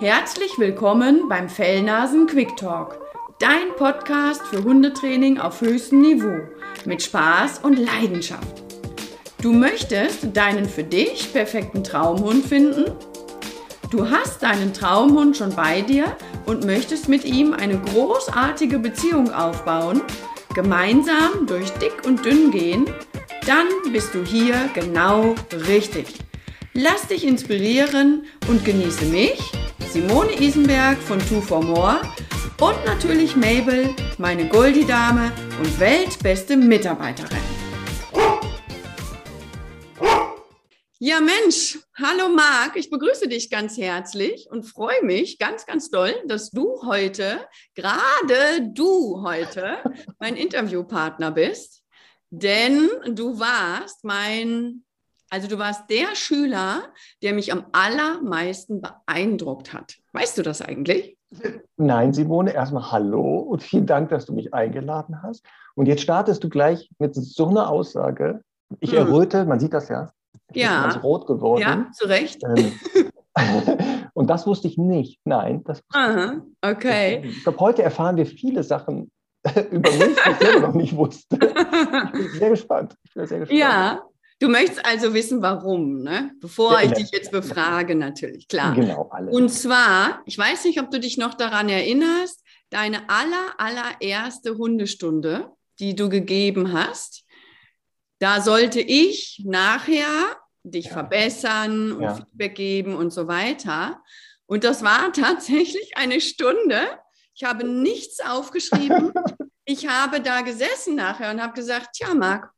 Herzlich 0.00 0.60
willkommen 0.60 1.28
beim 1.28 1.48
Fellnasen 1.48 2.28
Quick 2.28 2.56
Talk, 2.56 3.00
dein 3.40 3.74
Podcast 3.76 4.46
für 4.46 4.62
Hundetraining 4.62 5.40
auf 5.40 5.60
höchstem 5.60 6.02
Niveau 6.02 6.38
mit 6.84 7.02
Spaß 7.02 7.58
und 7.64 7.76
Leidenschaft. 7.80 8.62
Du 9.42 9.52
möchtest 9.52 10.36
deinen 10.36 10.66
für 10.66 10.84
dich 10.84 11.32
perfekten 11.32 11.82
Traumhund 11.82 12.46
finden? 12.46 12.92
Du 13.90 14.08
hast 14.08 14.40
deinen 14.44 14.72
Traumhund 14.72 15.36
schon 15.36 15.56
bei 15.56 15.80
dir 15.80 16.16
und 16.46 16.64
möchtest 16.64 17.08
mit 17.08 17.24
ihm 17.24 17.52
eine 17.52 17.80
großartige 17.80 18.78
Beziehung 18.78 19.32
aufbauen, 19.32 20.00
gemeinsam 20.54 21.48
durch 21.48 21.70
dick 21.70 22.06
und 22.06 22.24
dünn 22.24 22.52
gehen? 22.52 22.86
Dann 23.48 23.66
bist 23.92 24.14
du 24.14 24.24
hier 24.24 24.70
genau 24.74 25.34
richtig. 25.66 26.06
Lass 26.72 27.08
dich 27.08 27.26
inspirieren 27.26 28.26
und 28.46 28.64
genieße 28.64 29.06
mich, 29.06 29.40
Simone 29.90 30.38
Isenberg 30.38 30.98
von 30.98 31.18
Two 31.18 31.40
for 31.40 31.62
More 31.62 32.02
und 32.60 32.84
natürlich 32.84 33.34
Mabel, 33.36 33.94
meine 34.18 34.46
Goldie-Dame 34.46 35.32
und 35.58 35.80
weltbeste 35.80 36.58
Mitarbeiterin. 36.58 37.38
Ja, 40.98 41.20
Mensch, 41.20 41.78
hallo 41.96 42.28
Marc, 42.28 42.76
ich 42.76 42.90
begrüße 42.90 43.28
dich 43.28 43.48
ganz 43.48 43.78
herzlich 43.78 44.46
und 44.50 44.64
freue 44.64 45.02
mich 45.04 45.38
ganz, 45.38 45.64
ganz 45.64 45.88
doll, 45.90 46.14
dass 46.26 46.50
du 46.50 46.82
heute, 46.84 47.46
gerade 47.74 48.70
du 48.74 49.22
heute, 49.24 49.78
mein 50.18 50.36
Interviewpartner 50.36 51.30
bist, 51.30 51.82
denn 52.28 52.90
du 53.06 53.38
warst 53.38 54.04
mein 54.04 54.84
also 55.30 55.48
du 55.48 55.58
warst 55.58 55.90
der 55.90 56.14
Schüler, 56.14 56.84
der 57.22 57.34
mich 57.34 57.52
am 57.52 57.66
allermeisten 57.72 58.80
beeindruckt 58.80 59.72
hat. 59.72 59.96
Weißt 60.12 60.38
du 60.38 60.42
das 60.42 60.62
eigentlich? 60.62 61.16
Nein, 61.76 62.14
Simone, 62.14 62.54
erstmal 62.54 62.90
hallo 62.90 63.38
und 63.40 63.62
vielen 63.62 63.86
Dank, 63.86 64.08
dass 64.08 64.24
du 64.24 64.32
mich 64.32 64.54
eingeladen 64.54 65.22
hast. 65.22 65.44
Und 65.74 65.86
jetzt 65.86 66.02
startest 66.02 66.42
du 66.42 66.48
gleich 66.48 66.90
mit 66.98 67.14
so 67.14 67.48
einer 67.48 67.68
Aussage. 67.68 68.42
Ich 68.80 68.92
hm. 68.92 68.98
erröte, 68.98 69.44
man 69.44 69.60
sieht 69.60 69.74
das 69.74 69.88
ja. 69.88 70.10
Ich 70.52 70.62
ja. 70.62 70.80
bin 70.80 70.90
ganz 70.90 71.02
rot 71.02 71.26
geworden. 71.26 71.60
Ja, 71.60 71.86
zu 71.92 72.06
Recht. 72.06 72.42
Ähm, 72.44 72.72
und 74.14 74.30
das 74.30 74.46
wusste 74.46 74.68
ich 74.68 74.78
nicht. 74.78 75.20
Nein, 75.24 75.62
das 75.64 75.82
Aha, 75.92 76.40
okay. 76.62 77.22
Ich, 77.22 77.36
ich 77.38 77.42
glaube, 77.42 77.58
heute 77.60 77.82
erfahren 77.82 78.16
wir 78.16 78.26
viele 78.26 78.62
Sachen 78.62 79.10
über 79.70 79.90
mich, 79.90 80.16
die 80.16 80.30
ich 80.30 80.36
selber 80.38 80.66
noch 80.68 80.74
nicht 80.74 80.96
wusste. 80.96 81.36
Ich 81.36 82.12
bin 82.12 82.38
sehr 82.38 82.50
gespannt. 82.50 82.96
Ich 83.04 83.14
bin 83.14 83.26
sehr 83.26 83.38
gespannt. 83.40 83.60
Ja, 83.60 84.02
Du 84.40 84.48
möchtest 84.48 84.86
also 84.86 85.14
wissen, 85.14 85.42
warum, 85.42 86.02
ne? 86.02 86.30
bevor 86.40 86.80
ja, 86.80 86.86
ich 86.86 86.92
dich 86.92 87.10
jetzt 87.10 87.32
befrage, 87.32 87.96
natürlich, 87.96 88.46
klar. 88.46 88.74
Genau, 88.74 89.08
alles. 89.10 89.34
Und 89.34 89.48
zwar, 89.48 90.22
ich 90.26 90.38
weiß 90.38 90.64
nicht, 90.64 90.80
ob 90.80 90.90
du 90.90 91.00
dich 91.00 91.18
noch 91.18 91.34
daran 91.34 91.68
erinnerst, 91.68 92.44
deine 92.70 93.08
aller, 93.10 93.54
allererste 93.58 94.56
Hundestunde, 94.56 95.50
die 95.80 95.96
du 95.96 96.08
gegeben 96.08 96.72
hast, 96.72 97.24
da 98.20 98.40
sollte 98.40 98.80
ich 98.80 99.42
nachher 99.44 100.36
dich 100.62 100.86
ja. 100.86 100.92
verbessern 100.92 101.92
und 101.92 102.02
ja. 102.02 102.14
Feedback 102.14 102.54
geben 102.54 102.94
und 102.94 103.12
so 103.12 103.26
weiter. 103.26 104.02
Und 104.46 104.64
das 104.64 104.82
war 104.82 105.12
tatsächlich 105.12 105.96
eine 105.96 106.20
Stunde. 106.20 106.80
Ich 107.34 107.44
habe 107.44 107.66
nichts 107.66 108.20
aufgeschrieben. 108.20 109.12
ich 109.64 109.88
habe 109.88 110.20
da 110.20 110.42
gesessen 110.42 110.94
nachher 110.94 111.30
und 111.30 111.42
habe 111.42 111.54
gesagt, 111.54 111.90
tja, 111.94 112.14
Marc, 112.14 112.52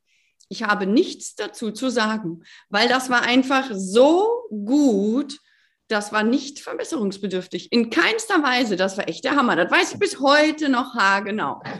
ich 0.51 0.65
habe 0.65 0.87
nichts 0.87 1.37
dazu 1.37 1.71
zu 1.71 1.91
sagen, 1.91 2.43
weil 2.69 2.89
das 2.89 3.09
war 3.09 3.23
einfach 3.23 3.71
so 3.73 4.27
gut. 4.51 5.39
Das 5.87 6.13
war 6.13 6.23
nicht 6.23 6.61
verbesserungsbedürftig. 6.61 7.73
In 7.73 7.91
keinster 7.91 8.43
Weise. 8.43 8.77
Das 8.77 8.99
war 8.99 9.09
echt 9.09 9.25
der 9.25 9.37
Hammer. 9.37 9.57
Das 9.57 9.71
weiß 9.71 9.95
ich 9.95 9.99
bis 9.99 10.21
heute 10.21 10.69
noch 10.69 10.95
haargenau. 10.95 11.63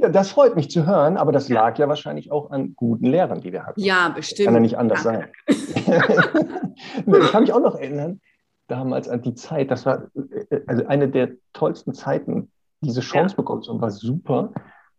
Ja, 0.00 0.08
das 0.08 0.30
freut 0.30 0.56
mich 0.56 0.68
zu 0.68 0.84
hören, 0.84 1.16
aber 1.16 1.30
das 1.30 1.48
lag 1.48 1.78
ja 1.78 1.88
wahrscheinlich 1.88 2.32
auch 2.32 2.50
an 2.50 2.74
guten 2.74 3.06
Lehrern, 3.06 3.40
die 3.40 3.52
wir 3.52 3.64
hatten. 3.64 3.80
Ja, 3.80 4.08
bestimmt. 4.08 4.46
Kann 4.46 4.54
ja 4.54 4.60
nicht 4.60 4.76
anders 4.76 5.04
ja. 5.04 5.12
sein. 5.12 5.28
ich 5.46 7.30
kann 7.30 7.42
mich 7.44 7.52
auch 7.52 7.60
noch 7.60 7.76
erinnern, 7.76 8.20
damals 8.66 9.08
an 9.08 9.22
die 9.22 9.36
Zeit, 9.36 9.70
das 9.70 9.86
war 9.86 10.08
äh, 10.50 10.60
also 10.66 10.86
eine 10.86 11.08
der 11.08 11.30
tollsten 11.52 11.94
Zeiten, 11.94 12.50
diese 12.80 13.00
Chance 13.00 13.34
ja. 13.34 13.36
bekommen 13.36 13.62
zu 13.62 13.72
haben, 13.72 13.80
war 13.80 13.92
super. 13.92 14.52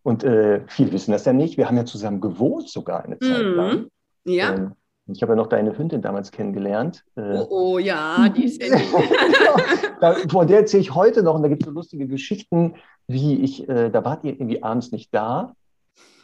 Und 0.04 0.24
äh, 0.24 0.62
viele 0.68 0.92
wissen 0.92 1.12
das 1.12 1.26
ja 1.26 1.34
nicht. 1.34 1.58
Wir 1.58 1.68
haben 1.68 1.78
ja 1.78 1.86
zusammen 1.86 2.22
gewohnt 2.22 2.70
sogar 2.70 3.06
eine 3.06 3.18
Zeit 3.20 3.46
mhm. 3.46 3.56
lang. 3.56 3.88
Ja. 4.26 4.54
Ähm, 4.54 4.72
ich 5.08 5.22
habe 5.22 5.34
ja 5.34 5.36
noch 5.36 5.48
deine 5.48 5.78
Hündin 5.78 6.02
damals 6.02 6.32
kennengelernt. 6.32 7.04
Äh, 7.16 7.38
oh, 7.38 7.48
oh, 7.50 7.78
ja, 7.78 8.30
die 8.30 8.46
ist 8.46 8.62
ja 8.62 8.78
da, 10.00 10.16
Von 10.30 10.48
der 10.48 10.60
erzähle 10.60 10.82
ich 10.82 10.96
heute 10.96 11.24
noch 11.24 11.36
und 11.36 11.44
da 11.44 11.50
gibt 11.50 11.64
es 11.64 11.68
so 11.68 11.74
lustige 11.74 12.08
Geschichten, 12.08 12.76
wie 13.08 13.42
ich, 13.42 13.68
äh, 13.68 13.90
da 13.90 14.06
wart 14.06 14.24
ihr 14.24 14.32
irgendwie 14.32 14.64
abends 14.64 14.92
nicht 14.92 15.14
da. 15.14 15.56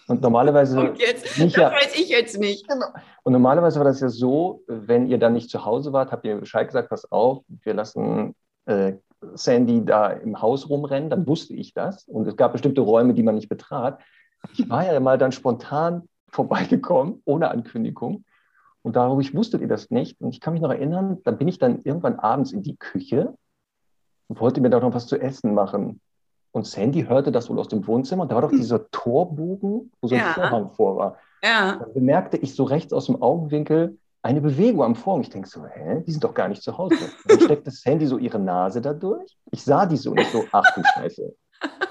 Und 0.07 0.21
normalerweise. 0.21 0.79
Und 0.79 0.99
jetzt, 0.99 1.37
nicht, 1.37 1.55
das 1.55 1.61
ja, 1.61 1.71
weiß 1.71 1.99
ich 1.99 2.09
jetzt 2.09 2.39
nicht. 2.39 2.67
Genau. 2.67 2.87
Und 3.23 3.33
normalerweise 3.33 3.79
war 3.79 3.85
das 3.85 3.99
ja 3.99 4.09
so, 4.09 4.63
wenn 4.67 5.07
ihr 5.07 5.19
dann 5.19 5.33
nicht 5.33 5.49
zu 5.49 5.65
Hause 5.65 5.93
wart, 5.93 6.11
habt 6.11 6.25
ihr 6.25 6.37
Bescheid 6.37 6.67
gesagt, 6.67 6.89
pass 6.89 7.11
auf, 7.11 7.43
wir 7.47 7.73
lassen 7.73 8.33
äh, 8.65 8.93
Sandy 9.33 9.83
da 9.83 10.09
im 10.09 10.41
Haus 10.41 10.69
rumrennen, 10.69 11.09
dann 11.09 11.27
wusste 11.27 11.53
ich 11.53 11.73
das. 11.73 12.07
Und 12.07 12.27
es 12.27 12.35
gab 12.35 12.53
bestimmte 12.53 12.81
Räume, 12.81 13.13
die 13.13 13.23
man 13.23 13.35
nicht 13.35 13.49
betrat. 13.49 13.99
Ich 14.53 14.69
war 14.69 14.85
ja 14.85 14.99
mal 14.99 15.17
dann 15.17 15.31
spontan 15.31 16.07
vorbeigekommen, 16.29 17.21
ohne 17.25 17.51
Ankündigung. 17.51 18.23
Und 18.81 18.95
dadurch 18.95 19.35
wusstet 19.35 19.61
ihr 19.61 19.67
das 19.67 19.89
nicht. 19.89 20.19
Und 20.21 20.33
ich 20.33 20.39
kann 20.39 20.53
mich 20.53 20.61
noch 20.61 20.71
erinnern, 20.71 21.19
da 21.23 21.31
bin 21.31 21.47
ich 21.47 21.59
dann 21.59 21.81
irgendwann 21.81 22.17
abends 22.17 22.53
in 22.53 22.63
die 22.63 22.77
Küche 22.77 23.35
und 24.27 24.39
wollte 24.39 24.61
mir 24.61 24.69
da 24.69 24.79
noch 24.79 24.93
was 24.93 25.07
zu 25.07 25.19
essen 25.19 25.53
machen. 25.53 25.99
Und 26.51 26.65
Sandy 26.65 27.03
hörte 27.03 27.31
das 27.31 27.49
wohl 27.49 27.59
aus 27.59 27.67
dem 27.67 27.85
Wohnzimmer. 27.85 28.25
Da 28.25 28.35
war 28.35 28.41
doch 28.41 28.51
dieser 28.51 28.89
Torbogen, 28.89 29.91
wo 30.01 30.07
so 30.07 30.15
ein 30.15 30.21
ja. 30.21 30.33
Vorhang 30.33 30.71
vor 30.71 30.95
war. 30.97 31.17
Ja. 31.43 31.77
Da 31.77 31.85
bemerkte 31.93 32.37
ich 32.37 32.55
so 32.55 32.63
rechts 32.63 32.93
aus 32.93 33.05
dem 33.05 33.21
Augenwinkel, 33.21 33.98
eine 34.21 34.41
Bewegung 34.41 34.83
am 34.83 34.95
Vorhang. 34.95 35.21
Ich 35.21 35.29
denke 35.29 35.47
so, 35.47 35.65
hä, 35.65 36.03
die 36.05 36.11
sind 36.11 36.23
doch 36.23 36.33
gar 36.33 36.47
nicht 36.47 36.61
zu 36.61 36.77
Hause. 36.77 36.97
Dann 37.27 37.39
steckt 37.39 37.67
das 37.67 37.83
Handy 37.85 38.05
so 38.05 38.17
ihre 38.17 38.39
Nase 38.39 38.81
da 38.81 38.93
durch. 38.93 39.37
Ich 39.51 39.63
sah 39.63 39.85
die 39.85 39.97
so 39.97 40.11
und 40.11 40.19
ich 40.19 40.29
so, 40.29 40.45
ach 40.51 40.65
du 40.75 40.81
Scheiße. 40.83 41.35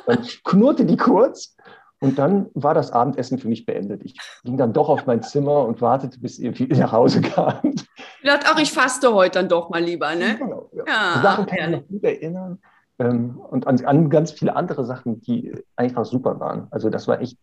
Dann 0.07 0.23
knurrte 0.45 0.85
die 0.85 0.97
kurz 0.97 1.57
und 2.01 2.19
dann 2.19 2.49
war 2.55 2.75
das 2.75 2.93
Abendessen 2.93 3.39
für 3.39 3.49
mich 3.49 3.67
beendet. 3.67 4.03
Ich 4.05 4.17
ging 4.45 4.57
dann 4.57 4.73
doch 4.73 4.89
auf 4.89 5.07
mein 5.07 5.23
Zimmer 5.23 5.65
und 5.65 5.81
wartete, 5.81 6.21
bis 6.21 6.39
ihr 6.39 6.53
nach 6.77 6.93
Hause 6.93 7.21
kam. 7.21 7.61
Ich 7.65 7.87
dachte 8.25 8.53
auch, 8.53 8.59
ich 8.59 8.73
faste 8.73 9.13
heute 9.15 9.41
dann 9.41 9.49
doch 9.49 9.71
mal 9.71 9.83
lieber, 9.83 10.15
ne? 10.15 10.37
Genau, 10.39 10.71
ja. 10.73 10.85
ja 10.87 11.23
Sachen 11.23 11.47
kann 11.47 11.75
ich 11.75 11.81
mich 11.81 11.89
gut 11.89 12.05
erinnern. 12.05 12.59
Ähm, 12.99 13.39
und 13.39 13.67
an, 13.67 13.85
an, 13.85 14.11
ganz 14.11 14.33
viele 14.33 14.57
andere 14.57 14.85
Sachen, 14.85 15.21
die 15.21 15.53
einfach 15.77 16.05
super 16.05 16.41
waren. 16.41 16.67
Also 16.71 16.91
das 16.91 17.07
war 17.07 17.21
echt, 17.21 17.39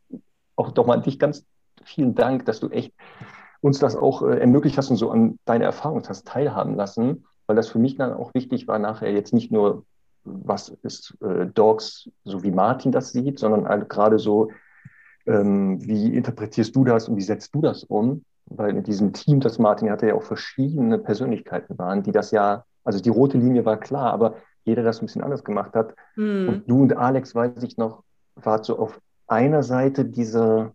auch 0.55 0.71
doch 0.71 0.85
mal 0.85 0.95
an 0.95 1.03
dich 1.03 1.17
ganz 1.17 1.45
vielen 1.83 2.15
Dank, 2.15 2.45
dass 2.45 2.59
du 2.59 2.69
echt 2.69 2.93
uns 3.61 3.79
das 3.79 3.95
auch 3.95 4.21
äh, 4.21 4.39
ermöglicht 4.39 4.77
hast 4.77 4.89
und 4.89 4.97
so 4.97 5.11
an 5.11 5.39
deine 5.45 5.65
Erfahrung 5.65 6.03
hast 6.07 6.27
teilhaben 6.27 6.75
lassen, 6.75 7.25
weil 7.47 7.55
das 7.55 7.69
für 7.69 7.79
mich 7.79 7.95
dann 7.95 8.13
auch 8.13 8.33
wichtig 8.33 8.67
war, 8.67 8.79
nachher 8.79 9.11
jetzt 9.11 9.33
nicht 9.33 9.51
nur, 9.51 9.85
was 10.23 10.69
ist 10.81 11.17
äh, 11.21 11.45
Dogs, 11.47 12.09
so 12.23 12.43
wie 12.43 12.51
Martin 12.51 12.91
das 12.91 13.11
sieht, 13.11 13.39
sondern 13.39 13.67
halt 13.67 13.89
gerade 13.89 14.19
so, 14.19 14.49
ähm, 15.25 15.83
wie 15.85 16.15
interpretierst 16.15 16.75
du 16.75 16.83
das 16.83 17.09
und 17.09 17.17
wie 17.17 17.21
setzt 17.21 17.53
du 17.53 17.61
das 17.61 17.83
um? 17.83 18.23
Weil 18.47 18.77
in 18.77 18.83
diesem 18.83 19.13
Team, 19.13 19.39
das 19.39 19.57
Martin 19.57 19.89
hatte, 19.89 20.07
ja 20.07 20.15
auch 20.15 20.23
verschiedene 20.23 20.97
Persönlichkeiten 20.99 21.77
waren, 21.77 22.03
die 22.03 22.11
das 22.11 22.31
ja, 22.31 22.63
also 22.83 22.99
die 22.99 23.09
rote 23.09 23.37
Linie 23.37 23.65
war 23.65 23.77
klar, 23.77 24.13
aber 24.13 24.35
jeder 24.63 24.83
das 24.83 25.01
ein 25.01 25.05
bisschen 25.05 25.23
anders 25.23 25.43
gemacht 25.43 25.73
hat. 25.73 25.95
Mhm. 26.15 26.49
Und 26.49 26.69
du 26.69 26.81
und 26.81 26.97
Alex, 26.97 27.33
weiß 27.33 27.63
ich 27.63 27.77
noch, 27.77 28.03
wart 28.35 28.65
so 28.65 28.77
auf 28.77 28.99
einer 29.27 29.63
Seite 29.63 30.05
dieser, 30.05 30.73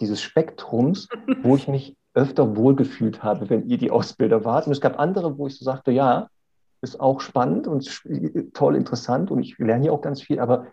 dieses 0.00 0.20
Spektrums, 0.20 1.08
wo 1.42 1.56
ich 1.56 1.68
mich 1.68 1.96
öfter 2.16 2.56
wohlgefühlt 2.56 3.22
habe, 3.22 3.48
wenn 3.50 3.68
ihr 3.68 3.78
die 3.78 3.90
Ausbilder 3.90 4.44
wart. 4.44 4.66
Und 4.66 4.72
es 4.72 4.80
gab 4.80 4.98
andere, 4.98 5.38
wo 5.38 5.46
ich 5.46 5.58
so 5.58 5.64
sagte, 5.64 5.92
ja, 5.92 6.28
ist 6.80 6.98
auch 6.98 7.20
spannend 7.20 7.68
und 7.68 8.02
toll 8.54 8.76
interessant 8.76 9.30
und 9.30 9.40
ich 9.40 9.58
lerne 9.58 9.82
hier 9.82 9.92
auch 9.92 10.02
ganz 10.02 10.22
viel, 10.22 10.40
aber 10.40 10.66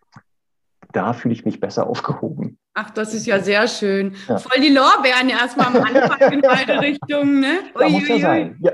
da 0.91 1.13
fühle 1.13 1.33
ich 1.33 1.45
mich 1.45 1.59
besser 1.59 1.87
aufgehoben. 1.87 2.57
Ach, 2.75 2.89
das 2.89 3.13
ist 3.13 3.25
ja 3.25 3.39
sehr 3.39 3.67
schön. 3.67 4.15
Ja. 4.27 4.37
Voll 4.37 4.61
die 4.61 4.69
Lorbeeren 4.69 5.29
erstmal 5.29 5.67
am 5.67 5.75
Anfang 5.75 6.31
in 6.33 6.41
beide 6.41 6.81
Richtungen, 6.81 7.39
ne? 7.39 7.59
Ja, 7.79 7.89
muss 7.89 8.07
ja 8.07 8.19
sein. 8.19 8.57
Ja, 8.61 8.71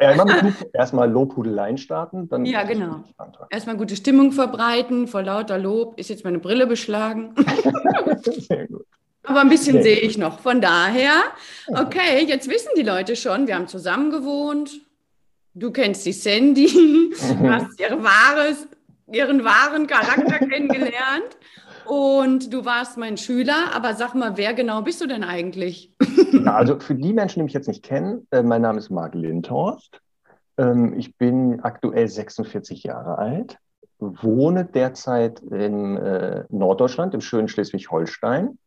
erstmal 0.73 1.09
Lobhudeleien 1.09 1.77
starten, 1.77 2.29
dann. 2.29 2.45
Ja, 2.45 2.63
genau. 2.63 3.03
Erstmal 3.49 3.77
gute 3.77 3.95
Stimmung 3.95 4.31
verbreiten, 4.31 5.07
vor 5.07 5.21
lauter 5.21 5.57
Lob. 5.57 5.99
Ist 5.99 6.09
jetzt 6.09 6.23
meine 6.23 6.39
Brille 6.39 6.65
beschlagen? 6.65 7.35
sehr 8.21 8.67
gut. 8.67 8.85
Aber 9.29 9.41
ein 9.41 9.49
bisschen 9.49 9.83
sehe 9.83 9.99
ich 9.99 10.17
noch. 10.17 10.39
Von 10.39 10.59
daher, 10.59 11.13
okay, 11.67 12.25
jetzt 12.27 12.49
wissen 12.49 12.69
die 12.75 12.81
Leute 12.81 13.15
schon, 13.15 13.45
wir 13.45 13.55
haben 13.55 13.67
zusammen 13.67 14.09
gewohnt. 14.09 14.71
Du 15.53 15.71
kennst 15.71 16.03
die 16.05 16.13
Sandy, 16.13 17.11
du 17.39 17.49
hast 17.49 17.79
ihre 17.79 18.03
wahres, 18.03 18.67
ihren 19.11 19.43
wahren 19.43 19.85
Charakter 19.85 20.39
kennengelernt. 20.47 21.37
Und 21.85 22.51
du 22.53 22.65
warst 22.65 22.97
mein 22.97 23.17
Schüler, 23.17 23.73
aber 23.73 23.93
sag 23.93 24.15
mal, 24.15 24.35
wer 24.35 24.53
genau 24.53 24.81
bist 24.81 25.01
du 25.01 25.07
denn 25.07 25.23
eigentlich? 25.23 25.91
Ja, 26.31 26.53
also 26.53 26.79
für 26.79 26.93
die 26.93 27.11
Menschen, 27.11 27.39
die 27.39 27.43
mich 27.45 27.53
jetzt 27.53 27.67
nicht 27.67 27.83
kennen, 27.83 28.27
äh, 28.29 28.43
mein 28.43 28.61
Name 28.61 28.77
ist 28.77 28.91
Marc 28.91 29.15
Lindhorst. 29.15 29.99
Ähm, 30.59 30.93
ich 30.95 31.17
bin 31.17 31.59
aktuell 31.61 32.07
46 32.07 32.83
Jahre 32.83 33.17
alt, 33.17 33.57
wohne 33.97 34.63
derzeit 34.63 35.39
in 35.39 35.97
äh, 35.97 36.43
Norddeutschland, 36.49 37.15
im 37.15 37.21
schönen 37.21 37.47
Schleswig-Holstein. 37.47 38.59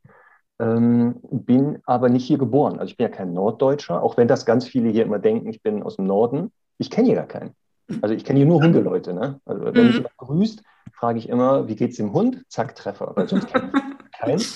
Ähm, 0.59 1.17
bin 1.31 1.79
aber 1.87 2.09
nicht 2.09 2.25
hier 2.25 2.39
geboren. 2.39 2.79
Also 2.79 2.91
ich 2.91 2.97
bin 2.97 3.09
ja 3.09 3.17
kein 3.17 3.33
Norddeutscher, 3.33 4.03
auch 4.03 4.17
wenn 4.17 4.29
das 4.29 4.47
ganz 4.47 4.67
viele 4.67 4.91
hier 4.91 5.05
immer 5.05 5.19
denken, 5.19 5.49
ich 5.49 5.63
bin 5.63 5.83
aus 5.83 5.97
dem 5.97 6.07
Norden. 6.07 6.53
Ich 6.79 6.91
kenne 6.91 7.09
hier 7.09 7.17
gar 7.17 7.27
keinen. 7.27 7.55
Also 8.01 8.15
ich 8.15 8.25
kenne 8.25 8.39
hier 8.39 8.47
nur 8.47 8.63
Hundeleute. 8.63 9.13
Ne? 9.13 9.41
Also 9.45 9.65
wenn 9.65 9.75
mhm. 9.75 9.87
mich 9.87 9.97
jemand 9.97 10.17
grüßt, 10.17 10.63
frage 10.95 11.19
ich 11.19 11.29
immer, 11.29 11.69
wie 11.69 11.77
geht's 11.77 11.97
dem 11.97 12.13
Hund? 12.13 12.45
Zack, 12.49 12.75
Treffer. 12.75 13.13
Weil 13.15 13.29
sonst 13.29 13.49
kenne 13.49 13.71
ich 13.75 14.19
keinen. 14.19 14.43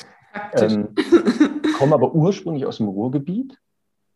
Ähm, 0.53 0.95
komme 1.79 1.95
aber 1.95 2.15
ursprünglich 2.15 2.67
aus 2.67 2.77
dem 2.77 2.89
Ruhrgebiet, 2.89 3.59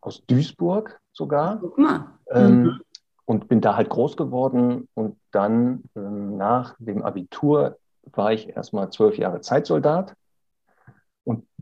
aus 0.02 0.22
Duisburg 0.26 1.00
sogar. 1.14 1.56
Guck 1.60 1.78
mal. 1.78 2.18
Ähm, 2.30 2.62
mhm. 2.62 2.80
Und 3.24 3.48
bin 3.48 3.62
da 3.62 3.74
halt 3.74 3.88
groß 3.88 4.18
geworden. 4.18 4.86
Und 4.92 5.16
dann 5.30 5.84
ähm, 5.96 6.36
nach 6.36 6.76
dem 6.78 7.00
Abitur 7.00 7.78
war 8.12 8.34
ich 8.34 8.54
erstmal 8.54 8.90
zwölf 8.90 9.16
Jahre 9.16 9.40
Zeitsoldat 9.40 10.14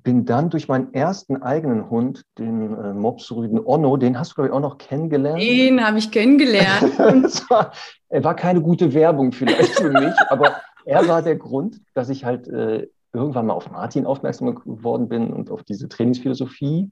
bin 0.02 0.24
dann 0.24 0.50
durch 0.50 0.68
meinen 0.68 0.92
ersten 0.94 1.42
eigenen 1.42 1.90
Hund, 1.90 2.24
den 2.38 2.74
äh, 2.76 2.92
Mopsrüden 2.94 3.64
Onno, 3.64 3.96
den 3.96 4.18
hast 4.18 4.32
du, 4.32 4.34
glaube 4.36 4.48
ich, 4.48 4.54
auch 4.54 4.60
noch 4.60 4.78
kennengelernt. 4.78 5.40
Den 5.40 5.84
habe 5.84 5.98
ich 5.98 6.10
kennengelernt. 6.10 6.98
war, 7.50 7.72
er 8.08 8.24
war 8.24 8.34
keine 8.34 8.60
gute 8.60 8.92
Werbung 8.94 9.32
vielleicht 9.32 9.74
für 9.76 9.90
mich, 9.90 10.14
aber 10.28 10.56
er 10.84 11.06
war 11.08 11.22
der 11.22 11.36
Grund, 11.36 11.80
dass 11.94 12.08
ich 12.08 12.24
halt 12.24 12.48
äh, 12.48 12.88
irgendwann 13.12 13.46
mal 13.46 13.54
auf 13.54 13.70
Martin 13.70 14.06
aufmerksam 14.06 14.54
geworden 14.54 15.08
bin 15.08 15.32
und 15.32 15.50
auf 15.50 15.62
diese 15.62 15.88
Trainingsphilosophie 15.88 16.90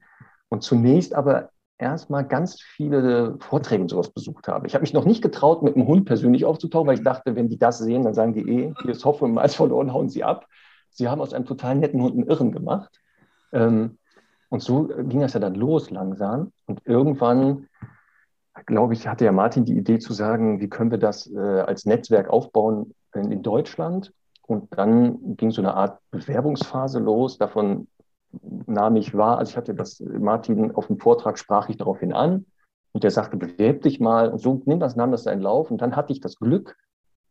und 0.49 0.63
zunächst 0.63 1.13
aber 1.13 1.49
erstmal 1.77 2.25
ganz 2.25 2.61
viele 2.61 3.37
Vorträge 3.39 3.83
und 3.83 3.89
sowas 3.89 4.09
besucht 4.09 4.47
habe. 4.47 4.67
Ich 4.67 4.73
habe 4.73 4.81
mich 4.81 4.93
noch 4.93 5.05
nicht 5.05 5.21
getraut, 5.21 5.63
mit 5.63 5.75
dem 5.75 5.87
Hund 5.87 6.05
persönlich 6.05 6.45
aufzutauchen, 6.45 6.87
weil 6.87 6.97
ich 6.97 7.03
dachte, 7.03 7.35
wenn 7.35 7.49
die 7.49 7.59
das 7.59 7.77
sehen, 7.77 8.03
dann 8.03 8.13
sagen 8.13 8.33
die 8.33 8.49
eh, 8.49 8.73
hier 8.81 8.91
ist 8.91 9.05
und 9.05 9.33
Mais 9.33 9.55
verloren, 9.55 9.93
hauen 9.93 10.09
sie 10.09 10.23
ab. 10.23 10.47
Sie 10.89 11.07
haben 11.07 11.21
aus 11.21 11.33
einem 11.33 11.45
total 11.45 11.75
netten 11.75 12.01
Hund 12.01 12.15
einen 12.15 12.27
Irren 12.27 12.51
gemacht. 12.51 12.99
Ähm, 13.51 13.97
und 14.49 14.61
so 14.61 14.87
ging 14.87 15.19
das 15.19 15.33
ja 15.33 15.39
dann 15.39 15.55
los 15.55 15.89
langsam. 15.89 16.51
Und 16.65 16.81
irgendwann, 16.85 17.67
glaube 18.65 18.93
ich, 18.93 19.07
hatte 19.07 19.25
ja 19.25 19.31
Martin 19.31 19.65
die 19.65 19.77
Idee 19.77 19.99
zu 19.99 20.13
sagen, 20.13 20.59
wie 20.59 20.69
können 20.69 20.91
wir 20.91 20.97
das 20.97 21.31
äh, 21.31 21.37
als 21.37 21.85
Netzwerk 21.85 22.29
aufbauen 22.29 22.93
in, 23.13 23.31
in 23.31 23.43
Deutschland. 23.43 24.13
Und 24.43 24.77
dann 24.77 25.35
ging 25.35 25.51
so 25.51 25.61
eine 25.61 25.73
Art 25.73 25.99
Bewerbungsphase 26.11 26.99
los. 26.99 27.37
Davon 27.37 27.87
nahm 28.41 28.95
ich 28.95 29.15
wahr, 29.15 29.39
also 29.39 29.51
ich 29.51 29.57
hatte 29.57 29.73
das, 29.73 29.99
Martin 29.99 30.73
auf 30.75 30.87
dem 30.87 30.99
Vortrag 30.99 31.37
sprach 31.37 31.69
ich 31.69 31.77
daraufhin 31.77 32.13
an 32.13 32.45
und 32.93 33.03
der 33.03 33.11
sagte, 33.11 33.37
bewerb 33.37 33.81
dich 33.81 33.99
mal. 33.99 34.29
Und 34.29 34.39
so 34.39 34.61
nimm 34.65 34.79
das, 34.79 34.95
nahm 34.95 35.11
das 35.11 35.23
seinen 35.23 35.41
Lauf. 35.41 35.69
Und 35.69 35.81
dann 35.81 35.95
hatte 35.95 36.13
ich 36.13 36.21
das 36.21 36.37
Glück, 36.37 36.77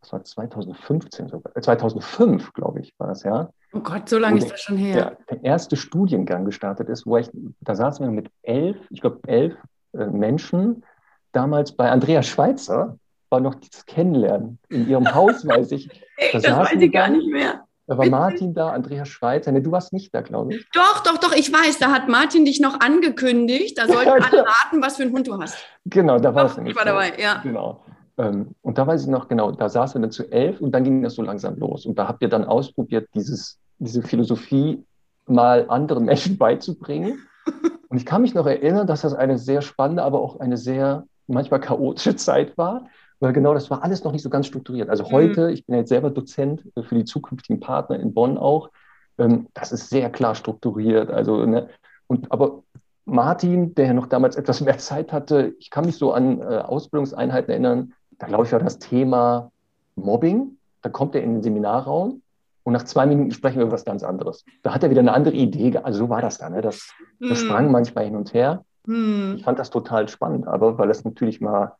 das 0.00 0.12
war 0.12 0.25
2015 0.25 1.28
sogar, 1.28 1.52
2005, 1.60 2.48
äh, 2.48 2.50
glaube 2.54 2.81
ich, 2.81 2.94
war 2.98 3.08
das 3.08 3.22
ja. 3.22 3.50
Oh 3.72 3.81
Gott, 3.81 4.08
so 4.08 4.19
lange 4.19 4.38
ist 4.38 4.50
das 4.50 4.60
schon 4.60 4.76
her. 4.76 5.16
Der, 5.28 5.37
der, 5.37 5.44
erste 5.44 5.76
Studiengang 5.76 6.44
gestartet 6.44 6.88
ist, 6.88 7.06
wo 7.06 7.16
ich, 7.16 7.28
da 7.60 7.75
saßen 7.75 8.06
wir 8.06 8.12
mit 8.12 8.31
elf, 8.43 8.76
ich 8.90 9.00
glaube 9.00 9.20
elf 9.26 9.54
äh, 9.93 10.06
Menschen, 10.06 10.84
damals 11.32 11.72
bei 11.72 11.90
Andreas 11.90 12.26
Schweitzer, 12.26 12.98
war 13.28 13.40
noch 13.40 13.56
dieses 13.56 13.84
Kennenlernen 13.87 14.58
in 14.69 14.88
ihrem 14.88 15.14
Haus, 15.14 15.46
weiß 15.46 15.72
ich. 15.72 15.88
Da 16.32 16.38
das 16.38 16.44
weiß 16.44 16.81
ich 16.81 16.92
gar 16.92 17.08
nicht 17.08 17.28
mehr. 17.28 17.66
Da 17.88 17.96
war 17.96 18.06
Martin 18.06 18.52
da, 18.52 18.70
Andreas 18.70 19.08
Schweitzer. 19.08 19.52
Ne, 19.52 19.62
du 19.62 19.70
warst 19.70 19.92
nicht 19.92 20.12
da, 20.12 20.20
glaube 20.20 20.54
ich. 20.54 20.69
Doch, 20.72 21.04
doch, 21.04 21.19
doch, 21.19 21.32
ich 21.32 21.52
weiß. 21.52 21.78
Da 21.78 21.92
hat 21.92 22.08
Martin 22.08 22.44
dich 22.44 22.58
noch 22.58 22.81
angekündigt. 22.81 23.78
Da 23.78 23.87
sollten 23.87 24.10
alle 24.22 24.44
raten, 24.44 24.82
was 24.82 24.96
für 24.96 25.04
einen 25.04 25.12
Hund 25.12 25.28
du 25.28 25.40
hast. 25.40 25.56
Genau, 25.84 26.19
da 26.19 26.34
war 26.34 26.46
es 26.46 26.56
nämlich. 26.56 26.72
Ich 26.72 26.76
war 26.76 26.84
dabei, 26.84 27.12
ja. 27.16 27.40
Genau. 27.44 27.84
Ähm, 28.18 28.54
und 28.62 28.78
da 28.78 28.86
weiß 28.86 29.02
ich 29.02 29.08
noch, 29.08 29.28
genau, 29.28 29.52
da 29.52 29.68
saßen 29.68 30.00
wir 30.00 30.02
dann 30.02 30.12
zu 30.12 30.30
elf 30.30 30.60
und 30.60 30.72
dann 30.72 30.84
ging 30.84 31.02
das 31.02 31.14
so 31.14 31.22
langsam 31.22 31.56
los. 31.56 31.86
Und 31.86 31.98
da 31.98 32.08
habt 32.08 32.22
ihr 32.22 32.28
dann 32.28 32.44
ausprobiert, 32.44 33.08
dieses, 33.14 33.58
diese 33.78 34.02
Philosophie 34.02 34.84
mal 35.26 35.66
anderen 35.68 36.04
Menschen 36.06 36.38
beizubringen. 36.38 37.20
Und 37.88 37.98
ich 37.98 38.04
kann 38.04 38.22
mich 38.22 38.34
noch 38.34 38.46
erinnern, 38.46 38.88
dass 38.88 39.02
das 39.02 39.14
eine 39.14 39.38
sehr 39.38 39.62
spannende, 39.62 40.02
aber 40.02 40.20
auch 40.20 40.40
eine 40.40 40.56
sehr 40.56 41.06
manchmal 41.28 41.60
chaotische 41.60 42.16
Zeit 42.16 42.58
war, 42.58 42.88
weil 43.20 43.32
genau 43.32 43.54
das 43.54 43.70
war 43.70 43.84
alles 43.84 44.02
noch 44.02 44.10
nicht 44.10 44.22
so 44.22 44.28
ganz 44.28 44.48
strukturiert. 44.48 44.90
Also 44.90 45.10
heute, 45.12 45.46
mhm. 45.46 45.52
ich 45.52 45.64
bin 45.64 45.76
jetzt 45.76 45.88
selber 45.88 46.10
Dozent 46.10 46.64
für 46.80 46.96
die 46.96 47.04
zukünftigen 47.04 47.60
Partner 47.60 48.00
in 48.00 48.12
Bonn 48.12 48.38
auch, 48.38 48.70
ähm, 49.18 49.46
das 49.54 49.72
ist 49.72 49.88
sehr 49.88 50.10
klar 50.10 50.34
strukturiert. 50.34 51.10
Also, 51.10 51.46
ne, 51.46 51.68
und 52.06 52.30
aber 52.30 52.62
Martin, 53.04 53.74
der 53.74 53.94
noch 53.94 54.06
damals 54.06 54.36
etwas 54.36 54.60
mehr 54.60 54.78
Zeit 54.78 55.12
hatte, 55.12 55.54
ich 55.58 55.70
kann 55.70 55.86
mich 55.86 55.96
so 55.96 56.12
an 56.12 56.40
äh, 56.40 56.44
Ausbildungseinheiten 56.44 57.50
erinnern, 57.50 57.94
da 58.18 58.26
glaube 58.26 58.44
ich, 58.44 58.52
war 58.52 58.60
das 58.60 58.78
Thema 58.78 59.50
Mobbing. 59.94 60.56
Da 60.82 60.90
kommt 60.90 61.14
er 61.14 61.22
in 61.22 61.34
den 61.34 61.42
Seminarraum 61.42 62.22
und 62.66 62.72
nach 62.72 62.84
zwei 62.84 63.06
Minuten 63.06 63.30
sprechen 63.30 63.58
wir 63.58 63.62
über 63.64 63.72
was 63.72 63.84
ganz 63.84 64.02
anderes. 64.02 64.44
Da 64.62 64.74
hat 64.74 64.82
er 64.82 64.90
wieder 64.90 65.00
eine 65.00 65.12
andere 65.12 65.36
Idee. 65.36 65.78
Also 65.78 66.00
so 66.00 66.08
war 66.08 66.20
das 66.20 66.38
dann. 66.38 66.52
Ne? 66.52 66.62
Das, 66.62 66.92
das 67.20 67.40
hm. 67.40 67.46
sprang 67.46 67.70
manchmal 67.70 68.04
hin 68.04 68.16
und 68.16 68.34
her. 68.34 68.64
Hm. 68.86 69.34
Ich 69.36 69.44
fand 69.44 69.58
das 69.58 69.70
total 69.70 70.08
spannend, 70.08 70.48
aber 70.48 70.76
weil 70.76 70.90
es 70.90 71.04
natürlich 71.04 71.40
mal 71.40 71.76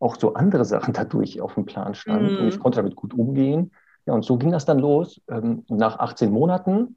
auch 0.00 0.16
so 0.16 0.34
andere 0.34 0.64
Sachen 0.64 0.92
dadurch 0.92 1.40
auf 1.40 1.54
dem 1.54 1.66
Plan 1.66 1.94
standen 1.94 2.30
hm. 2.30 2.38
und 2.38 2.48
ich 2.48 2.58
konnte 2.58 2.76
damit 2.76 2.96
gut 2.96 3.14
umgehen. 3.14 3.70
Ja, 4.06 4.14
und 4.14 4.24
so 4.24 4.36
ging 4.36 4.50
das 4.50 4.64
dann 4.64 4.80
los. 4.80 5.20
Ähm, 5.28 5.64
nach 5.68 6.00
18 6.00 6.30
Monaten 6.30 6.94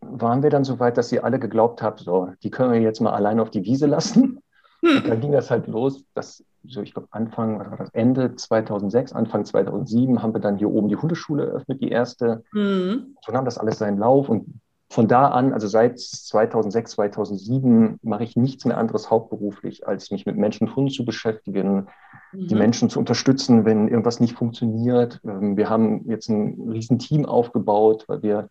waren 0.00 0.42
wir 0.42 0.50
dann 0.50 0.64
so 0.64 0.78
weit, 0.78 0.96
dass 0.96 1.08
sie 1.08 1.20
alle 1.20 1.38
geglaubt 1.38 1.82
haben, 1.82 1.98
so, 1.98 2.32
die 2.42 2.50
können 2.50 2.72
wir 2.72 2.80
jetzt 2.80 3.00
mal 3.00 3.12
alleine 3.12 3.42
auf 3.42 3.50
die 3.50 3.64
Wiese 3.64 3.86
lassen. 3.86 4.40
Und 4.82 5.08
dann 5.08 5.20
ging 5.20 5.32
das 5.32 5.50
halt 5.50 5.66
los, 5.66 6.04
dass 6.14 6.44
so 6.68 6.82
ich 6.82 6.92
glaube 6.92 7.08
Anfang, 7.10 7.58
was 7.58 7.70
war 7.70 7.78
das, 7.78 7.90
Ende 7.90 8.34
2006, 8.34 9.12
Anfang 9.12 9.44
2007 9.44 10.22
haben 10.22 10.34
wir 10.34 10.40
dann 10.40 10.58
hier 10.58 10.70
oben 10.70 10.88
die 10.88 10.96
Hundeschule 10.96 11.46
eröffnet, 11.46 11.80
die 11.80 11.90
erste. 11.90 12.44
Mhm. 12.52 13.16
So 13.24 13.32
nahm 13.32 13.44
das 13.44 13.58
alles 13.58 13.78
seinen 13.78 13.98
Lauf 13.98 14.28
und 14.28 14.60
von 14.90 15.06
da 15.06 15.28
an, 15.28 15.52
also 15.52 15.68
seit 15.68 16.00
2006, 16.00 16.92
2007, 16.92 17.98
mache 18.02 18.24
ich 18.24 18.36
nichts 18.36 18.64
mehr 18.64 18.78
anderes 18.78 19.10
hauptberuflich, 19.10 19.86
als 19.86 20.10
mich 20.10 20.24
mit 20.24 20.36
Menschen 20.36 20.66
und 20.66 20.76
Hunden 20.76 20.90
zu 20.90 21.04
beschäftigen, 21.04 21.88
mhm. 22.32 22.48
die 22.48 22.54
Menschen 22.54 22.88
zu 22.88 22.98
unterstützen, 22.98 23.66
wenn 23.66 23.88
irgendwas 23.88 24.18
nicht 24.18 24.34
funktioniert. 24.34 25.20
Ähm, 25.24 25.58
wir 25.58 25.68
haben 25.68 26.08
jetzt 26.08 26.30
ein 26.30 26.70
riesen 26.70 26.98
Team 26.98 27.26
aufgebaut, 27.26 28.04
weil 28.08 28.22
wir 28.22 28.48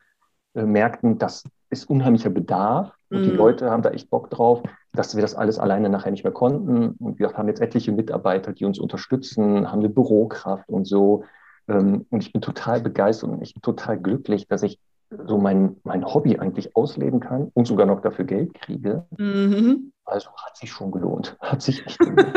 äh, 0.53 0.63
merkten, 0.63 1.17
das 1.17 1.43
ist 1.71 1.89
unheimlicher 1.89 2.29
Bedarf 2.29 2.93
und 3.09 3.21
mhm. 3.21 3.23
die 3.23 3.31
Leute 3.31 3.71
haben 3.71 3.81
da 3.81 3.89
echt 3.89 4.09
Bock 4.11 4.29
drauf, 4.29 4.61
dass 4.97 5.15
wir 5.15 5.21
das 5.21 5.35
alles 5.35 5.59
alleine 5.59 5.89
nachher 5.89 6.11
nicht 6.11 6.23
mehr 6.23 6.33
konnten. 6.33 6.89
Und 6.99 7.19
wir 7.19 7.33
haben 7.33 7.47
jetzt 7.47 7.61
etliche 7.61 7.91
Mitarbeiter, 7.91 8.53
die 8.53 8.65
uns 8.65 8.79
unterstützen, 8.79 9.71
haben 9.71 9.79
eine 9.79 9.89
Bürokraft 9.89 10.67
und 10.69 10.85
so. 10.85 11.23
Ähm, 11.67 12.05
und 12.09 12.23
ich 12.23 12.33
bin 12.33 12.41
total 12.41 12.81
begeistert 12.81 13.29
und 13.29 13.41
ich 13.41 13.53
bin 13.53 13.61
total 13.61 13.99
glücklich, 13.99 14.47
dass 14.47 14.63
ich 14.63 14.79
so 15.25 15.37
mein, 15.37 15.77
mein 15.83 16.05
Hobby 16.05 16.37
eigentlich 16.37 16.75
ausleben 16.75 17.19
kann 17.19 17.49
und 17.53 17.65
sogar 17.65 17.85
noch 17.85 18.01
dafür 18.01 18.25
Geld 18.25 18.53
kriege. 18.55 19.05
Mhm. 19.17 19.93
Also 20.03 20.29
hat 20.35 20.57
sich 20.57 20.71
schon 20.71 20.91
gelohnt. 20.91 21.37
Hat 21.39 21.61
sich 21.61 21.85
echt 21.85 21.99
gelohnt. 21.99 22.33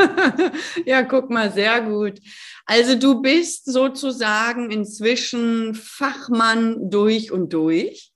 ja, 0.85 1.03
guck 1.03 1.29
mal, 1.29 1.51
sehr 1.51 1.81
gut. 1.81 2.19
Also 2.65 2.97
du 2.97 3.21
bist 3.21 3.65
sozusagen 3.65 4.71
inzwischen 4.71 5.73
Fachmann 5.73 6.89
durch 6.89 7.31
und 7.31 7.51
durch, 7.53 8.13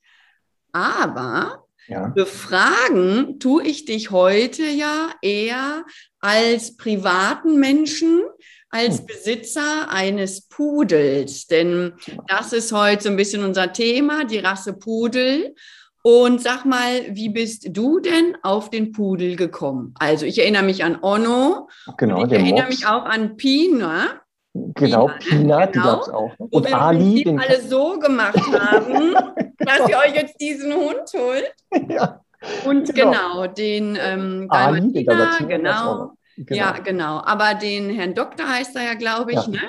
aber 0.71 1.64
ja. 1.87 2.07
Befragen 2.07 3.39
tue 3.39 3.63
ich 3.63 3.85
dich 3.85 4.11
heute 4.11 4.63
ja 4.63 5.11
eher 5.21 5.85
als 6.19 6.77
privaten 6.77 7.59
Menschen, 7.59 8.23
als 8.69 8.99
hm. 8.99 9.05
Besitzer 9.05 9.89
eines 9.89 10.41
Pudels, 10.41 11.47
denn 11.47 11.93
das 12.27 12.53
ist 12.53 12.71
heute 12.71 13.03
so 13.03 13.09
ein 13.09 13.17
bisschen 13.17 13.43
unser 13.43 13.71
Thema, 13.71 14.25
die 14.25 14.39
Rasse 14.39 14.73
Pudel. 14.73 15.55
Und 16.01 16.39
sag 16.39 16.65
mal, 16.65 17.15
wie 17.15 17.29
bist 17.29 17.65
du 17.71 17.99
denn 17.99 18.37
auf 18.43 18.69
den 18.69 18.91
Pudel 18.91 19.35
gekommen? 19.35 19.95
Also 19.97 20.27
ich 20.27 20.37
erinnere 20.37 20.61
mich 20.61 20.83
an 20.83 20.99
Onno. 21.01 21.67
Genau, 21.97 22.23
ich 22.23 22.31
erinnere 22.31 22.65
Mops. 22.65 22.69
mich 22.69 22.85
auch 22.85 23.05
an 23.05 23.37
Pina. 23.37 24.21
Genau, 24.55 25.07
Pina, 25.07 25.17
Pina 25.19 25.65
genau, 25.65 25.71
die 25.71 25.79
gab 25.79 26.01
es 26.01 26.09
auch. 26.09 26.31
Und 26.37 26.73
Ali. 26.73 27.23
Den 27.25 27.39
alle 27.39 27.61
so 27.61 27.99
gemacht 27.99 28.39
haben, 28.57 28.93
genau. 28.93 29.33
dass 29.57 29.89
ihr 29.89 29.97
euch 29.97 30.15
jetzt 30.15 30.39
diesen 30.39 30.73
Hund 30.73 31.11
holt. 31.13 31.53
Ja. 31.89 32.21
Und 32.65 32.93
genau, 32.95 33.11
genau 33.11 33.47
den 33.47 33.97
ähm, 33.99 34.47
Ali, 34.49 34.93
den 34.93 35.05
genau. 35.05 36.11
Genau. 36.37 36.55
Ja, 36.55 36.71
genau. 36.71 37.21
Aber 37.25 37.53
den 37.55 37.89
Herrn 37.89 38.13
Doktor 38.13 38.47
heißt 38.47 38.75
er 38.77 38.83
ja, 38.83 38.93
glaube 38.93 39.31
ich. 39.33 39.45
Ja. 39.45 39.47
Ne? 39.47 39.59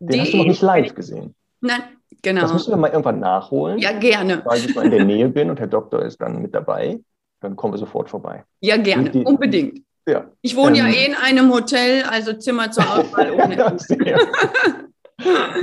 Den, 0.00 0.08
den 0.08 0.20
hast 0.22 0.32
du 0.32 0.36
noch 0.38 0.46
nicht 0.46 0.62
live 0.62 0.94
gesehen. 0.94 1.34
Nein, 1.60 1.82
genau. 2.20 2.40
Das 2.42 2.52
müssen 2.52 2.70
wir 2.70 2.76
mal 2.76 2.90
irgendwann 2.90 3.20
nachholen. 3.20 3.78
Ja, 3.78 3.92
gerne. 3.92 4.42
Weil 4.44 4.58
ich 4.58 4.74
mal 4.74 4.84
in 4.86 4.90
der 4.90 5.04
Nähe 5.04 5.28
bin 5.28 5.50
und 5.50 5.60
Herr 5.60 5.68
Doktor 5.68 6.02
ist 6.02 6.20
dann 6.20 6.42
mit 6.42 6.52
dabei. 6.52 6.98
Dann 7.40 7.54
kommen 7.54 7.74
wir 7.74 7.78
sofort 7.78 8.10
vorbei. 8.10 8.44
Ja, 8.60 8.76
gerne, 8.76 9.10
die, 9.10 9.24
unbedingt. 9.24 9.82
Ja. 10.06 10.26
Ich 10.40 10.56
wohne 10.56 10.78
ähm, 10.78 10.86
ja 10.86 10.92
eh 10.92 11.06
in 11.06 11.14
einem 11.14 11.52
Hotel, 11.52 12.02
also 12.04 12.32
Zimmer 12.32 12.70
zur 12.70 12.84
Auswahl 12.84 13.30
ohne 13.44 13.56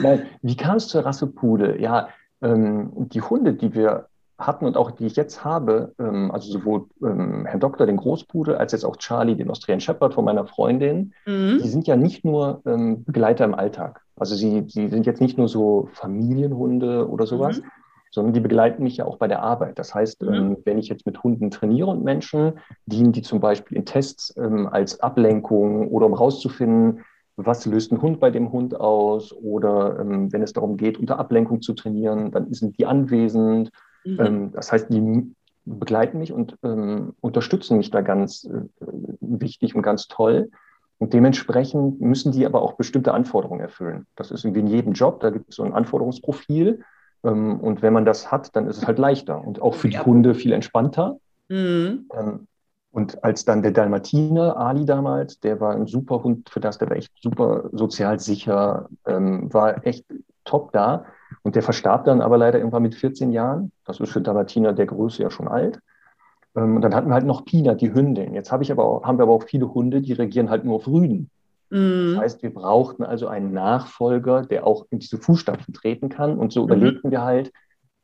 Nein, 0.02 0.28
wie 0.42 0.56
kam 0.56 0.78
es 0.78 0.88
zur 0.88 1.06
Rasse 1.06 1.28
Pudel? 1.28 1.82
Ja, 1.82 2.10
ähm, 2.42 2.92
die 2.96 3.22
Hunde, 3.22 3.54
die 3.54 3.74
wir 3.74 4.08
hatten 4.38 4.66
und 4.66 4.78
auch 4.78 4.92
die 4.92 5.06
ich 5.06 5.18
jetzt 5.18 5.44
habe, 5.44 5.94
ähm, 6.00 6.32
also 6.32 6.50
sowohl 6.50 6.86
ähm, 7.04 7.46
Herr 7.46 7.60
Doktor, 7.60 7.86
den 7.86 7.98
Großpudel, 7.98 8.56
als 8.56 8.72
jetzt 8.72 8.86
auch 8.86 8.96
Charlie, 8.96 9.36
den 9.36 9.52
Australian 9.52 9.82
Shepherd 9.82 10.14
von 10.14 10.24
meiner 10.24 10.46
Freundin, 10.48 11.14
mhm. 11.26 11.60
die 11.62 11.68
sind 11.68 11.88
ja 11.88 11.98
nicht 11.98 12.24
nur 12.24 12.62
ähm, 12.66 13.04
Begleiter 13.04 13.44
im 13.44 13.54
Alltag. 13.54 14.02
Also 14.16 14.36
sie, 14.36 14.64
sie 14.68 14.88
sind 14.88 15.06
jetzt 15.06 15.22
nicht 15.22 15.38
nur 15.38 15.50
so 15.50 15.90
Familienhunde 15.94 17.10
oder 17.10 17.28
sowas, 17.28 17.60
mhm. 17.60 17.66
Sondern 18.12 18.34
die 18.34 18.40
begleiten 18.40 18.84
mich 18.84 18.98
ja 18.98 19.06
auch 19.06 19.18
bei 19.18 19.28
der 19.28 19.42
Arbeit. 19.42 19.78
Das 19.80 19.94
heißt, 19.94 20.24
mhm. 20.24 20.34
ähm, 20.34 20.58
wenn 20.66 20.78
ich 20.78 20.88
jetzt 20.88 21.06
mit 21.06 21.22
Hunden 21.24 21.52
trainiere 21.52 21.90
und 21.90 22.04
Menschen, 22.04 22.54
dienen 22.86 23.12
die 23.12 23.22
zum 23.22 23.40
Beispiel 23.40 23.78
in 23.78 23.86
Tests 23.86 24.36
ähm, 24.38 24.68
als 24.68 25.00
Ablenkung 25.00 25.90
oder 25.90 26.06
um 26.06 26.14
rauszufinden, 26.14 27.04
was 27.36 27.66
löst 27.66 27.92
ein 27.92 28.02
Hund 28.02 28.20
bei 28.20 28.32
dem 28.32 28.52
Hund 28.52 28.80
aus 28.80 29.32
oder 29.32 30.00
ähm, 30.00 30.32
wenn 30.34 30.42
es 30.42 30.54
darum 30.54 30.76
geht, 30.76 30.98
unter 30.98 31.20
Ablenkung 31.20 31.62
zu 31.62 31.74
trainieren, 31.74 32.32
dann 32.32 32.54
sind 32.54 32.78
die 32.78 32.86
anwesend. 32.86 33.72
Mhm. 34.04 34.20
Ähm, 34.20 34.52
das 34.52 34.72
heißt, 34.72 34.92
die 34.92 35.34
begleiten 35.66 36.18
mich 36.20 36.34
und 36.34 36.58
ähm, 36.64 37.14
unterstützen 37.22 37.78
mich 37.78 37.92
da 37.92 38.02
ganz 38.02 38.46
äh, 38.46 38.62
wichtig 39.22 39.76
und 39.76 39.84
ganz 39.84 40.08
toll. 40.08 40.50
Und 40.98 41.14
dementsprechend 41.14 42.02
müssen 42.02 42.34
die 42.34 42.46
aber 42.46 42.62
auch 42.62 42.74
bestimmte 42.74 43.14
Anforderungen 43.14 43.62
erfüllen. 43.62 44.06
Das 44.16 44.32
ist 44.32 44.44
wie 44.44 44.60
in 44.60 44.68
jedem 44.68 44.94
Job, 44.94 45.22
da 45.22 45.30
gibt 45.30 45.50
es 45.50 45.56
so 45.56 45.64
ein 45.64 45.74
Anforderungsprofil. 45.74 46.84
Ähm, 47.24 47.60
und 47.60 47.82
wenn 47.82 47.94
man 47.94 48.06
das 48.06 48.32
hat, 48.32 48.56
dann 48.56 48.68
ist 48.68 48.78
es 48.78 48.88
halt 48.88 49.00
leichter 49.00 49.46
und 49.46 49.62
auch 49.62 49.76
für 49.76 49.90
die 49.90 50.00
Hunde 50.00 50.34
viel 50.36 50.54
entspannter. 50.54 51.18
Mhm. 51.50 52.10
Ähm, 52.14 52.48
und 52.92 53.24
als 53.24 53.46
dann 53.46 53.62
der 53.62 53.72
Dalmatiner, 53.72 54.58
Ali 54.58 54.86
damals, 54.86 55.40
der 55.40 55.60
war 55.60 55.76
ein 55.76 55.86
super 55.86 56.24
Hund 56.24 56.50
für 56.50 56.60
das, 56.60 56.80
der 56.80 56.90
war 56.90 56.98
echt 56.98 57.12
super 57.22 57.70
sozial 57.72 58.20
sicher, 58.20 58.90
ähm, 59.06 59.54
war 59.54 59.86
echt 59.86 60.06
top 60.44 60.72
da. 60.72 61.06
Und 61.44 61.56
der 61.56 61.62
verstarb 61.62 62.06
dann 62.06 62.22
aber 62.22 62.38
leider 62.38 62.58
irgendwann 62.58 62.82
mit 62.82 62.96
14 62.96 63.32
Jahren. 63.32 63.72
Das 63.86 64.00
ist 64.00 64.12
für 64.12 64.22
Dalmatiner 64.22 64.74
der 64.74 64.88
Größe 64.88 65.22
ja 65.22 65.30
schon 65.30 65.48
alt. 65.48 65.80
Ähm, 66.56 66.78
und 66.78 66.82
dann 66.82 66.96
hatten 66.96 67.10
wir 67.10 67.14
halt 67.14 67.26
noch 67.26 67.46
Pina, 67.46 67.76
die 67.76 67.94
Hündin. 67.94 68.34
Jetzt 68.34 68.52
hab 68.52 68.62
ich 68.62 68.72
aber 68.72 68.84
auch, 68.84 69.04
haben 69.04 69.20
wir 69.20 69.24
aber 69.24 69.34
auch 69.34 69.44
viele 69.44 69.72
Hunde, 69.74 70.02
die 70.02 70.14
regieren 70.14 70.50
halt 70.50 70.66
nur 70.66 70.76
auf 70.76 70.88
Rüden. 70.88 71.30
Mhm. 71.70 72.14
Das 72.14 72.24
heißt, 72.24 72.44
wir 72.44 72.54
brauchten 72.54 73.04
also 73.04 73.28
einen 73.28 73.54
Nachfolger, 73.54 74.44
der 74.44 74.66
auch 74.66 74.86
in 74.90 75.00
diese 75.00 75.18
Fußstapfen 75.18 75.74
treten 75.74 76.10
kann. 76.10 76.38
Und 76.38 76.52
so 76.52 76.62
mhm. 76.62 76.68
überlegten 76.68 77.12
wir 77.12 77.24
halt, 77.24 77.52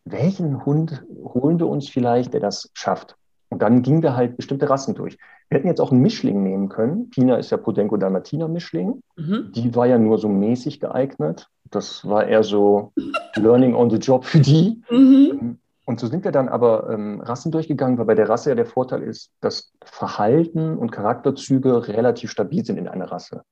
welchen 0.05 0.65
Hund 0.65 1.03
holen 1.23 1.59
wir 1.59 1.67
uns 1.67 1.89
vielleicht, 1.89 2.33
der 2.33 2.41
das 2.41 2.69
schafft. 2.73 3.15
Und 3.49 3.61
dann 3.61 3.81
gingen 3.81 4.03
wir 4.03 4.15
halt 4.15 4.37
bestimmte 4.37 4.69
Rassen 4.69 4.95
durch. 4.95 5.17
Wir 5.49 5.59
hätten 5.59 5.67
jetzt 5.67 5.79
auch 5.79 5.91
einen 5.91 6.01
Mischling 6.01 6.43
nehmen 6.43 6.69
können. 6.69 7.09
Pina 7.09 7.37
ist 7.37 7.51
ja 7.51 7.57
Podenco 7.57 7.97
Dalmatiner 7.97 8.47
Mischling. 8.47 9.01
Mhm. 9.15 9.51
Die 9.53 9.75
war 9.75 9.85
ja 9.85 9.97
nur 9.97 10.17
so 10.17 10.27
mäßig 10.27 10.79
geeignet. 10.79 11.47
Das 11.71 12.07
war 12.07 12.27
eher 12.27 12.43
so 12.43 12.91
Learning 13.35 13.75
on 13.75 13.89
the 13.89 13.97
Job 13.97 14.25
für 14.25 14.39
die. 14.39 14.81
Mhm. 14.89 15.59
Und 15.85 15.99
so 15.99 16.07
sind 16.07 16.23
wir 16.23 16.31
dann 16.31 16.49
aber 16.49 16.89
ähm, 16.89 17.21
Rassen 17.21 17.51
durchgegangen, 17.51 17.97
weil 17.97 18.05
bei 18.05 18.15
der 18.15 18.27
Rasse 18.27 18.49
ja 18.49 18.55
der 18.55 18.65
Vorteil 18.65 19.03
ist, 19.03 19.31
dass 19.39 19.71
Verhalten 19.83 20.77
und 20.77 20.91
Charakterzüge 20.91 21.87
relativ 21.87 22.31
stabil 22.31 22.65
sind 22.65 22.77
in 22.77 22.87
einer 22.87 23.11
Rasse. 23.11 23.43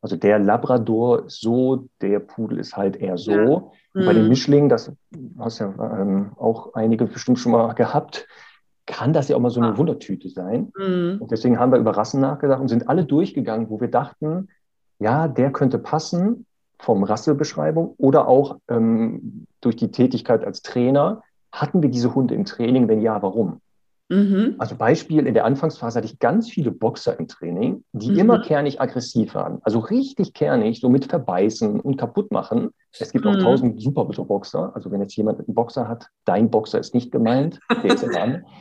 Also 0.00 0.16
der 0.16 0.38
Labrador 0.38 1.26
ist 1.26 1.40
so, 1.40 1.88
der 2.00 2.18
Pudel 2.18 2.58
ist 2.58 2.76
halt 2.76 2.96
eher 2.96 3.18
so. 3.18 3.30
Ja. 3.30 3.58
Mhm. 3.94 4.06
Bei 4.06 4.12
den 4.14 4.24
mhm. 4.24 4.28
Mischlingen, 4.30 4.68
das 4.68 4.90
hast 5.38 5.60
ja 5.60 5.66
ähm, 5.66 6.32
auch 6.36 6.74
einige 6.74 7.06
bestimmt 7.06 7.38
schon 7.38 7.52
mal 7.52 7.72
gehabt, 7.74 8.26
kann 8.86 9.12
das 9.12 9.28
ja 9.28 9.36
auch 9.36 9.40
mal 9.40 9.50
so 9.50 9.60
eine 9.60 9.74
ah. 9.74 9.78
Wundertüte 9.78 10.28
sein. 10.28 10.72
Mhm. 10.76 11.18
Und 11.20 11.30
deswegen 11.30 11.58
haben 11.58 11.70
wir 11.70 11.78
über 11.78 11.96
Rassen 11.96 12.20
nachgedacht 12.20 12.60
und 12.60 12.68
sind 12.68 12.88
alle 12.88 13.04
durchgegangen, 13.04 13.70
wo 13.70 13.80
wir 13.80 13.88
dachten, 13.88 14.48
ja, 14.98 15.28
der 15.28 15.52
könnte 15.52 15.78
passen 15.78 16.46
vom 16.78 17.04
Rassebeschreibung 17.04 17.94
oder 17.98 18.26
auch 18.26 18.58
ähm, 18.68 19.46
durch 19.60 19.76
die 19.76 19.92
Tätigkeit 19.92 20.44
als 20.44 20.62
Trainer. 20.62 21.22
Hatten 21.52 21.82
wir 21.82 21.90
diese 21.90 22.14
Hunde 22.14 22.34
im 22.34 22.44
Training? 22.44 22.88
Wenn 22.88 23.00
ja, 23.00 23.22
warum? 23.22 23.60
Mhm. 24.08 24.56
Also 24.58 24.76
Beispiel, 24.76 25.26
in 25.26 25.34
der 25.34 25.44
Anfangsphase 25.44 25.98
hatte 25.98 26.06
ich 26.06 26.18
ganz 26.18 26.50
viele 26.50 26.70
Boxer 26.70 27.18
im 27.18 27.28
Training, 27.28 27.82
die 27.92 28.10
mhm. 28.10 28.18
immer 28.18 28.42
kernig 28.42 28.80
aggressiv 28.80 29.34
waren. 29.34 29.58
Also 29.62 29.78
richtig 29.78 30.34
kernig, 30.34 30.80
so 30.80 30.90
mit 30.90 31.06
verbeißen 31.06 31.80
und 31.80 31.96
kaputt 31.96 32.30
machen. 32.30 32.70
Es 32.98 33.12
gibt 33.12 33.24
mhm. 33.24 33.30
auch 33.30 33.38
tausend 33.38 33.80
super 33.80 34.04
Boxer. 34.04 34.72
Also 34.74 34.90
wenn 34.90 35.00
jetzt 35.00 35.16
jemand 35.16 35.38
einen 35.38 35.54
Boxer 35.54 35.88
hat, 35.88 36.08
dein 36.26 36.50
Boxer 36.50 36.78
ist 36.78 36.94
nicht 36.94 37.10
gemeint, 37.10 37.58
der 37.82 37.94
ist 37.94 38.04
dran. 38.04 38.44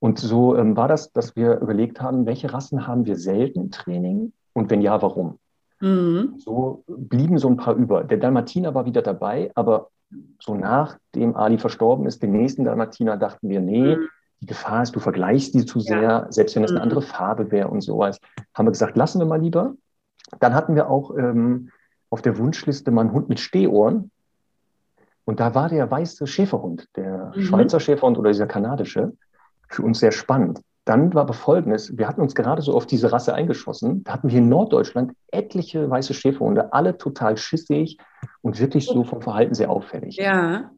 Und 0.00 0.18
so 0.18 0.56
ähm, 0.56 0.76
war 0.76 0.88
das, 0.88 1.12
dass 1.12 1.36
wir 1.36 1.60
überlegt 1.60 2.00
haben, 2.00 2.24
welche 2.24 2.52
Rassen 2.52 2.86
haben 2.86 3.04
wir 3.04 3.16
selten 3.16 3.60
im 3.60 3.70
Training 3.70 4.32
und 4.54 4.70
wenn 4.70 4.80
ja, 4.80 5.00
warum? 5.02 5.38
Mhm. 5.80 6.34
So 6.38 6.84
blieben 6.86 7.38
so 7.38 7.48
ein 7.48 7.56
paar 7.56 7.74
über. 7.74 8.04
Der 8.04 8.18
Dalmatiner 8.18 8.74
war 8.74 8.84
wieder 8.84 9.02
dabei, 9.02 9.50
aber 9.54 9.88
so 10.40 10.54
nachdem 10.54 11.36
Ali 11.36 11.58
verstorben 11.58 12.06
ist, 12.06 12.22
den 12.22 12.32
nächsten 12.32 12.64
Dalmatiner 12.64 13.16
dachten 13.16 13.48
wir, 13.48 13.60
nee, 13.60 13.96
mhm. 13.96 14.08
die 14.40 14.46
Gefahr 14.46 14.82
ist, 14.82 14.94
du 14.94 15.00
vergleichst 15.00 15.54
die 15.54 15.64
zu 15.64 15.80
sehr, 15.80 16.02
ja. 16.02 16.26
selbst 16.30 16.56
wenn 16.56 16.64
es 16.64 16.70
eine 16.70 16.80
mhm. 16.80 16.84
andere 16.84 17.02
Farbe 17.02 17.50
wäre 17.50 17.68
und 17.68 17.80
sowas. 17.80 18.18
Haben 18.54 18.66
wir 18.66 18.72
gesagt, 18.72 18.96
lassen 18.96 19.20
wir 19.20 19.26
mal 19.26 19.40
lieber. 19.40 19.74
Dann 20.38 20.54
hatten 20.54 20.74
wir 20.74 20.88
auch 20.88 21.16
ähm, 21.16 21.70
auf 22.10 22.22
der 22.22 22.38
Wunschliste 22.38 22.90
mal 22.90 23.02
einen 23.02 23.12
Hund 23.12 23.28
mit 23.28 23.40
Stehohren. 23.40 24.10
Und 25.24 25.40
da 25.40 25.54
war 25.54 25.68
der 25.68 25.90
weiße 25.90 26.26
Schäferhund, 26.26 26.88
der 26.96 27.32
mhm. 27.34 27.42
Schweizer 27.42 27.80
Schäferhund 27.80 28.18
oder 28.18 28.30
dieser 28.30 28.46
kanadische 28.46 29.12
für 29.68 29.82
uns 29.82 30.00
sehr 30.00 30.12
spannend. 30.12 30.60
Dann 30.84 31.12
war 31.14 31.22
aber 31.22 31.34
Folgendes, 31.34 31.96
wir 31.98 32.08
hatten 32.08 32.20
uns 32.20 32.34
gerade 32.34 32.62
so 32.62 32.74
auf 32.74 32.86
diese 32.86 33.12
Rasse 33.12 33.34
eingeschossen. 33.34 34.02
Da 34.04 34.14
hatten 34.14 34.30
wir 34.30 34.38
in 34.38 34.48
Norddeutschland 34.48 35.12
etliche 35.30 35.88
weiße 35.88 36.14
Schäferhunde, 36.14 36.72
alle 36.72 36.96
total 36.96 37.36
schissig 37.36 37.98
und 38.42 38.58
wirklich 38.58 38.86
so 38.86 39.04
vom 39.04 39.20
Verhalten 39.20 39.54
sehr 39.54 39.70
auffällig. 39.70 40.16
Ja. 40.16 40.70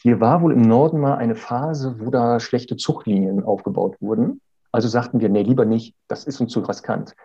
Hier 0.00 0.20
war 0.20 0.42
wohl 0.42 0.52
im 0.52 0.62
Norden 0.62 1.00
mal 1.00 1.16
eine 1.16 1.34
Phase, 1.34 1.96
wo 1.98 2.10
da 2.10 2.38
schlechte 2.38 2.76
Zuchtlinien 2.76 3.42
aufgebaut 3.42 3.96
wurden. 4.00 4.40
Also 4.70 4.86
sagten 4.86 5.20
wir, 5.20 5.28
nee, 5.28 5.42
lieber 5.42 5.64
nicht, 5.64 5.96
das 6.06 6.24
ist 6.24 6.40
uns 6.40 6.52
zu 6.52 6.60
riskant. 6.60 7.16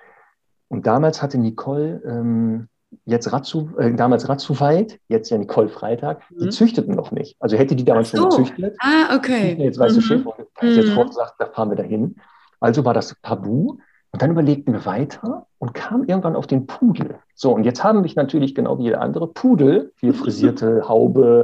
Und 0.70 0.88
damals 0.88 1.22
hatte 1.22 1.38
Nicole 1.38 2.02
ähm, 2.04 2.68
jetzt 3.06 3.32
Ratzu, 3.32 3.70
äh, 3.78 3.94
damals 3.94 4.28
Ratzuweit, 4.28 5.00
jetzt 5.08 5.30
ja 5.30 5.38
Nicole 5.38 5.70
Freitag, 5.70 6.22
mhm. 6.32 6.40
die 6.40 6.50
züchteten 6.50 6.96
noch 6.96 7.12
nicht. 7.12 7.36
Also 7.40 7.58
hätte 7.58 7.76
die 7.76 7.86
damals 7.86 8.12
so. 8.12 8.18
schon 8.18 8.30
gezüchtet. 8.30 8.76
Ah, 8.80 9.16
okay. 9.16 9.56
Jetzt 9.60 9.80
weißt 9.80 9.96
mhm. 9.96 10.00
du, 10.00 10.06
Schäfer, 10.06 10.34
mhm. 10.62 10.68
jetzt 10.68 10.88
sofort 10.88 11.10
gesagt, 11.10 11.36
da 11.40 11.46
fahren 11.48 11.70
wir 11.70 11.78
dahin. 11.78 12.16
Also 12.60 12.86
war 12.86 12.94
das 12.94 13.16
Tabu. 13.22 13.78
Und 14.14 14.22
dann 14.22 14.30
überlegten 14.30 14.74
wir 14.74 14.86
weiter 14.86 15.48
und 15.58 15.74
kamen 15.74 16.08
irgendwann 16.08 16.36
auf 16.36 16.46
den 16.46 16.68
Pudel. 16.68 17.16
So, 17.34 17.52
und 17.52 17.64
jetzt 17.64 17.84
haben 17.84 18.02
mich 18.02 18.16
natürlich 18.16 18.54
genau 18.54 18.78
wie 18.78 18.84
jeder 18.84 19.02
andere 19.02 19.28
Pudel, 19.28 19.92
hier 20.00 20.14
frisierte 20.14 20.88
Haube, 20.88 21.44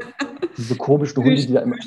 diese 0.56 0.76
komischen 0.76 1.24
Hunde, 1.24 1.36
die 1.36 1.54
da 1.54 1.62
immer. 1.62 1.78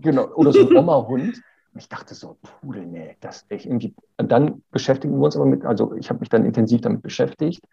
Genau, 0.00 0.28
oder 0.34 0.52
so 0.52 0.60
ein 0.60 0.76
Oma-Hund. 0.76 1.42
Und 1.74 1.80
ich 1.80 1.88
dachte 1.88 2.14
so, 2.14 2.36
Pudel, 2.60 2.86
nee, 2.86 3.16
das 3.20 3.46
echt 3.48 3.66
irgendwie. 3.66 3.94
Und 4.16 4.30
dann 4.30 4.62
beschäftigen 4.70 5.18
wir 5.18 5.24
uns 5.24 5.36
aber 5.36 5.46
mit, 5.46 5.64
also 5.64 5.94
ich 5.94 6.08
habe 6.08 6.20
mich 6.20 6.28
dann 6.28 6.44
intensiv 6.44 6.82
damit 6.82 7.02
beschäftigt. 7.02 7.64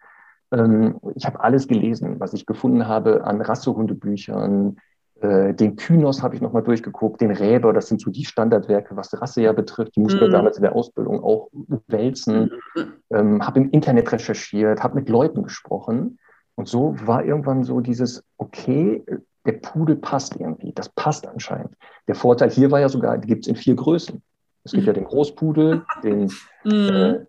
Ähm, 0.52 0.98
ich 1.14 1.26
habe 1.26 1.40
alles 1.40 1.68
gelesen, 1.68 2.18
was 2.18 2.32
ich 2.32 2.46
gefunden 2.46 2.86
habe 2.88 3.24
an 3.24 3.40
Rassehundebüchern. 3.40 4.76
Äh, 5.20 5.54
den 5.54 5.76
Kynos 5.76 6.22
habe 6.22 6.34
ich 6.34 6.40
nochmal 6.40 6.62
durchgeguckt, 6.62 7.20
den 7.20 7.30
Räber, 7.30 7.72
das 7.72 7.88
sind 7.88 8.00
so 8.00 8.10
die 8.10 8.24
Standardwerke, 8.24 8.96
was 8.96 9.20
Rasse 9.20 9.42
ja 9.42 9.52
betrifft. 9.52 9.96
Die 9.96 10.00
musste 10.00 10.26
mhm. 10.26 10.32
damals 10.32 10.56
in 10.56 10.62
der 10.62 10.74
Ausbildung 10.74 11.22
auch 11.22 11.48
wälzen. 11.86 12.52
Mhm. 12.74 12.92
Ähm, 13.10 13.46
habe 13.46 13.60
im 13.60 13.70
Internet 13.70 14.10
recherchiert, 14.12 14.82
habe 14.82 14.94
mit 14.96 15.08
Leuten 15.08 15.42
gesprochen. 15.42 16.18
Und 16.54 16.68
so 16.68 16.94
war 17.04 17.24
irgendwann 17.24 17.64
so 17.64 17.80
dieses, 17.80 18.24
okay, 18.38 19.04
der 19.46 19.52
Pudel 19.52 19.96
passt 19.96 20.36
irgendwie. 20.36 20.72
Das 20.72 20.88
passt 20.90 21.26
anscheinend. 21.26 21.74
Der 22.08 22.14
Vorteil 22.14 22.50
hier 22.50 22.70
war 22.70 22.80
ja 22.80 22.88
sogar, 22.88 23.18
die 23.18 23.28
gibt 23.28 23.44
es 23.44 23.48
in 23.48 23.56
vier 23.56 23.74
Größen. 23.74 24.22
Es 24.64 24.72
gibt 24.72 24.86
ja 24.86 24.92
den 24.92 25.04
Großpudel, 25.04 25.84
den 26.02 26.30
mhm. 26.64 26.70
äh, 26.72 27.26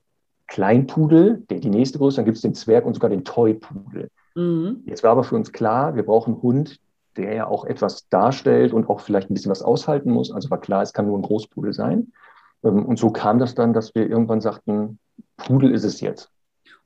Kleinpudel, 0.51 1.46
der 1.50 1.60
die 1.60 1.70
nächste 1.70 1.98
Größe, 1.98 2.17
dann 2.17 2.25
gibt 2.25 2.36
es 2.36 2.41
den 2.41 2.53
Zwerg 2.53 2.86
und 2.86 2.93
sogar 2.93 3.10
den 3.10 3.24
Toypudel. 3.24 4.10
Mhm. 4.36 4.84
Jetzt 4.86 5.01
war 5.01 5.12
aber 5.12 5.24
für 5.24 5.36
uns 5.38 5.53
klar, 5.53 5.96
wir 5.96 6.03
brauchen 6.03 6.34
einen 6.34 6.43
Hund, 6.43 6.79
der 7.15 7.34
ja 7.34 7.48
auch 7.48 7.63
etwas 7.63 8.10
darstellt 8.10 8.74
und 8.74 8.89
auch 8.89 9.00
vielleicht 9.00 9.31
ein 9.31 9.34
bisschen 9.34 9.50
was 9.50 9.62
aushalten 9.62 10.12
muss. 10.12 10.29
Also 10.29 10.50
war 10.50 10.60
klar, 10.60 10.81
es 10.81 10.91
kann 10.91 11.08
nur 11.08 11.17
ein 11.17 11.22
Großpudel 11.22 11.72
sein. 11.72 12.12
Ähm, 12.65 12.86
und 12.86 13.00
so 13.00 13.12
kam 13.12 13.39
das 13.39 13.55
dann, 13.55 13.72
dass 13.72 13.96
wir 13.96 14.10
irgendwann 14.10 14.41
sagten, 14.41 15.00
Pudel 15.38 15.72
ist 15.72 15.86
es 15.86 16.01
jetzt. 16.01 16.29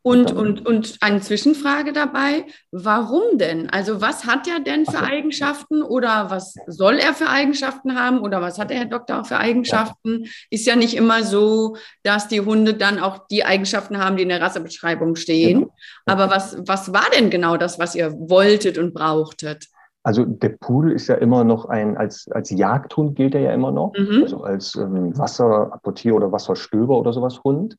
Und, 0.01 0.32
und, 0.34 0.68
und 0.68 0.98
eine 1.01 1.20
Zwischenfrage 1.22 1.92
dabei, 1.92 2.46
warum 2.72 3.39
denn? 3.39 3.72
Also 3.72 4.01
was 4.01 4.27
hat 4.27 4.48
er 4.48 4.60
denn 4.60 4.86
für 4.86 5.01
Eigenschaften 5.01 5.82
oder 5.82 6.30
was 6.30 6.54
soll 6.68 7.00
er 7.00 7.15
für 7.15 7.27
Eigenschaften 7.27 8.00
haben 8.00 8.20
oder 8.20 8.39
was 8.39 8.60
hat 8.60 8.70
der 8.70 8.77
Herr 8.77 8.86
Doktor 8.86 9.22
auch 9.22 9.25
für 9.25 9.38
Eigenschaften? 9.38 10.27
Ist 10.51 10.68
ja 10.68 10.75
nicht 10.75 10.96
immer 10.96 11.24
so, 11.24 11.77
dass 12.04 12.27
die 12.27 12.42
Hunde 12.42 12.75
dann 12.75 13.00
auch 13.00 13.25
die 13.32 13.46
Eigenschaften 13.46 13.98
haben, 13.98 14.15
die 14.15 14.22
in 14.22 14.30
der 14.30 14.42
Rassebeschreibung 14.42 15.15
stehen. 15.15 15.62
Genau. 15.62 15.72
Aber 16.06 16.30
was, 16.30 16.56
was 16.68 16.94
war 16.94 17.10
denn 17.18 17.32
genau 17.32 17.58
das, 17.58 17.80
was 17.80 17.96
ihr 17.96 18.12
wolltet 18.13 18.77
und 18.77 18.94
brauchtet? 18.94 19.70
Also 20.04 20.24
der 20.24 20.50
Pudel 20.50 20.92
ist 20.92 21.08
ja 21.08 21.15
immer 21.15 21.44
noch 21.44 21.65
ein, 21.65 21.98
als, 21.98 22.30
als 22.30 22.51
Jagdhund 22.51 23.15
gilt 23.15 23.34
er 23.34 23.42
ja 23.42 23.54
immer 23.56 23.72
noch, 23.72 23.94
mhm. 23.98 24.22
also 24.22 24.44
als 24.44 24.75
ähm, 24.75 25.18
Wasserapportier 25.18 26.13
oder 26.13 26.32
Wasserstöber 26.32 27.00
oder 27.00 27.12
sowas 27.12 27.42
Hund. 27.44 27.75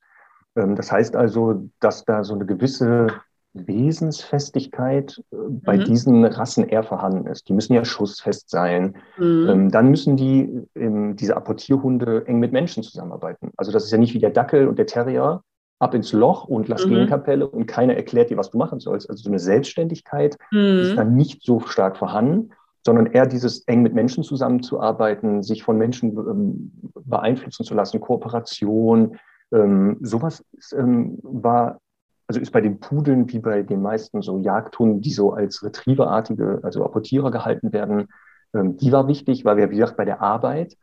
Ähm, 0.57 0.77
das 0.77 0.91
heißt 0.91 1.17
also, 1.17 1.69
dass 1.81 2.05
da 2.05 2.25
so 2.25 2.35
eine 2.35 2.47
gewisse 2.47 3.09
Wesensfestigkeit 3.53 5.23
äh, 5.33 5.37
bei 5.49 5.77
mhm. 5.79 5.85
diesen 5.85 6.25
Rassen 6.25 6.69
eher 6.69 6.83
vorhanden 6.83 7.27
ist. 7.27 7.49
Die 7.49 7.53
müssen 7.53 7.75
ja 7.75 7.85
schussfest 7.85 8.51
sein. 8.51 8.97
Mhm. 9.17 9.49
Ähm, 9.49 9.71
dann 9.71 9.91
müssen 9.91 10.17
die, 10.17 10.63
ähm, 10.75 11.17
diese 11.17 11.37
Apportierhunde 11.37 12.27
eng 12.27 12.39
mit 12.39 12.53
Menschen 12.53 12.83
zusammenarbeiten. 12.83 13.51
Also 13.57 13.73
das 13.73 13.85
ist 13.85 13.93
ja 13.93 13.99
nicht 13.99 14.15
wie 14.15 14.19
der 14.19 14.31
Dackel 14.31 14.69
und 14.69 14.79
der 14.79 14.87
Terrier, 14.87 15.43
ab 15.79 15.95
ins 15.95 16.13
Loch 16.13 16.45
und 16.45 16.69
lass 16.69 16.87
mhm. 16.87 16.91
Gegenkapelle 16.91 17.47
und 17.47 17.67
keiner 17.67 17.95
erklärt 17.95 18.31
dir, 18.31 18.37
was 18.37 18.51
du 18.51 18.59
machen 18.59 18.81
sollst. 18.81 19.11
Also 19.11 19.25
so 19.25 19.31
eine 19.31 19.39
Selbstständigkeit 19.39 20.37
mhm. 20.51 20.79
ist 20.81 20.97
dann 20.97 21.15
nicht 21.15 21.43
so 21.43 21.61
stark 21.61 21.97
vorhanden, 21.97 22.53
sondern 22.85 23.07
eher 23.07 23.27
dieses 23.27 23.61
eng 23.67 23.83
mit 23.83 23.95
Menschen 23.95 24.23
zusammenzuarbeiten, 24.23 25.43
sich 25.43 25.63
von 25.63 25.77
Menschen 25.77 26.17
ähm, 26.17 26.73
beeinflussen 27.05 27.65
zu 27.65 27.75
lassen, 27.75 28.01
Kooperation. 28.01 29.19
Ähm, 29.53 29.99
sowas 30.01 30.45
ist, 30.53 30.73
ähm, 30.73 31.19
war, 31.23 31.79
also 32.27 32.41
ist 32.41 32.51
bei 32.51 32.61
den 32.61 32.81
Pudeln 32.81 33.31
wie 33.33 33.39
bei 33.39 33.63
den 33.63 33.83
meisten 33.83 34.23
so 34.23 34.39
Jagdhunden, 34.39 35.01
die 35.01 35.13
so 35.13 35.33
als 35.33 35.63
Retrieverartige, 35.63 36.61
also 36.63 36.85
Apportierer 36.85 37.31
gehalten 37.31 37.73
werden, 37.73 38.09
ähm, 38.55 38.77
die 38.77 38.93
war 38.93 39.09
wichtig, 39.09 39.45
weil 39.45 39.57
wir, 39.57 39.71
wie 39.71 39.77
gesagt, 39.77 39.97
bei 39.97 40.05
der 40.05 40.21
Arbeit 40.21 40.77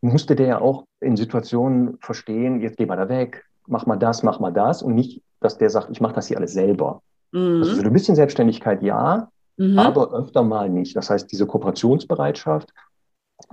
musste 0.00 0.36
der 0.36 0.46
ja 0.46 0.60
auch 0.60 0.84
in 1.00 1.16
Situationen 1.16 1.96
verstehen, 2.00 2.60
jetzt 2.60 2.76
geh 2.76 2.86
mal 2.86 2.96
da 2.96 3.08
weg, 3.08 3.44
mach 3.66 3.86
mal 3.86 3.96
das, 3.96 4.22
mach 4.22 4.40
mal 4.40 4.52
das 4.52 4.82
und 4.82 4.94
nicht, 4.94 5.22
dass 5.40 5.58
der 5.58 5.70
sagt, 5.70 5.90
ich 5.90 6.00
mache 6.00 6.14
das 6.14 6.26
hier 6.26 6.36
alles 6.36 6.52
selber. 6.52 7.02
Mhm. 7.32 7.62
Also 7.62 7.74
so 7.74 7.82
ein 7.82 7.92
bisschen 7.92 8.14
Selbstständigkeit 8.14 8.82
ja, 8.82 9.28
mhm. 9.56 9.78
aber 9.78 10.12
öfter 10.12 10.42
mal 10.42 10.68
nicht. 10.68 10.96
Das 10.96 11.10
heißt, 11.10 11.30
diese 11.30 11.46
Kooperationsbereitschaft, 11.46 12.72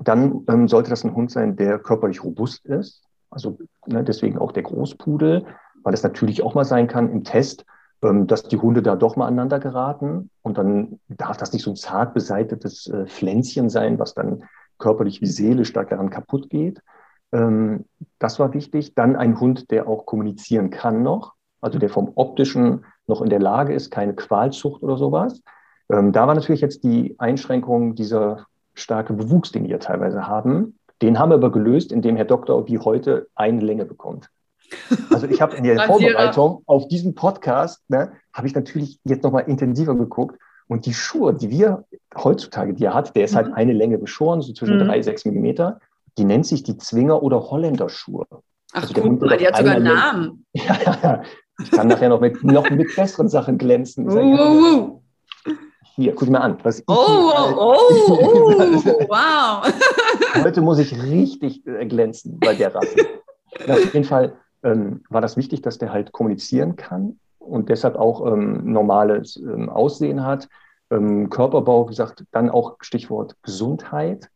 dann 0.04 0.46
ähm, 0.48 0.68
sollte 0.68 0.90
das 0.90 1.04
ein 1.04 1.16
Hund 1.16 1.32
sein, 1.32 1.56
der 1.56 1.80
körperlich 1.80 2.24
robust 2.24 2.66
ist. 2.66 3.04
Also 3.32 3.58
ne, 3.88 4.04
deswegen 4.04 4.38
auch 4.38 4.52
der 4.52 4.64
Großpudel, 4.64 5.46
weil 5.84 5.94
es 5.94 6.04
natürlich 6.04 6.44
auch 6.44 6.54
mal 6.54 6.66
sein 6.66 6.88
kann 6.88 7.10
im 7.12 7.24
Test, 7.24 7.66
ähm, 8.04 8.28
dass 8.28 8.44
die 8.44 8.58
Hunde 8.58 8.82
da 8.82 8.96
doch 8.96 9.16
mal 9.16 9.28
aneinander 9.28 9.60
geraten. 9.60 10.30
Und 10.42 10.58
dann 10.58 11.00
darf 11.08 11.38
das 11.38 11.54
nicht 11.54 11.64
so 11.64 11.72
ein 11.72 11.76
zart 11.76 12.14
beseitetes 12.14 12.88
äh, 12.88 13.08
Pflänzchen 13.08 13.70
sein, 13.70 13.98
was 13.98 14.14
dann 14.14 14.44
körperlich 14.78 15.22
wie 15.22 15.28
seelisch 15.28 15.74
daran 15.74 16.10
kaputt 16.10 16.50
geht. 16.50 16.82
Ähm, 17.32 17.86
das 18.20 18.40
war 18.40 18.54
wichtig. 18.54 18.96
Dann 18.96 19.16
ein 19.16 19.40
Hund, 19.40 19.72
der 19.72 19.88
auch 19.88 20.06
kommunizieren 20.06 20.70
kann 20.70 21.02
noch, 21.02 21.34
also 21.62 21.80
der 21.80 21.90
vom 21.90 22.12
optischen 22.16 22.86
noch 23.08 23.22
in 23.22 23.30
der 23.30 23.40
Lage 23.40 23.74
ist, 23.74 23.92
keine 23.92 24.14
Qualzucht 24.14 24.84
oder 24.84 24.98
sowas. 24.98 25.42
Ähm, 25.90 26.12
da 26.12 26.28
war 26.28 26.36
natürlich 26.36 26.62
jetzt 26.62 26.84
die 26.84 27.16
Einschränkung 27.20 27.96
dieser 27.96 28.46
starke 28.74 29.14
Bewuchs, 29.14 29.52
den 29.52 29.68
wir 29.68 29.80
teilweise 29.80 30.28
haben. 30.28 30.78
Den 31.02 31.18
haben 31.18 31.30
wir 31.30 31.36
aber 31.36 31.52
gelöst, 31.52 31.92
indem 31.92 32.16
Herr 32.16 32.26
Doktor 32.26 32.68
wie 32.68 32.78
heute 32.78 33.28
eine 33.36 33.62
Länge 33.62 33.86
bekommt. 33.86 34.30
Also 35.10 35.28
ich 35.28 35.42
habe 35.42 35.56
in 35.56 35.64
der 35.64 35.80
Vorbereitung 35.88 36.64
auf 36.66 36.88
diesen 36.88 37.16
Podcast, 37.16 37.82
ne, 37.90 38.14
habe 38.34 38.48
ich 38.48 38.56
natürlich 38.56 39.00
jetzt 39.04 39.24
nochmal 39.24 39.44
intensiver 39.48 39.96
geguckt. 39.96 40.38
Und 40.68 40.86
die 40.86 40.94
Schuhe, 40.94 41.34
die 41.34 41.50
wir 41.50 41.84
heutzutage, 42.16 42.74
die 42.74 42.86
er 42.86 42.94
hat, 42.94 43.16
der 43.16 43.26
ist 43.26 43.36
halt 43.36 43.48
mhm. 43.48 43.54
eine 43.56 43.74
Länge 43.74 44.00
geschoren, 44.00 44.42
so 44.42 44.54
zwischen 44.54 44.78
mhm. 44.78 44.86
drei, 44.86 45.02
sechs 45.02 45.26
Millimeter. 45.26 45.80
Die 46.18 46.24
nennt 46.24 46.46
sich 46.46 46.64
die 46.64 46.78
Zwinger- 46.78 47.22
oder 47.22 47.50
Holländerschuhe. 47.50 48.26
Ach, 48.74 48.84
also 48.84 49.12
mal, 49.12 49.38
die 49.38 49.48
hat 49.48 49.58
sogar 49.58 49.76
einen 49.76 49.84
Namen. 49.84 50.46
Ja, 50.54 50.78
ja, 50.86 50.98
ja. 51.04 51.24
Ich 51.62 51.72
kann 51.72 51.88
nachher 51.88 52.10
noch 52.10 52.22
mit, 52.22 52.44
noch 52.44 52.70
mit 52.70 52.96
besseren 52.96 53.28
Sachen 53.28 53.58
glänzen. 53.58 54.10
Uh, 54.10 54.18
uh, 54.18 54.78
uh. 54.78 55.01
Hier, 55.96 56.16
guck 56.16 56.30
mal 56.30 56.40
an. 56.40 56.58
Was 56.64 56.84
oh, 56.88 56.94
oh, 56.96 57.54
oh, 57.58 57.78
oh, 58.10 59.06
wow. 59.10 60.44
Heute 60.44 60.62
muss 60.62 60.80
ich 60.80 61.02
richtig 61.04 61.66
äh, 61.68 61.86
glänzen 61.86 62.40
bei 62.40 62.56
der 62.56 62.74
Rasse. 62.74 62.96
Auf 63.68 63.94
jeden 63.94 64.06
Fall 64.06 64.38
ähm, 64.64 65.04
war 65.10 65.20
das 65.20 65.36
wichtig, 65.36 65.62
dass 65.62 65.78
der 65.78 65.92
halt 65.92 66.14
kommunizieren 66.14 66.78
kann 66.78 67.20
und 67.40 67.70
deshalb 67.70 67.96
auch 67.98 68.26
ähm, 68.26 68.72
normales 68.72 69.36
ähm, 69.36 69.70
Aussehen 69.70 70.24
hat. 70.24 70.48
Ähm, 70.90 71.30
Körperbau, 71.30 71.86
wie 71.88 71.90
gesagt, 71.90 72.24
dann 72.32 72.50
auch 72.50 72.78
Stichwort 72.80 73.36
Gesundheit. 73.44 74.30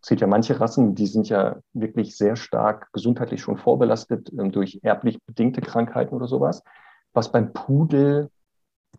Es 0.00 0.08
gibt 0.08 0.22
ja 0.22 0.26
manche 0.26 0.58
Rassen, 0.60 0.94
die 0.94 1.06
sind 1.06 1.28
ja 1.28 1.56
wirklich 1.74 2.16
sehr 2.16 2.36
stark 2.36 2.88
gesundheitlich 2.92 3.42
schon 3.42 3.58
vorbelastet 3.58 4.32
ähm, 4.32 4.50
durch 4.50 4.80
erblich 4.82 5.18
bedingte 5.26 5.60
Krankheiten 5.60 6.14
oder 6.14 6.26
sowas. 6.26 6.62
Was 7.12 7.30
beim 7.30 7.52
Pudel 7.52 8.30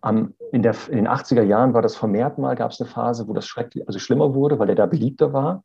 am, 0.02 0.34
in, 0.52 0.64
der, 0.64 0.76
in 0.90 0.98
den 0.98 1.08
80er 1.08 1.44
Jahren 1.44 1.74
war 1.74 1.82
das 1.82 1.96
vermehrt 1.96 2.38
mal, 2.38 2.56
gab 2.56 2.72
es 2.72 2.82
eine 2.82 2.90
Phase, 2.90 3.28
wo 3.28 3.34
das 3.34 3.46
schrecklich, 3.46 3.88
also 3.88 4.00
schlimmer 4.00 4.34
wurde, 4.34 4.60
weil 4.60 4.70
er 4.70 4.76
da 4.76 4.86
beliebter 4.86 5.34
war. 5.34 5.64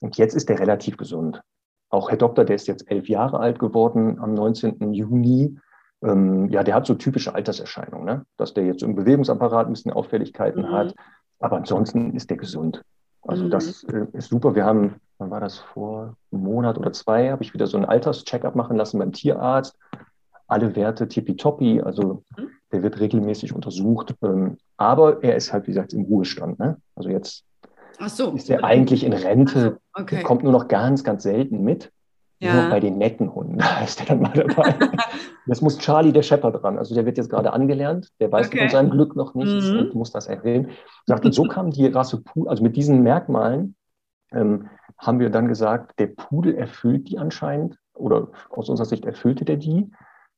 Und 0.00 0.16
jetzt 0.18 0.34
ist 0.34 0.50
er 0.50 0.58
relativ 0.58 0.96
gesund. 0.96 1.40
Auch 1.90 2.10
Herr 2.10 2.18
Doktor, 2.18 2.44
der 2.44 2.56
ist 2.56 2.68
jetzt 2.68 2.90
elf 2.90 3.08
Jahre 3.08 3.40
alt 3.40 3.58
geworden 3.58 4.18
am 4.20 4.34
19. 4.34 4.92
Juni. 4.92 5.58
Ähm, 6.02 6.48
ja, 6.50 6.62
der 6.62 6.74
hat 6.74 6.86
so 6.86 6.94
typische 6.94 7.34
Alterserscheinungen, 7.34 8.04
ne? 8.04 8.26
dass 8.36 8.54
der 8.54 8.66
jetzt 8.66 8.82
im 8.82 8.94
Bewegungsapparat 8.94 9.66
ein 9.66 9.72
bisschen 9.72 9.92
Auffälligkeiten 9.92 10.62
mhm. 10.62 10.72
hat. 10.72 10.94
Aber 11.40 11.56
ansonsten 11.56 12.14
ist 12.14 12.30
der 12.30 12.36
gesund. 12.36 12.82
Also 13.22 13.44
mhm. 13.44 13.50
das 13.50 13.84
äh, 13.84 14.06
ist 14.12 14.28
super. 14.28 14.54
Wir 14.54 14.64
haben, 14.64 14.96
wann 15.18 15.30
war 15.30 15.40
das 15.40 15.58
vor 15.58 16.14
einem 16.30 16.42
Monat 16.42 16.78
oder 16.78 16.92
zwei, 16.92 17.30
habe 17.30 17.42
ich 17.42 17.54
wieder 17.54 17.66
so 17.66 17.76
einen 17.76 17.86
Alterscheckup 17.86 18.54
machen 18.54 18.76
lassen 18.76 18.98
beim 18.98 19.12
Tierarzt. 19.12 19.76
Alle 20.46 20.76
Werte 20.76 21.08
tippitoppi, 21.08 21.80
also 21.80 22.22
mhm. 22.36 22.50
Der 22.72 22.82
wird 22.82 23.00
regelmäßig 23.00 23.54
untersucht. 23.54 24.14
Ähm, 24.22 24.58
aber 24.76 25.22
er 25.22 25.36
ist 25.36 25.52
halt, 25.52 25.66
wie 25.66 25.72
gesagt, 25.72 25.92
im 25.92 26.02
Ruhestand. 26.02 26.58
Ne? 26.58 26.76
Also 26.94 27.10
jetzt 27.10 27.44
so. 28.06 28.32
ist 28.32 28.50
er 28.50 28.64
eigentlich 28.64 29.04
in 29.04 29.12
Rente, 29.12 29.78
so. 29.94 30.02
okay. 30.02 30.22
kommt 30.22 30.42
nur 30.42 30.52
noch 30.52 30.68
ganz, 30.68 31.04
ganz 31.04 31.22
selten 31.22 31.62
mit. 31.62 31.90
Ja. 32.40 32.54
Nur 32.54 32.70
bei 32.70 32.78
den 32.78 32.98
netten 32.98 33.34
Hunden, 33.34 33.58
da 33.58 33.80
ist 33.82 33.98
er 34.00 34.06
dann 34.06 34.20
mal 34.20 34.32
dabei. 34.32 34.74
das 35.46 35.60
muss 35.60 35.78
Charlie, 35.78 36.12
der 36.12 36.22
Shepherd, 36.22 36.62
dran. 36.62 36.78
Also 36.78 36.94
der 36.94 37.04
wird 37.04 37.16
jetzt 37.18 37.30
gerade 37.30 37.52
angelernt. 37.52 38.10
Der 38.20 38.30
weiß 38.30 38.46
okay. 38.46 38.60
von 38.60 38.68
seinem 38.68 38.90
Glück 38.90 39.16
noch 39.16 39.34
nichts 39.34 39.66
mhm. 39.66 39.78
und 39.78 39.94
muss 39.94 40.12
das 40.12 40.28
erwähnen. 40.28 40.70
Sagt, 41.06 41.24
und 41.24 41.32
so 41.32 41.44
kam 41.44 41.70
die 41.70 41.86
Rasse 41.86 42.22
Pudel, 42.22 42.48
also 42.48 42.62
mit 42.62 42.76
diesen 42.76 43.02
Merkmalen 43.02 43.74
ähm, 44.32 44.68
haben 44.98 45.18
wir 45.18 45.30
dann 45.30 45.48
gesagt, 45.48 45.98
der 45.98 46.08
Pudel 46.08 46.54
erfüllt 46.54 47.08
die 47.08 47.18
anscheinend 47.18 47.76
oder 47.94 48.28
aus 48.50 48.68
unserer 48.68 48.86
Sicht 48.86 49.04
erfüllte 49.04 49.44
der 49.44 49.56
die. 49.56 49.90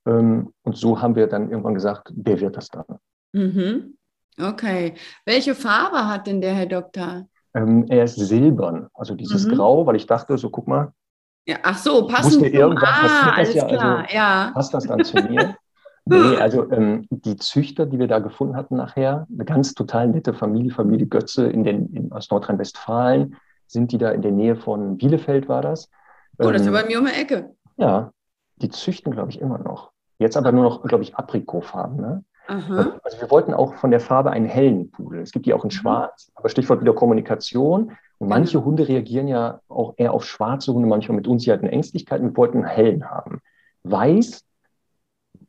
Ähm, 0.06 0.52
und 0.62 0.76
so 0.76 1.00
haben 1.00 1.14
wir 1.14 1.26
dann 1.26 1.50
irgendwann 1.50 1.74
gesagt, 1.74 2.10
der 2.14 2.40
wird 2.40 2.56
das 2.56 2.68
dann. 2.68 2.84
Mhm. 3.32 3.96
Okay. 4.40 4.94
Welche 5.24 5.54
Farbe 5.54 6.06
hat 6.06 6.26
denn 6.26 6.40
der 6.40 6.54
Herr 6.54 6.66
Doktor? 6.66 7.26
Ähm, 7.54 7.86
er 7.88 8.04
ist 8.04 8.16
silbern, 8.16 8.88
also 8.94 9.14
dieses 9.14 9.46
mhm. 9.46 9.54
Grau, 9.54 9.86
weil 9.86 9.96
ich 9.96 10.06
dachte, 10.06 10.38
so 10.38 10.50
guck 10.50 10.68
mal, 10.68 10.92
ja, 11.46 11.56
ach 11.62 11.78
so, 11.78 12.06
passend. 12.06 12.42
Musste 12.42 12.48
irgendwann 12.48 12.88
ah, 12.88 13.34
das 13.36 13.54
ja, 13.54 13.66
klar, 13.66 13.98
also 13.98 14.14
ja. 14.14 14.50
passt 14.54 14.74
das 14.74 14.84
dann 14.86 15.04
zu 15.04 15.16
mir? 15.16 15.56
nee, 16.04 16.36
also 16.36 16.70
ähm, 16.70 17.06
die 17.10 17.36
Züchter, 17.36 17.86
die 17.86 17.98
wir 17.98 18.08
da 18.08 18.18
gefunden 18.18 18.56
hatten 18.56 18.76
nachher, 18.76 19.26
eine 19.32 19.44
ganz 19.44 19.74
total 19.74 20.08
nette 20.08 20.34
Familie, 20.34 20.70
Familie 20.70 21.06
Götze 21.06 21.46
in 21.46 21.64
den, 21.64 21.92
in, 21.94 22.12
aus 22.12 22.30
Nordrhein-Westfalen, 22.30 23.36
sind 23.66 23.90
die 23.90 23.98
da 23.98 24.10
in 24.10 24.22
der 24.22 24.32
Nähe 24.32 24.54
von 24.54 24.96
Bielefeld 24.96 25.48
war 25.48 25.62
das. 25.62 25.90
Oh, 26.38 26.44
ähm, 26.44 26.52
das 26.52 26.62
ist 26.62 26.66
ja 26.66 26.72
bei 26.72 26.86
mir 26.86 27.00
um 27.00 27.06
die 27.06 27.12
Ecke. 27.12 27.54
Ja, 27.78 28.12
die 28.62 28.70
züchten, 28.70 29.12
glaube 29.12 29.30
ich, 29.30 29.40
immer 29.40 29.58
noch. 29.58 29.92
Jetzt 30.18 30.36
aber 30.36 30.52
nur 30.52 30.64
noch, 30.64 30.82
glaube 30.82 31.02
ich, 31.02 31.16
Aprikofarben. 31.16 31.96
Ne? 32.00 32.24
Also 33.04 33.20
wir 33.20 33.30
wollten 33.30 33.54
auch 33.54 33.74
von 33.74 33.90
der 33.90 34.00
Farbe 34.00 34.30
einen 34.30 34.46
hellen 34.46 34.90
Pudel. 34.90 35.20
Es 35.20 35.32
gibt 35.32 35.46
die 35.46 35.54
auch 35.54 35.64
in 35.64 35.68
mhm. 35.68 35.72
Schwarz, 35.72 36.30
aber 36.34 36.48
Stichwort 36.48 36.80
wieder 36.80 36.92
Kommunikation. 36.92 37.92
Und 38.18 38.28
manche 38.28 38.58
mhm. 38.58 38.64
Hunde 38.64 38.88
reagieren 38.88 39.28
ja 39.28 39.60
auch 39.68 39.94
eher 39.96 40.12
auf 40.12 40.24
schwarze 40.24 40.72
Hunde, 40.72 40.88
manchmal 40.88 41.16
mit 41.16 41.28
Unsicherheit 41.28 41.62
und 41.62 41.68
Ängstlichkeit. 41.68 42.22
Wir 42.22 42.36
wollten 42.36 42.58
einen 42.58 42.66
hellen 42.66 43.08
haben. 43.08 43.40
Weiß 43.84 44.44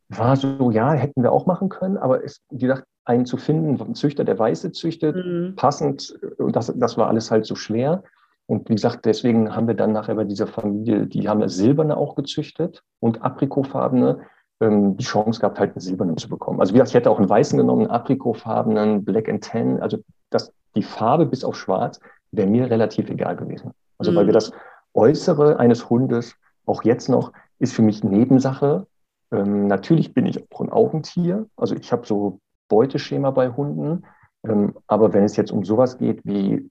war 0.10 0.36
so, 0.36 0.72
ja, 0.72 0.92
hätten 0.92 1.24
wir 1.24 1.32
auch 1.32 1.46
machen 1.46 1.70
können, 1.70 1.98
aber 1.98 2.24
es, 2.24 2.42
gesagt, 2.50 2.86
einen 3.06 3.26
zu 3.26 3.38
finden, 3.38 3.82
einen 3.82 3.96
Züchter, 3.96 4.24
der 4.24 4.38
Weiße 4.38 4.72
züchtet, 4.72 5.16
mhm. 5.16 5.56
passend, 5.56 6.18
und 6.38 6.56
das, 6.56 6.72
das 6.76 6.98
war 6.98 7.08
alles 7.08 7.32
halt 7.32 7.46
so 7.46 7.56
schwer. 7.56 8.04
Und 8.48 8.70
wie 8.70 8.76
gesagt, 8.76 9.06
deswegen 9.06 9.56
haben 9.56 9.68
wir 9.68 9.76
dann 9.76 9.94
nachher 9.94 10.16
bei 10.16 10.26
dieser 10.26 10.48
Familie, 10.48 11.08
die 11.08 11.30
haben 11.30 11.48
silberne 11.48 11.96
auch 11.96 12.16
gezüchtet 12.16 12.84
und 13.00 13.22
aprikofarbene 13.22 14.22
ähm, 14.62 14.98
die 14.98 15.04
Chance 15.04 15.40
gehabt, 15.40 15.60
halt 15.60 15.72
einen 15.72 15.82
silbernen 15.82 16.18
zu 16.18 16.30
bekommen. 16.30 16.60
Also 16.60 16.74
wie 16.74 16.78
gesagt, 16.78 16.90
ich 16.90 16.96
hätte 16.96 17.10
auch 17.10 17.20
einen 17.20 17.30
weißen 17.30 17.58
genommen, 17.58 17.84
einen 17.84 17.92
aprikofarbenen, 17.92 19.04
Black 19.04 19.30
and 19.30 19.44
Tan. 19.44 19.82
Also 19.82 19.98
das, 20.30 20.54
die 20.76 20.84
Farbe 20.84 21.26
bis 21.26 21.44
auf 21.44 21.56
schwarz 21.56 22.00
wäre 22.32 22.48
mir 22.48 22.70
relativ 22.70 23.10
egal 23.10 23.36
gewesen. 23.36 23.72
Also 23.98 24.12
mhm. 24.12 24.16
weil 24.18 24.26
wir 24.28 24.34
das 24.34 24.52
Äußere 24.94 25.60
eines 25.60 25.90
Hundes, 25.90 26.36
auch 26.66 26.84
jetzt 26.84 27.10
noch, 27.10 27.34
ist 27.60 27.74
für 27.74 27.82
mich 27.82 28.04
Nebensache. 28.04 28.86
Ähm, 29.32 29.68
natürlich 29.68 30.14
bin 30.14 30.26
ich 30.26 30.52
auch 30.52 30.62
ein 30.62 30.72
Augentier. 30.72 31.48
Also 31.56 31.76
ich 31.76 31.92
habe 31.92 32.06
so 32.06 32.40
Beuteschema 32.70 33.32
bei 33.32 33.50
Hunden. 33.50 34.04
Ähm, 34.48 34.76
aber 34.88 35.14
wenn 35.14 35.24
es 35.24 35.36
jetzt 35.36 35.52
um 35.52 35.64
sowas 35.64 35.98
geht 35.98 36.22
wie 36.24 36.70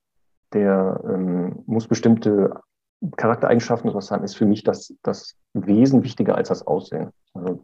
der 0.52 1.00
ähm, 1.04 1.62
muss 1.66 1.86
bestimmte 1.86 2.60
Charaktereigenschaften 3.16 3.94
was 3.94 4.10
haben, 4.10 4.24
ist 4.24 4.36
für 4.36 4.46
mich 4.46 4.62
das, 4.62 4.94
das 5.02 5.36
Wesen 5.54 6.04
wichtiger 6.04 6.34
als 6.34 6.48
das 6.48 6.66
Aussehen. 6.66 7.10
Also 7.34 7.62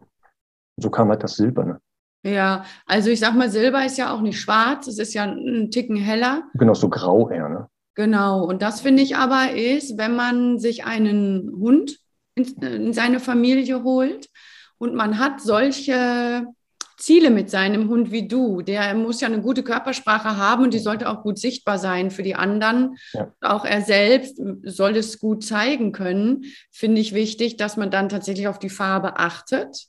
so 0.76 0.90
kam 0.90 1.08
halt 1.10 1.22
das 1.22 1.36
Silberne. 1.36 1.80
Ja, 2.24 2.64
also 2.86 3.10
ich 3.10 3.20
sag 3.20 3.34
mal, 3.34 3.50
Silber 3.50 3.84
ist 3.84 3.98
ja 3.98 4.12
auch 4.12 4.20
nicht 4.20 4.40
schwarz, 4.40 4.88
es 4.88 4.98
ist 4.98 5.14
ja 5.14 5.24
ein 5.24 5.70
Ticken 5.70 5.96
heller. 5.96 6.44
Genau, 6.54 6.74
so 6.74 6.88
grau 6.88 7.28
eher, 7.30 7.48
ne? 7.48 7.68
Genau, 7.94 8.44
und 8.44 8.62
das 8.62 8.80
finde 8.80 9.02
ich 9.02 9.16
aber 9.16 9.52
ist, 9.52 9.96
wenn 9.96 10.16
man 10.16 10.58
sich 10.58 10.84
einen 10.84 11.50
Hund 11.58 11.98
in, 12.34 12.44
in, 12.62 12.92
seine 12.92 13.20
Familie 13.20 13.82
holt 13.84 14.28
und 14.78 14.94
man 14.94 15.18
hat 15.18 15.40
solche 15.40 16.46
Ziele 16.96 17.30
mit 17.30 17.50
seinem 17.50 17.88
Hund 17.88 18.10
wie 18.10 18.26
du. 18.26 18.62
Der 18.62 18.94
muss 18.94 19.20
ja 19.20 19.28
eine 19.28 19.40
gute 19.40 19.62
Körpersprache 19.62 20.36
haben 20.36 20.64
und 20.64 20.74
die 20.74 20.78
sollte 20.78 21.08
auch 21.08 21.22
gut 21.22 21.38
sichtbar 21.38 21.78
sein 21.78 22.10
für 22.10 22.22
die 22.22 22.34
anderen. 22.34 22.96
Ja. 23.12 23.32
Auch 23.40 23.64
er 23.64 23.82
selbst 23.82 24.40
soll 24.64 24.96
es 24.96 25.18
gut 25.18 25.44
zeigen 25.44 25.92
können. 25.92 26.44
Finde 26.70 27.00
ich 27.00 27.14
wichtig, 27.14 27.56
dass 27.56 27.76
man 27.76 27.90
dann 27.90 28.08
tatsächlich 28.08 28.48
auf 28.48 28.58
die 28.58 28.70
Farbe 28.70 29.18
achtet. 29.18 29.88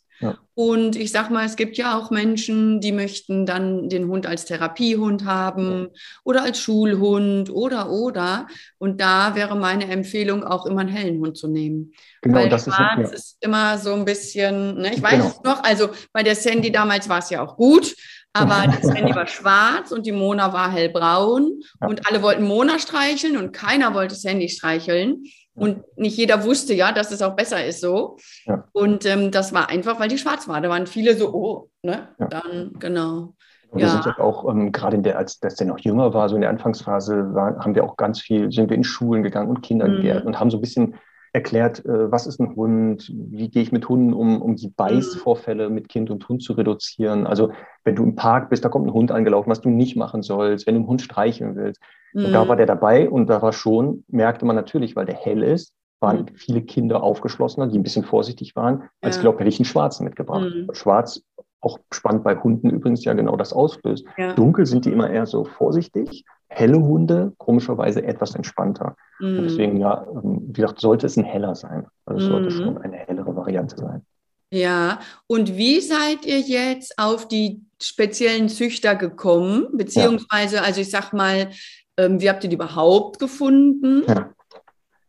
Und 0.54 0.96
ich 0.96 1.12
sag 1.12 1.30
mal, 1.30 1.46
es 1.46 1.56
gibt 1.56 1.78
ja 1.78 1.98
auch 1.98 2.10
Menschen, 2.10 2.82
die 2.82 2.92
möchten 2.92 3.46
dann 3.46 3.90
den 3.90 4.08
Hund 4.08 4.26
als 4.26 4.46
Therapiehund 4.46 5.26
haben 5.26 5.90
ja. 5.94 6.00
oder 6.24 6.42
als 6.42 6.60
Schulhund 6.60 7.52
oder 7.52 7.92
oder. 7.92 8.48
Und 8.80 9.00
da 9.00 9.36
wäre 9.36 9.56
meine 9.56 9.88
Empfehlung 9.88 10.44
auch 10.44 10.66
immer 10.66 10.82
einen 10.82 10.90
hellen 10.90 11.20
Hund 11.20 11.38
zu 11.38 11.48
nehmen. 11.48 11.94
Genau, 12.24 12.40
Weil 12.40 12.50
das 12.50 12.64
Schwarz 12.64 13.00
ist, 13.00 13.12
ja. 13.12 13.16
ist, 13.16 13.38
immer 13.42 13.78
so 13.78 13.94
ein 13.94 14.06
bisschen, 14.06 14.80
ne, 14.80 14.96
ich 14.96 15.02
weiß 15.04 15.12
genau. 15.12 15.28
es 15.28 15.44
noch, 15.44 15.64
also 15.64 15.90
bei 16.12 16.24
der 16.24 16.36
Sandy 16.36 16.72
damals 16.72 17.08
war 17.08 17.20
es 17.20 17.30
ja 17.30 17.46
auch 17.46 17.56
gut. 17.56 17.96
Aber 18.34 18.68
das 18.68 18.82
Sandy 18.82 19.16
war 19.16 19.28
schwarz 19.28 19.92
und 19.92 20.06
die 20.06 20.12
Mona 20.12 20.54
war 20.54 20.72
hellbraun 20.72 21.62
ja. 21.82 21.88
und 21.88 22.08
alle 22.08 22.22
wollten 22.22 22.44
Mona 22.44 22.78
streicheln 22.78 23.38
und 23.38 23.52
keiner 23.52 23.94
wollte 23.94 24.16
Sandy 24.16 24.50
streicheln. 24.50 25.24
Und 25.58 25.84
nicht 25.98 26.18
jeder 26.18 26.44
wusste 26.44 26.74
ja, 26.74 26.92
dass 26.92 27.12
es 27.12 27.22
auch 27.22 27.36
besser 27.36 27.66
ist 27.66 27.82
so. 27.82 28.18
Ja. 28.46 28.64
Und 28.74 29.06
ähm, 29.06 29.32
das 29.32 29.54
war 29.54 29.70
einfach, 29.70 30.00
weil 30.00 30.08
die 30.08 30.20
schwarz 30.20 30.48
war. 30.48 30.62
Da 30.62 30.70
waren 30.70 30.86
viele 30.86 31.18
so, 31.18 31.34
oh, 31.34 31.70
ne? 31.82 32.10
Ja. 32.20 32.28
Dann, 32.28 32.74
genau. 32.80 33.34
Und 33.70 33.82
wir 33.82 33.90
sind 33.90 34.06
ja 34.06 34.20
auch, 34.20 34.48
ähm, 34.50 34.72
gerade 34.72 34.96
in 34.96 35.04
der, 35.04 35.18
als 35.18 35.40
der 35.40 35.68
noch 35.68 35.80
jünger 35.80 36.14
war, 36.14 36.30
so 36.30 36.36
in 36.36 36.42
der 36.42 36.52
Anfangsphase, 36.52 37.34
war, 37.34 37.58
haben 37.60 37.76
wir 37.76 37.84
auch 37.84 37.98
ganz 37.98 38.22
viel, 38.22 38.52
sind 38.52 38.70
wir 38.70 38.78
in 38.78 38.84
Schulen 38.84 39.24
gegangen 39.24 39.50
und 39.50 39.62
Kindergärten 39.62 40.24
mhm. 40.24 40.28
und 40.28 40.40
haben 40.40 40.52
so 40.52 40.58
ein 40.58 40.62
bisschen 40.62 40.96
erklärt, 41.34 41.86
äh, 41.86 42.12
was 42.12 42.28
ist 42.28 42.40
ein 42.40 42.56
Hund, 42.56 43.12
wie 43.14 43.50
gehe 43.50 43.62
ich 43.62 43.72
mit 43.72 43.88
Hunden 43.88 44.14
um, 44.14 44.42
um 44.42 44.56
die 44.56 44.70
Beißvorfälle 44.70 45.70
mit 45.70 45.90
Kind 45.90 46.10
und 46.10 46.28
Hund 46.28 46.42
zu 46.42 46.54
reduzieren. 46.54 47.28
Also 47.28 47.52
wenn 47.84 47.96
du 47.96 48.04
im 48.04 48.16
Park 48.16 48.50
bist, 48.50 48.66
da 48.66 48.70
kommt 48.70 48.88
ein 48.88 48.94
Hund 48.94 49.12
angelaufen, 49.12 49.50
was 49.50 49.62
du 49.62 49.70
nicht 49.70 49.96
machen 49.96 50.22
sollst, 50.22 50.68
wenn 50.68 50.76
du 50.76 50.82
einen 50.82 50.90
Hund 50.90 51.02
streicheln 51.02 51.56
willst. 51.56 51.82
Mhm. 52.14 52.26
Und 52.26 52.34
da 52.34 52.48
war 52.48 52.56
der 52.56 52.66
dabei 52.66 53.10
und 53.10 53.28
da 53.28 53.42
war 53.42 53.54
schon, 53.54 54.04
merkte 54.08 54.46
man 54.46 54.56
natürlich, 54.56 54.96
weil 54.96 55.06
der 55.06 55.16
hell 55.16 55.44
ist, 55.44 55.74
waren 56.00 56.22
mhm. 56.22 56.36
viele 56.36 56.62
Kinder 56.62 57.04
aufgeschlossener, 57.04 57.68
die 57.68 57.80
ein 57.80 57.84
bisschen 57.84 58.04
vorsichtig 58.04 58.56
waren, 58.56 58.84
als 59.02 59.18
ja. 59.18 59.24
glaube 59.24 59.40
hätte 59.40 59.50
ich 59.50 59.60
einen 59.60 59.66
Schwarzen 59.66 60.04
mitgebracht. 60.04 60.52
Mhm. 60.54 60.74
Schwarz 60.74 61.22
auch 61.60 61.80
spannend 61.92 62.24
bei 62.24 62.36
Hunden 62.36 62.70
übrigens 62.70 63.04
ja 63.04 63.14
genau 63.14 63.36
das 63.36 63.52
auslöst. 63.52 64.06
Ja. 64.18 64.34
Dunkel 64.34 64.66
sind 64.66 64.86
die 64.86 64.92
immer 64.92 65.10
eher 65.10 65.26
so 65.26 65.44
vorsichtig, 65.44 66.24
helle 66.50 66.80
Hunde 66.80 67.34
komischerweise 67.38 68.04
etwas 68.04 68.36
entspannter. 68.36 68.96
Mhm. 69.20 69.44
deswegen, 69.44 69.78
ja, 69.78 70.06
ähm, 70.14 70.44
wie 70.48 70.62
gesagt, 70.62 70.80
sollte 70.80 71.06
es 71.06 71.18
ein 71.18 71.24
heller 71.24 71.56
sein. 71.56 71.86
Also 72.06 72.22
es 72.22 72.32
sollte 72.32 72.54
mhm. 72.54 72.58
schon 72.58 72.78
eine 72.78 72.98
hellere 72.98 73.36
Variante 73.36 73.78
sein. 73.78 74.06
Ja, 74.50 75.00
und 75.28 75.58
wie 75.58 75.82
seid 75.82 76.26
ihr 76.26 76.40
jetzt 76.40 76.98
auf 76.98 77.28
die 77.28 77.62
speziellen 77.82 78.48
Züchter 78.48 78.96
gekommen? 78.96 79.68
Beziehungsweise, 79.74 80.58
ja. 80.58 80.62
also 80.62 80.80
ich 80.80 80.90
sag 80.90 81.12
mal, 81.12 81.50
ähm, 81.98 82.22
wie 82.22 82.30
habt 82.30 82.44
ihr 82.44 82.50
die 82.50 82.56
überhaupt 82.56 83.20
gefunden? 83.20 84.04
Ja. 84.08 84.30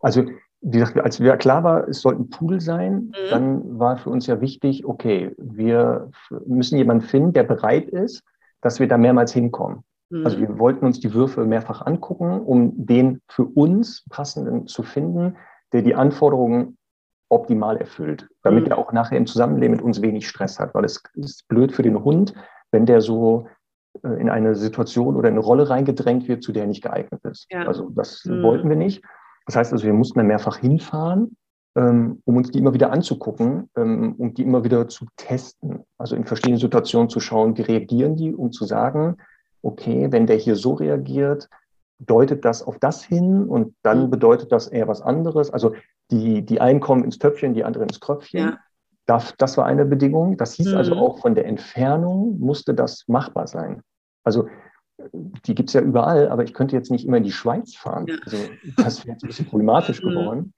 Also 0.01 0.24
wie 0.61 0.79
gesagt, 0.79 0.98
als 0.98 1.20
wir 1.20 1.37
klar 1.37 1.62
war, 1.62 1.88
es 1.88 2.01
sollten 2.01 2.31
Pudel 2.31 2.61
sein, 2.61 2.94
mhm. 2.94 3.31
dann 3.31 3.79
war 3.79 3.96
für 3.96 4.11
uns 4.11 4.27
ja 4.27 4.40
wichtig, 4.40 4.85
okay, 4.85 5.35
wir 5.38 6.11
müssen 6.46 6.77
jemanden 6.79 7.07
finden, 7.07 7.33
der 7.33 7.44
bereit 7.44 7.88
ist, 7.88 8.22
dass 8.61 8.81
wir 8.81 8.88
da 8.88 8.98
mehrmals 8.98 9.33
hinkommen. 9.33 9.85
Mhm. 10.11 10.25
Also 10.25 10.38
wir 10.38 10.59
wollten 10.59 10.85
uns 10.85 11.01
die 11.01 11.12
Würfe 11.14 11.44
mehrfach 11.44 11.85
angucken, 11.85 12.40
um 12.40 12.87
den 12.87 13.21
für 13.29 13.44
uns 13.44 14.05
passenden 14.11 14.66
zu 14.66 14.83
finden, 14.83 15.37
der 15.73 15.83
die 15.83 15.94
Anforderungen 15.94 16.77
optimal 17.31 17.77
erfüllt, 17.77 18.29
damit 18.42 18.64
mhm. 18.64 18.71
er 18.71 18.79
auch 18.79 18.92
nachher 18.92 19.18
im 19.18 19.27
Zusammenleben 19.27 19.77
mit 19.77 19.85
uns 19.85 20.01
wenig 20.01 20.29
Stress 20.29 20.59
hat, 20.59 20.75
weil 20.75 20.85
es 20.85 21.03
ist 21.14 21.47
blöd 21.49 21.73
für 21.73 21.83
den 21.83 22.03
Hund, 22.03 22.33
wenn 22.71 22.87
der 22.87 23.01
so 23.01 23.47
äh, 24.03 24.21
in 24.21 24.31
eine 24.31 24.55
Situation 24.55 25.16
oder 25.16 25.29
eine 25.29 25.40
Rolle 25.40 25.68
reingedrängt 25.68 26.29
wird, 26.29 26.42
zu 26.42 26.53
der 26.53 26.62
er 26.62 26.68
nicht 26.68 26.83
geeignet 26.83 27.21
ist. 27.25 27.47
Ja. 27.51 27.66
Also 27.66 27.90
das 27.90 28.25
mhm. 28.25 28.42
wollten 28.42 28.68
wir 28.68 28.77
nicht. 28.77 29.03
Das 29.47 29.57
heißt 29.57 29.73
also, 29.73 29.85
wir 29.85 29.94
mussten 29.94 30.18
dann 30.18 30.27
mehrfach 30.27 30.59
hinfahren, 30.59 31.37
ähm, 31.77 32.23
um 32.25 32.37
uns 32.37 32.51
die 32.51 32.59
immer 32.59 32.75
wieder 32.75 32.92
anzugucken 32.92 33.71
ähm, 33.77 34.14
und 34.16 34.38
die 34.38 34.42
immer 34.42 34.64
wieder 34.64 34.88
zu 34.88 35.07
testen. 35.16 35.85
Also 35.97 36.16
in 36.16 36.25
verschiedenen 36.25 36.59
Situationen 36.59 37.09
zu 37.09 37.21
schauen, 37.21 37.57
wie 37.57 37.62
reagieren 37.62 38.16
die, 38.16 38.35
um 38.35 38.53
zu 38.53 38.64
sagen, 38.64 39.16
okay, 39.62 40.09
wenn 40.11 40.27
der 40.27 40.37
hier 40.37 40.57
so 40.57 40.75
reagiert, 40.75 41.49
deutet 41.99 42.44
das 42.44 42.62
auf 42.62 42.79
das 42.79 43.03
hin 43.03 43.44
und 43.44 43.75
dann 43.83 44.05
mhm. 44.05 44.11
bedeutet 44.11 44.53
das 44.53 44.68
eher 44.68 44.88
was 44.88 45.03
anderes. 45.03 45.51
Also 45.51 45.75
die, 46.11 46.44
die 46.44 46.61
einen 46.61 46.81
kommen 46.81 47.05
ins 47.05 47.18
Töpfchen, 47.18 47.55
die 47.55 47.64
anderen 47.64 47.88
ins 47.88 48.01
Kröpfchen. 48.01 48.40
Ja. 48.40 48.59
Das, 49.07 49.35
das 49.38 49.57
war 49.57 49.66
eine 49.66 49.85
Bedingung. 49.85 50.37
Das 50.37 50.55
hieß 50.55 50.75
also 50.75 50.94
mhm. 50.94 51.01
also 51.01 51.12
auch 51.12 51.18
von 51.21 51.35
der 51.35 51.47
Entfernung 51.47 52.38
musste 52.38 52.75
das 52.75 53.05
machbar 53.09 53.47
sein. 53.47 53.83
Also 54.23 54.49
die 55.47 55.55
gibt 55.55 55.71
es 55.71 55.75
ja 55.75 55.81
überall, 55.81 56.29
aber 56.29 56.44
ich 56.44 56.55
könnte 56.55 56.77
jetzt 56.77 56.90
nicht 56.90 57.07
immer 57.07 57.16
in 57.16 57.25
die 57.25 57.33
Schweiz 57.33 57.75
fahren. 57.75 58.07
Ja. 58.07 58.16
Also 58.25 58.37
das 58.77 59.05
wäre 59.05 59.14
jetzt 59.14 59.25
ein 59.25 59.29
bisschen 59.29 59.47
problematisch 59.47 60.03
mhm. 60.03 60.11
geworden. 60.11 60.55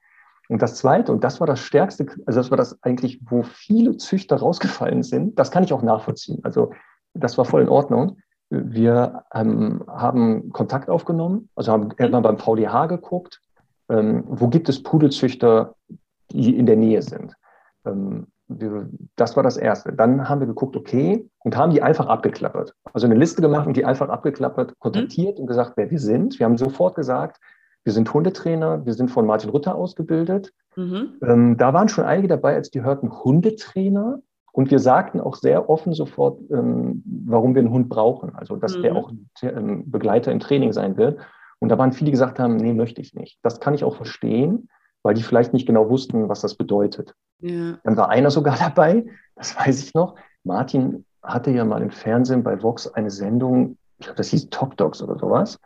Und 0.48 0.62
das 0.62 0.74
Zweite, 0.74 1.12
und 1.12 1.22
das 1.22 1.38
war 1.38 1.46
das 1.46 1.60
Stärkste, 1.60 2.06
also 2.26 2.40
das 2.40 2.50
war 2.50 2.56
das 2.56 2.82
eigentlich, 2.82 3.20
wo 3.24 3.44
viele 3.44 3.96
Züchter 3.98 4.36
rausgefallen 4.36 5.04
sind, 5.04 5.38
das 5.38 5.52
kann 5.52 5.62
ich 5.62 5.72
auch 5.72 5.82
nachvollziehen. 5.82 6.40
Also 6.42 6.72
das 7.14 7.38
war 7.38 7.44
voll 7.44 7.62
in 7.62 7.68
Ordnung. 7.68 8.18
Wir 8.50 9.24
ähm, 9.32 9.84
haben 9.86 10.50
Kontakt 10.52 10.90
aufgenommen, 10.90 11.48
also 11.54 11.72
haben 11.72 11.90
irgendwann 11.96 12.22
beim 12.22 12.38
VDH 12.38 12.86
geguckt, 12.86 13.40
ähm, 13.88 14.24
wo 14.26 14.48
gibt 14.48 14.68
es 14.68 14.82
Pudelzüchter, 14.82 15.74
die 16.32 16.56
in 16.56 16.66
der 16.66 16.76
Nähe 16.76 17.02
sind. 17.02 17.34
Ähm, 17.84 18.26
das 19.16 19.36
war 19.36 19.42
das 19.42 19.56
Erste. 19.56 19.92
Dann 19.92 20.28
haben 20.28 20.40
wir 20.40 20.46
geguckt, 20.46 20.76
okay, 20.76 21.28
und 21.44 21.56
haben 21.56 21.70
die 21.70 21.82
einfach 21.82 22.06
abgeklappert. 22.06 22.74
Also 22.92 23.06
eine 23.06 23.14
Liste 23.14 23.40
gemacht 23.40 23.66
und 23.66 23.76
die 23.76 23.84
einfach 23.84 24.08
abgeklappert, 24.08 24.76
kontaktiert 24.80 25.36
mhm. 25.36 25.42
und 25.42 25.46
gesagt, 25.46 25.74
wer 25.76 25.90
wir 25.90 26.00
sind. 26.00 26.38
Wir 26.38 26.46
haben 26.46 26.56
sofort 26.56 26.96
gesagt, 26.96 27.40
wir 27.84 27.92
sind 27.92 28.12
Hundetrainer, 28.12 28.84
wir 28.84 28.94
sind 28.94 29.10
von 29.10 29.26
Martin 29.26 29.50
Rütter 29.50 29.74
ausgebildet. 29.74 30.52
Mhm. 30.76 31.14
Ähm, 31.22 31.56
da 31.56 31.72
waren 31.72 31.88
schon 31.88 32.04
einige 32.04 32.28
dabei, 32.28 32.54
als 32.54 32.70
die 32.70 32.82
hörten 32.82 33.10
Hundetrainer. 33.22 34.20
Und 34.52 34.70
wir 34.70 34.78
sagten 34.78 35.20
auch 35.20 35.36
sehr 35.36 35.70
offen 35.70 35.92
sofort, 35.92 36.40
ähm, 36.50 37.02
warum 37.26 37.54
wir 37.54 37.60
einen 37.60 37.72
Hund 37.72 37.88
brauchen. 37.88 38.34
Also, 38.34 38.56
dass 38.56 38.76
mhm. 38.76 38.82
der 38.82 38.96
auch 38.96 39.12
ähm, 39.42 39.90
Begleiter 39.90 40.32
im 40.32 40.40
Training 40.40 40.72
sein 40.72 40.96
wird. 40.96 41.18
Und 41.58 41.68
da 41.68 41.78
waren 41.78 41.92
viele, 41.92 42.06
die 42.06 42.12
gesagt 42.12 42.38
haben, 42.38 42.56
nee, 42.56 42.72
möchte 42.72 43.00
ich 43.00 43.14
nicht. 43.14 43.38
Das 43.42 43.60
kann 43.60 43.74
ich 43.74 43.84
auch 43.84 43.96
verstehen 43.96 44.68
weil 45.02 45.14
die 45.14 45.22
vielleicht 45.22 45.52
nicht 45.52 45.66
genau 45.66 45.88
wussten, 45.88 46.28
was 46.28 46.40
das 46.40 46.54
bedeutet. 46.54 47.14
Ja. 47.40 47.78
Dann 47.84 47.96
war 47.96 48.10
einer 48.10 48.30
sogar 48.30 48.56
dabei, 48.58 49.06
das 49.36 49.56
weiß 49.56 49.82
ich 49.82 49.94
noch. 49.94 50.16
Martin 50.44 51.04
hatte 51.22 51.50
ja 51.50 51.64
mal 51.64 51.82
im 51.82 51.90
Fernsehen 51.90 52.42
bei 52.42 52.62
Vox 52.62 52.86
eine 52.86 53.10
Sendung, 53.10 53.76
ich 53.98 54.06
glaube, 54.06 54.16
das 54.16 54.28
hieß 54.28 54.48
Top 54.48 54.76
Dogs 54.76 55.02
oder 55.02 55.18
sowas. 55.18 55.58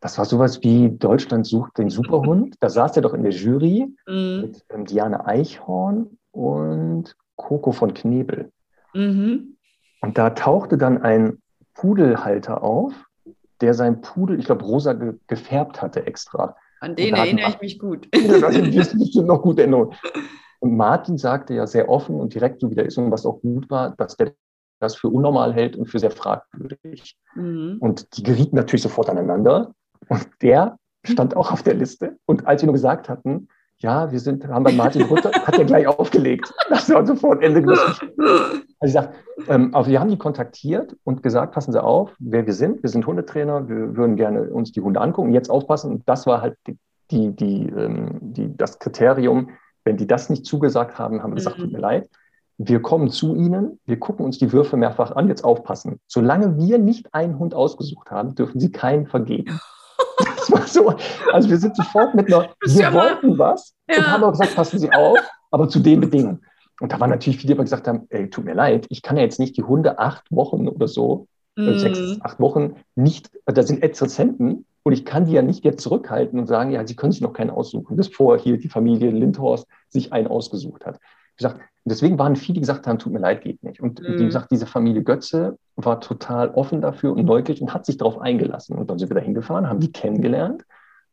Das 0.00 0.18
war 0.18 0.24
sowas 0.24 0.62
wie 0.62 0.90
Deutschland 0.90 1.46
sucht 1.46 1.78
den 1.78 1.90
Superhund. 1.90 2.56
Da 2.60 2.68
saß 2.68 2.96
er 2.96 3.02
doch 3.02 3.14
in 3.14 3.22
der 3.22 3.32
Jury 3.32 3.86
mhm. 4.06 4.40
mit 4.40 4.64
ähm, 4.70 4.84
Diane 4.84 5.26
Eichhorn 5.26 6.18
und 6.32 7.16
Coco 7.42 7.72
von 7.72 7.92
Knebel. 7.92 8.50
Mhm. 8.94 9.56
Und 10.00 10.18
da 10.18 10.30
tauchte 10.30 10.78
dann 10.78 11.02
ein 11.02 11.38
Pudelhalter 11.74 12.62
auf, 12.62 12.92
der 13.60 13.74
sein 13.74 14.00
Pudel, 14.00 14.38
ich 14.38 14.46
glaube, 14.46 14.64
rosa 14.64 14.92
ge 14.92 15.14
gefärbt 15.26 15.82
hatte 15.82 16.06
extra. 16.06 16.56
An 16.80 16.96
den 16.96 17.14
erinnere 17.14 17.50
ich 17.50 17.60
mich 17.60 17.78
gut. 17.78 18.08
Das 18.12 19.12
du 19.12 19.22
noch 19.22 19.42
gut 19.42 19.58
erinnern. 19.58 19.94
Und 20.60 20.76
Martin 20.76 21.18
sagte 21.18 21.54
ja 21.54 21.66
sehr 21.66 21.88
offen 21.88 22.20
und 22.20 22.34
direkt, 22.34 22.60
so 22.60 22.70
wie 22.70 22.74
der 22.74 22.86
ist 22.86 22.98
und 22.98 23.10
was 23.10 23.26
auch 23.26 23.40
gut 23.40 23.70
war, 23.70 23.94
dass 23.96 24.16
der 24.16 24.32
das 24.80 24.96
für 24.96 25.08
unnormal 25.08 25.54
hält 25.54 25.76
und 25.76 25.86
für 25.86 26.00
sehr 26.00 26.10
fragwürdig. 26.10 27.16
Mhm. 27.36 27.76
Und 27.78 28.16
die 28.16 28.22
gerieten 28.24 28.56
natürlich 28.56 28.82
sofort 28.82 29.08
aneinander. 29.08 29.72
Und 30.08 30.28
der 30.42 30.76
stand 31.04 31.36
auch 31.36 31.52
auf 31.52 31.62
der 31.62 31.74
Liste. 31.74 32.18
Und 32.26 32.46
als 32.46 32.62
wir 32.62 32.66
nur 32.66 32.74
gesagt 32.74 33.08
hatten, 33.08 33.48
ja, 33.82 34.10
wir 34.12 34.20
sind, 34.20 34.46
haben 34.46 34.62
bei 34.62 34.72
Martin 34.72 35.02
Rutter, 35.02 35.30
hat 35.32 35.58
er 35.58 35.64
gleich 35.64 35.86
aufgelegt. 35.86 36.52
Das 36.70 36.88
war 36.88 37.04
sofort 37.04 37.42
Ende 37.42 37.68
Also 37.68 38.62
ich 38.84 38.92
sage, 38.92 39.10
ähm, 39.48 39.74
aber 39.74 39.86
wir 39.86 40.00
haben 40.00 40.10
die 40.10 40.16
kontaktiert 40.16 40.96
und 41.04 41.22
gesagt, 41.22 41.52
passen 41.52 41.72
Sie 41.72 41.82
auf, 41.82 42.14
wer 42.18 42.46
wir 42.46 42.54
sind. 42.54 42.82
Wir 42.82 42.90
sind 42.90 43.06
Hundetrainer, 43.06 43.68
wir 43.68 43.96
würden 43.96 44.16
gerne 44.16 44.50
uns 44.50 44.72
die 44.72 44.80
Hunde 44.80 45.00
angucken. 45.00 45.32
Jetzt 45.32 45.50
aufpassen. 45.50 45.90
Und 45.90 46.08
das 46.08 46.26
war 46.26 46.40
halt 46.40 46.56
die, 46.66 46.78
die, 47.10 47.34
die, 47.34 47.68
ähm, 47.68 48.18
die, 48.20 48.56
das 48.56 48.78
Kriterium. 48.78 49.50
Wenn 49.84 49.96
die 49.96 50.06
das 50.06 50.30
nicht 50.30 50.46
zugesagt 50.46 50.98
haben, 50.98 51.22
haben 51.22 51.32
wir 51.32 51.36
gesagt, 51.36 51.58
mhm. 51.58 51.62
tut 51.62 51.72
mir 51.72 51.80
leid. 51.80 52.08
Wir 52.58 52.80
kommen 52.80 53.10
zu 53.10 53.34
Ihnen, 53.34 53.80
wir 53.86 53.98
gucken 53.98 54.24
uns 54.24 54.38
die 54.38 54.52
Würfe 54.52 54.76
mehrfach 54.76 55.10
an, 55.16 55.26
jetzt 55.26 55.42
aufpassen. 55.42 55.98
Solange 56.06 56.56
wir 56.58 56.78
nicht 56.78 57.12
einen 57.12 57.38
Hund 57.38 57.54
ausgesucht 57.54 58.12
haben, 58.12 58.36
dürfen 58.36 58.60
Sie 58.60 58.70
keinen 58.70 59.06
vergeben. 59.06 59.58
Das 60.42 60.52
war 60.52 60.66
so. 60.66 60.94
Also 61.32 61.48
wir 61.48 61.58
sind 61.58 61.76
sofort 61.76 62.14
mit 62.14 62.26
einer, 62.26 62.50
wir 62.64 62.92
wollten 62.92 63.38
was 63.38 63.74
ja. 63.88 63.98
und 63.98 64.10
haben 64.10 64.24
auch 64.24 64.32
gesagt, 64.32 64.54
passen 64.54 64.78
Sie 64.78 64.92
auf, 64.92 65.18
aber 65.50 65.68
zu 65.68 65.80
den 65.80 66.00
Bedingungen. 66.00 66.44
Und 66.80 66.92
da 66.92 66.98
waren 66.98 67.10
natürlich 67.10 67.38
viele, 67.38 67.54
die 67.54 67.60
gesagt 67.60 67.86
haben, 67.86 68.06
ey, 68.08 68.28
tut 68.28 68.44
mir 68.44 68.54
leid, 68.54 68.86
ich 68.88 69.02
kann 69.02 69.16
ja 69.16 69.22
jetzt 69.22 69.38
nicht 69.38 69.56
die 69.56 69.62
Hunde 69.62 69.98
acht 69.98 70.24
Wochen 70.30 70.66
oder 70.68 70.88
so, 70.88 71.28
mm. 71.56 71.78
sechs, 71.78 72.00
acht 72.22 72.40
Wochen 72.40 72.74
nicht, 72.96 73.30
da 73.44 73.62
sind 73.62 73.82
Exzessenten 73.84 74.66
und 74.82 74.92
ich 74.92 75.04
kann 75.04 75.26
die 75.26 75.32
ja 75.32 75.42
nicht 75.42 75.64
jetzt 75.64 75.82
zurückhalten 75.82 76.40
und 76.40 76.46
sagen, 76.46 76.72
ja, 76.72 76.84
sie 76.84 76.96
können 76.96 77.12
sich 77.12 77.20
noch 77.20 77.34
keinen 77.34 77.50
aussuchen, 77.50 77.96
bevor 77.96 78.36
hier 78.36 78.58
die 78.58 78.68
Familie 78.68 79.10
Lindhorst 79.10 79.68
sich 79.90 80.12
einen 80.12 80.26
ausgesucht 80.26 80.84
hat. 80.84 80.98
Gesagt, 81.36 81.60
deswegen 81.84 82.18
waren 82.18 82.36
viele, 82.36 82.54
die 82.54 82.60
gesagt 82.60 82.86
haben, 82.86 82.98
tut 82.98 83.12
mir 83.12 83.18
leid, 83.18 83.42
geht 83.42 83.62
nicht. 83.62 83.80
Und 83.80 84.00
mhm. 84.00 84.18
wie 84.18 84.24
gesagt, 84.24 84.50
diese 84.50 84.66
Familie 84.66 85.02
Götze 85.02 85.58
war 85.76 86.00
total 86.00 86.50
offen 86.50 86.80
dafür 86.80 87.12
und 87.12 87.24
neugierig 87.24 87.62
und 87.62 87.74
hat 87.74 87.86
sich 87.86 87.96
darauf 87.96 88.20
eingelassen. 88.20 88.76
Und 88.76 88.90
dann 88.90 88.98
sind 88.98 89.10
wir 89.10 89.14
da 89.14 89.20
hingefahren, 89.20 89.68
haben 89.68 89.80
die 89.80 89.92
kennengelernt. 89.92 90.64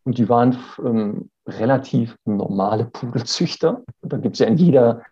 Und 0.03 0.17
die 0.17 0.29
waren 0.29 0.58
ähm, 0.84 1.29
relativ 1.47 2.17
normale 2.25 2.86
Pudelzüchter. 2.86 3.84
Und 4.01 4.13
da 4.13 4.17
gibt 4.17 4.36
es 4.36 4.39
ja 4.39 4.47
in 4.47 4.58
jeder, 4.58 5.03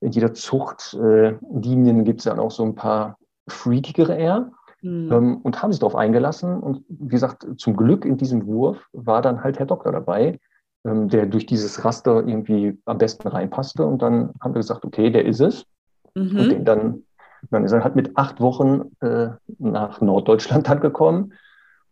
in 0.00 0.12
jeder 0.12 0.34
Zucht 0.34 0.94
äh, 0.94 1.34
gibt 1.42 2.20
es 2.20 2.24
ja 2.24 2.38
auch 2.38 2.50
so 2.50 2.64
ein 2.64 2.74
paar 2.74 3.18
freakigere 3.48 4.16
eher. 4.16 4.50
Mhm. 4.82 5.12
Ähm, 5.12 5.36
und 5.42 5.62
haben 5.62 5.72
sich 5.72 5.80
darauf 5.80 5.96
eingelassen. 5.96 6.60
Und 6.60 6.84
wie 6.88 7.08
gesagt, 7.08 7.46
zum 7.58 7.76
Glück 7.76 8.04
in 8.04 8.16
diesem 8.16 8.46
Wurf 8.46 8.78
war 8.92 9.22
dann 9.22 9.42
halt 9.42 9.58
Herr 9.58 9.66
Doktor 9.66 9.92
dabei, 9.92 10.38
der 10.84 11.26
durch 11.26 11.46
dieses 11.46 11.84
Raster 11.84 12.26
irgendwie 12.26 12.78
am 12.86 12.98
besten 12.98 13.28
reinpasste. 13.28 13.84
Und 13.84 14.02
dann 14.02 14.30
haben 14.40 14.54
wir 14.54 14.60
gesagt, 14.60 14.84
okay, 14.84 15.10
der 15.10 15.26
ist 15.26 15.40
es. 15.40 15.66
Mhm. 16.14 16.38
Und 16.38 16.48
den 16.50 16.64
dann, 16.64 17.02
dann 17.50 17.64
ist 17.64 17.72
er 17.72 17.84
halt 17.84 17.96
mit 17.96 18.16
acht 18.16 18.40
Wochen 18.40 18.96
äh, 19.00 19.28
nach 19.58 20.00
Norddeutschland 20.00 20.68
dann 20.68 20.80
gekommen 20.80 21.34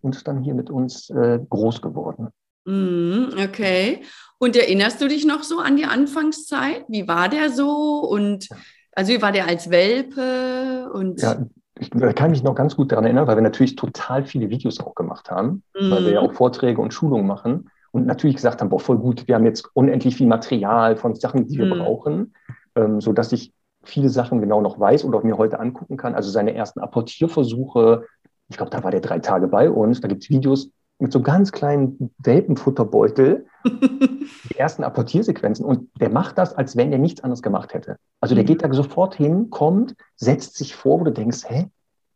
und 0.01 0.17
ist 0.17 0.27
dann 0.27 0.43
hier 0.43 0.55
mit 0.55 0.71
uns 0.71 1.11
äh, 1.11 1.39
groß 1.49 1.83
geworden. 1.83 2.29
Mhm, 2.65 3.31
okay. 3.43 4.03
Und 4.39 4.57
erinnerst 4.57 5.01
du 5.01 5.09
dich 5.09 5.27
noch 5.27 5.43
so 5.43 5.59
an 5.59 5.77
die 5.77 5.87
Anfangszeit? 5.87 6.85
Wie 6.89 7.09
war 7.09 7.29
der 7.29 7.51
so? 7.51 8.01
Und 8.01 8.49
also 8.93 9.13
wie 9.13 9.23
war 9.23 9.33
der 9.33 9.47
als 9.47 9.71
Welpe? 9.71 10.91
Und 10.93 11.21
ja, 11.21 11.47
ich 11.79 11.91
kann 11.91 12.31
mich 12.31 12.43
noch 12.43 12.55
ganz 12.55 12.75
gut 12.75 12.93
daran 12.93 13.05
erinnern, 13.05 13.27
weil 13.27 13.37
wir 13.37 13.43
natürlich 13.43 13.77
total 13.77 14.25
viele 14.25 14.51
Videos 14.51 14.81
auch 14.81 14.95
gemacht 14.95 15.31
haben, 15.31 15.63
mhm. 15.79 15.91
weil 15.91 16.05
wir 16.05 16.13
ja 16.13 16.23
mhm. 16.23 16.29
auch 16.29 16.33
Vorträge 16.35 16.81
und 16.81 16.95
Schulungen 16.95 17.27
machen 17.27 17.71
und 17.91 18.07
natürlich 18.07 18.37
gesagt 18.37 18.61
haben, 18.61 18.69
boah, 18.69 18.81
voll 18.81 18.99
gut, 18.99 19.27
wir 19.29 19.35
haben 19.35 19.45
jetzt 19.45 19.69
unendlich 19.75 20.17
viel 20.17 20.27
Material 20.27 20.97
von 20.97 21.15
Sachen, 21.15 21.47
die 21.47 21.59
wir 21.59 21.67
mhm. 21.67 21.79
brauchen, 21.79 22.35
ähm, 22.75 23.01
sodass 23.01 23.33
ich 23.33 23.53
viele 23.85 24.09
Sachen 24.09 24.41
genau 24.41 24.61
noch 24.61 24.79
weiß 24.79 25.05
oder 25.05 25.23
mir 25.25 25.39
heute 25.39 25.61
angucken 25.61 25.97
kann. 25.97 26.15
Also 26.15 26.31
seine 26.31 26.55
ersten 26.55 26.81
Apportierversuche, 26.81 28.05
ich 28.49 28.57
glaube, 28.57 28.71
da 28.71 28.83
war 28.85 28.91
der 28.91 29.01
drei 29.01 29.19
Tage 29.19 29.49
bei 29.49 29.71
uns, 29.71 30.01
da 30.01 30.09
gibt 30.09 30.23
es 30.23 30.31
Videos 30.31 30.71
mit 30.99 31.13
so 31.13 31.23
ganz 31.23 31.53
kleinen 31.53 32.11
Welpenfutterbeutel, 32.19 33.47
die 33.65 34.57
ersten 34.57 34.83
Apportiersequenzen 34.83 35.65
und 35.65 35.91
der 36.01 36.11
macht 36.11 36.39
das, 36.39 36.55
als 36.55 36.77
wenn 36.77 36.93
er 36.93 36.99
nichts 36.99 37.23
anderes 37.23 37.43
gemacht 37.43 37.73
hätte. 37.73 37.97
Also 38.21 38.35
der 38.35 38.45
mhm. 38.45 38.49
geht 38.49 38.63
da 38.63 38.73
sofort 38.73 39.15
hin, 39.15 39.51
kommt, 39.51 39.95
setzt 40.17 40.57
sich 40.57 40.75
vor, 40.75 41.01
wo 41.01 41.05
du 41.05 41.13
denkst, 41.13 41.45
hä? 41.47 41.69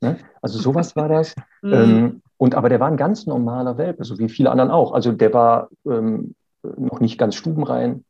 Ne? 0.02 0.18
Also 0.42 0.58
sowas 0.58 0.96
war 0.96 1.08
das. 1.08 1.34
Mhm. 1.64 1.72
Ähm, 1.72 2.22
und 2.38 2.56
aber 2.56 2.68
der 2.68 2.80
war 2.80 2.88
ein 2.88 2.96
ganz 2.96 3.24
normaler 3.24 3.78
Welpe, 3.78 4.02
so 4.02 4.18
wie 4.18 4.28
viele 4.28 4.50
anderen 4.50 4.72
auch. 4.72 4.92
Also 4.92 5.12
der 5.12 5.32
war 5.32 5.68
ähm, 5.86 6.34
noch 6.76 6.98
nicht 6.98 7.16
ganz 7.16 7.36
stubenrein, 7.36 8.04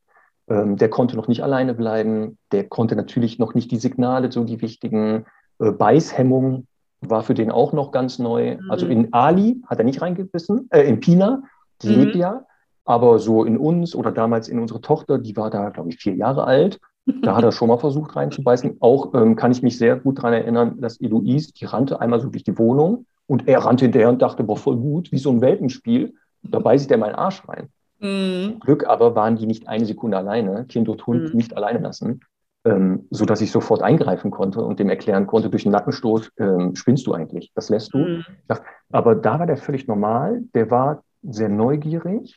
ähm, 0.49 0.79
der 0.79 0.89
konnte 0.89 1.17
noch 1.17 1.29
nicht 1.29 1.43
alleine 1.43 1.75
bleiben, 1.75 2.39
der 2.51 2.67
konnte 2.67 2.97
natürlich 2.97 3.39
noch 3.39 3.53
nicht 3.53 3.71
die 3.71 3.77
Signale, 3.77 4.33
so 4.33 4.45
die 4.45 4.63
wichtigen 4.63 5.27
äh, 5.59 5.71
Beißhemmung 5.71 6.67
war 7.03 7.23
für 7.23 7.35
den 7.35 7.51
auch 7.51 7.75
noch 7.75 7.93
ganz 7.93 8.19
neu. 8.19 8.57
Mhm. 8.57 8.71
Also 8.71 8.87
in 8.87 9.13
Ali 9.13 9.61
hat 9.67 9.79
er 9.79 9.85
nicht 9.85 10.01
reingebissen, 10.01 10.69
äh, 10.71 10.83
in 10.83 11.01
Pina, 11.01 11.43
die 11.83 11.89
mhm. 11.89 12.03
lebt 12.03 12.17
ja, 12.17 12.47
aber 12.85 13.19
so 13.19 13.45
in 13.45 13.59
uns 13.59 13.95
oder 13.95 14.13
damals 14.13 14.49
in 14.49 14.59
unsere 14.59 14.81
Tochter, 14.81 15.19
die 15.19 15.37
war 15.37 15.51
da, 15.51 15.69
glaube 15.69 15.91
ich, 15.91 15.97
vier 15.97 16.15
Jahre 16.15 16.45
alt. 16.45 16.81
Da 17.05 17.37
hat 17.37 17.45
er 17.45 17.53
schon 17.53 17.69
mal 17.69 17.79
versucht 17.79 18.15
reinzubeißen. 18.15 18.77
Auch 18.81 19.13
ähm, 19.15 19.35
kann 19.35 19.51
ich 19.51 19.63
mich 19.63 19.77
sehr 19.77 19.97
gut 19.97 20.19
daran 20.19 20.35
erinnern, 20.35 20.81
dass 20.81 21.01
Eloise, 21.01 21.53
die 21.53 21.65
rannte 21.65 22.01
einmal 22.01 22.21
so 22.21 22.29
durch 22.29 22.45
die 22.45 22.57
Wohnung 22.59 23.07
und 23.27 23.49
er 23.49 23.65
rannte 23.65 23.85
hinterher 23.85 24.09
und 24.09 24.23
dachte, 24.23 24.45
boah, 24.45 24.57
voll 24.57 24.77
gut, 24.77 25.11
wie 25.11 25.19
so 25.19 25.31
ein 25.31 25.41
Welpenspiel. 25.41 26.15
Da 26.43 26.59
beißt 26.59 26.91
er 26.91 26.99
meinen 26.99 27.15
Arsch 27.15 27.43
rein. 27.49 27.69
Mhm. 28.01 28.59
Glück 28.61 28.87
aber 28.87 29.15
waren 29.15 29.37
die 29.37 29.47
nicht 29.47 29.69
eine 29.69 29.85
Sekunde 29.85 30.17
alleine, 30.17 30.65
Kind 30.67 30.89
und 30.89 31.07
Hund 31.07 31.31
mhm. 31.31 31.37
nicht 31.37 31.57
alleine 31.57 31.79
lassen, 31.79 32.21
ähm, 32.65 33.07
so 33.11 33.25
dass 33.25 33.41
ich 33.41 33.53
sofort 33.53 33.83
eingreifen 33.83 34.31
konnte 34.31 34.63
und 34.63 34.81
dem 34.81 34.91
erklären 34.91 35.27
konnte 35.27 35.51
durch 35.51 35.65
einen 35.65 35.73
Nackenstoß, 35.73 36.31
ähm, 36.39 36.75
spinnst 36.75 37.07
du 37.07 37.15
eigentlich? 37.15 37.53
Das 37.55 37.69
lässt 37.69 37.95
du. 37.95 37.99
Mhm. 37.99 38.25
Aber 38.91 39.15
da 39.15 39.39
war 39.39 39.47
der 39.47 39.57
völlig 39.57 39.87
normal. 39.87 40.43
Der 40.55 40.71
war 40.71 41.03
sehr 41.23 41.49
neugierig, 41.49 42.37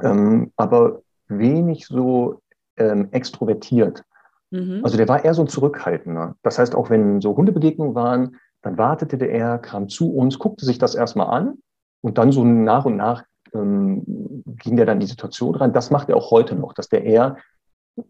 ähm, 0.00 0.52
aber 0.56 1.02
wenig 1.28 1.86
so 1.86 2.40
ähm, 2.76 3.08
extrovertiert. 3.12 4.02
Mhm. 4.50 4.80
Also 4.82 4.96
der 4.96 5.08
war 5.08 5.24
eher 5.24 5.34
so 5.34 5.42
ein 5.42 5.48
Zurückhaltender. 5.48 6.36
Das 6.42 6.58
heißt, 6.58 6.74
auch 6.74 6.90
wenn 6.90 7.20
so 7.20 7.36
Hundebegegnungen 7.36 7.94
waren, 7.94 8.36
dann 8.62 8.78
wartete 8.78 9.18
der, 9.18 9.58
kam 9.58 9.88
zu 9.88 10.12
uns, 10.12 10.38
guckte 10.38 10.64
sich 10.64 10.78
das 10.78 10.94
erstmal 10.94 11.28
an 11.28 11.58
und 12.00 12.18
dann 12.18 12.32
so 12.32 12.44
nach 12.44 12.84
und 12.84 12.96
nach 12.96 13.24
ähm, 13.54 14.42
ging 14.58 14.76
der 14.76 14.86
dann 14.86 14.96
in 14.96 15.00
die 15.00 15.06
Situation 15.06 15.54
rein. 15.54 15.72
Das 15.72 15.90
macht 15.90 16.08
er 16.08 16.16
auch 16.16 16.30
heute 16.30 16.54
noch, 16.54 16.72
dass 16.72 16.88
der 16.88 17.04
eher 17.04 17.36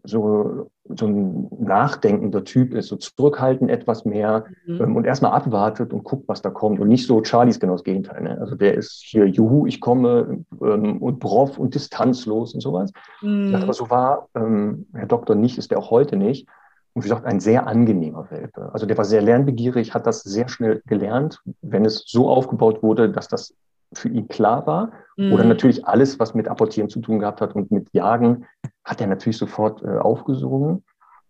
so, 0.03 0.69
so 0.83 1.07
ein 1.07 1.47
nachdenkender 1.59 2.43
Typ 2.43 2.73
ist, 2.73 2.87
so 2.87 2.97
zurückhaltend 2.97 3.71
etwas 3.71 4.05
mehr 4.05 4.45
mhm. 4.65 4.81
ähm, 4.81 4.95
und 4.95 5.05
erstmal 5.05 5.31
abwartet 5.31 5.93
und 5.93 6.03
guckt, 6.03 6.27
was 6.27 6.41
da 6.41 6.49
kommt. 6.49 6.79
Und 6.79 6.89
nicht 6.89 7.07
so, 7.07 7.21
Charlie 7.21 7.51
ist 7.51 7.59
genau 7.59 7.73
das 7.73 7.83
Gegenteil. 7.83 8.21
Ne? 8.21 8.37
Also 8.39 8.55
der 8.55 8.73
ist 8.73 9.01
hier, 9.05 9.25
juhu, 9.25 9.65
ich 9.65 9.79
komme 9.79 10.43
ähm, 10.61 10.97
und 11.01 11.19
broff 11.19 11.57
und 11.57 11.73
distanzlos 11.73 12.53
und 12.53 12.61
sowas. 12.61 12.91
Mhm. 13.21 13.55
aber 13.55 13.73
so 13.73 13.89
war 13.89 14.27
ähm, 14.35 14.87
Herr 14.93 15.07
Doktor 15.07 15.35
nicht, 15.35 15.57
ist 15.57 15.71
der 15.71 15.79
auch 15.79 15.91
heute 15.91 16.17
nicht. 16.17 16.47
Und 16.93 17.03
wie 17.03 17.09
gesagt, 17.09 17.25
ein 17.25 17.39
sehr 17.39 17.67
angenehmer 17.67 18.29
Welpe. 18.31 18.71
Also 18.73 18.85
der 18.87 18.97
war 18.97 19.05
sehr 19.05 19.21
lernbegierig, 19.21 19.93
hat 19.93 20.07
das 20.07 20.21
sehr 20.23 20.49
schnell 20.49 20.81
gelernt, 20.87 21.41
wenn 21.61 21.85
es 21.85 22.03
so 22.07 22.27
aufgebaut 22.27 22.81
wurde, 22.81 23.09
dass 23.09 23.27
das 23.27 23.53
für 23.93 24.09
ihn 24.09 24.27
klar 24.27 24.65
war. 24.67 24.91
Mhm. 25.17 25.33
Oder 25.33 25.43
natürlich 25.43 25.85
alles, 25.85 26.19
was 26.19 26.33
mit 26.33 26.47
Apportieren 26.47 26.89
zu 26.89 26.99
tun 26.99 27.19
gehabt 27.19 27.41
hat 27.41 27.55
und 27.55 27.71
mit 27.71 27.93
Jagen, 27.93 28.45
hat 28.83 29.01
er 29.01 29.07
natürlich 29.07 29.37
sofort 29.37 29.83
äh, 29.83 29.97
aufgesogen, 29.97 30.83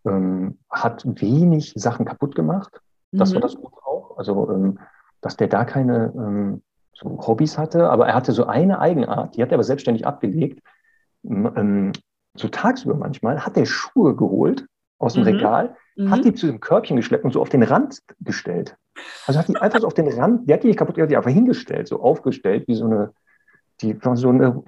ähm, 0.05 0.57
hat 0.69 1.03
wenig 1.05 1.73
Sachen 1.75 2.05
kaputt 2.05 2.35
gemacht. 2.35 2.81
Das 3.11 3.31
mhm. 3.31 3.35
war 3.35 3.41
das 3.41 3.55
Gute 3.55 3.77
auch. 3.85 4.17
Also, 4.17 4.49
ähm, 4.51 4.79
dass 5.21 5.37
der 5.37 5.47
da 5.47 5.65
keine 5.65 6.13
ähm, 6.15 6.61
so 6.93 7.19
Hobbys 7.25 7.57
hatte, 7.57 7.89
aber 7.89 8.07
er 8.07 8.15
hatte 8.15 8.31
so 8.31 8.45
eine 8.45 8.79
Eigenart, 8.79 9.35
die 9.35 9.41
hat 9.41 9.51
er 9.51 9.55
aber 9.55 9.63
selbstständig 9.63 10.05
abgelegt. 10.05 10.61
Ähm, 11.23 11.91
so 12.35 12.47
tagsüber 12.47 12.95
manchmal 12.95 13.45
hat 13.45 13.57
er 13.57 13.65
Schuhe 13.65 14.15
geholt 14.15 14.65
aus 14.99 15.13
dem 15.13 15.23
mhm. 15.23 15.29
Regal, 15.29 15.75
hat 16.09 16.19
mhm. 16.19 16.23
die 16.23 16.33
zu 16.33 16.47
dem 16.47 16.59
Körbchen 16.59 16.95
geschleppt 16.97 17.25
und 17.25 17.33
so 17.33 17.41
auf 17.41 17.49
den 17.49 17.63
Rand 17.63 18.01
gestellt. 18.19 18.75
Also 19.25 19.39
hat 19.39 19.47
die 19.47 19.57
einfach 19.57 19.79
so 19.79 19.87
auf 19.87 19.93
den 19.93 20.07
Rand, 20.07 20.47
die 20.47 20.53
hat 20.53 20.63
die 20.63 20.67
nicht 20.67 20.77
kaputt, 20.77 20.97
die 20.97 21.01
hat 21.01 21.09
die 21.09 21.17
einfach 21.17 21.31
hingestellt, 21.31 21.87
so 21.87 22.01
aufgestellt, 22.01 22.67
wie 22.67 22.75
so 22.75 22.85
eine, 22.85 23.13
die 23.81 24.03
war 24.03 24.15
so 24.15 24.29
eine, 24.29 24.63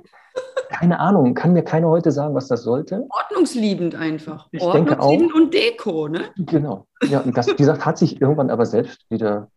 keine 0.70 1.00
Ahnung, 1.00 1.34
kann 1.34 1.54
mir 1.54 1.63
keiner 1.63 1.88
heute 1.88 2.12
sagen, 2.12 2.36
was 2.36 2.48
das 2.48 2.63
sollte. 2.63 3.06
Ordnungsliebend 3.10 3.96
einfach. 3.96 4.48
Ich 4.52 4.62
Ordnungsliebend 4.62 5.34
und 5.34 5.54
Deko, 5.54 6.08
ne? 6.08 6.22
Genau. 6.38 6.88
Ja, 7.04 7.20
und 7.20 7.38
das, 7.38 7.48
wie 7.48 7.56
gesagt, 7.56 7.86
hat 7.86 7.98
sich 7.98 8.22
irgendwann 8.22 8.50
aber 8.50 8.65
selbst 8.65 9.06
wieder, 9.10 9.50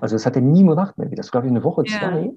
also 0.00 0.14
das 0.14 0.26
hat 0.26 0.36
er 0.36 0.42
nie 0.42 0.64
gemacht 0.64 0.96
mehr. 0.98 1.08
Das 1.10 1.30
glaube 1.30 1.46
ich 1.46 1.50
eine 1.50 1.62
Woche, 1.62 1.84
ja. 1.86 1.98
zwei. 1.98 2.32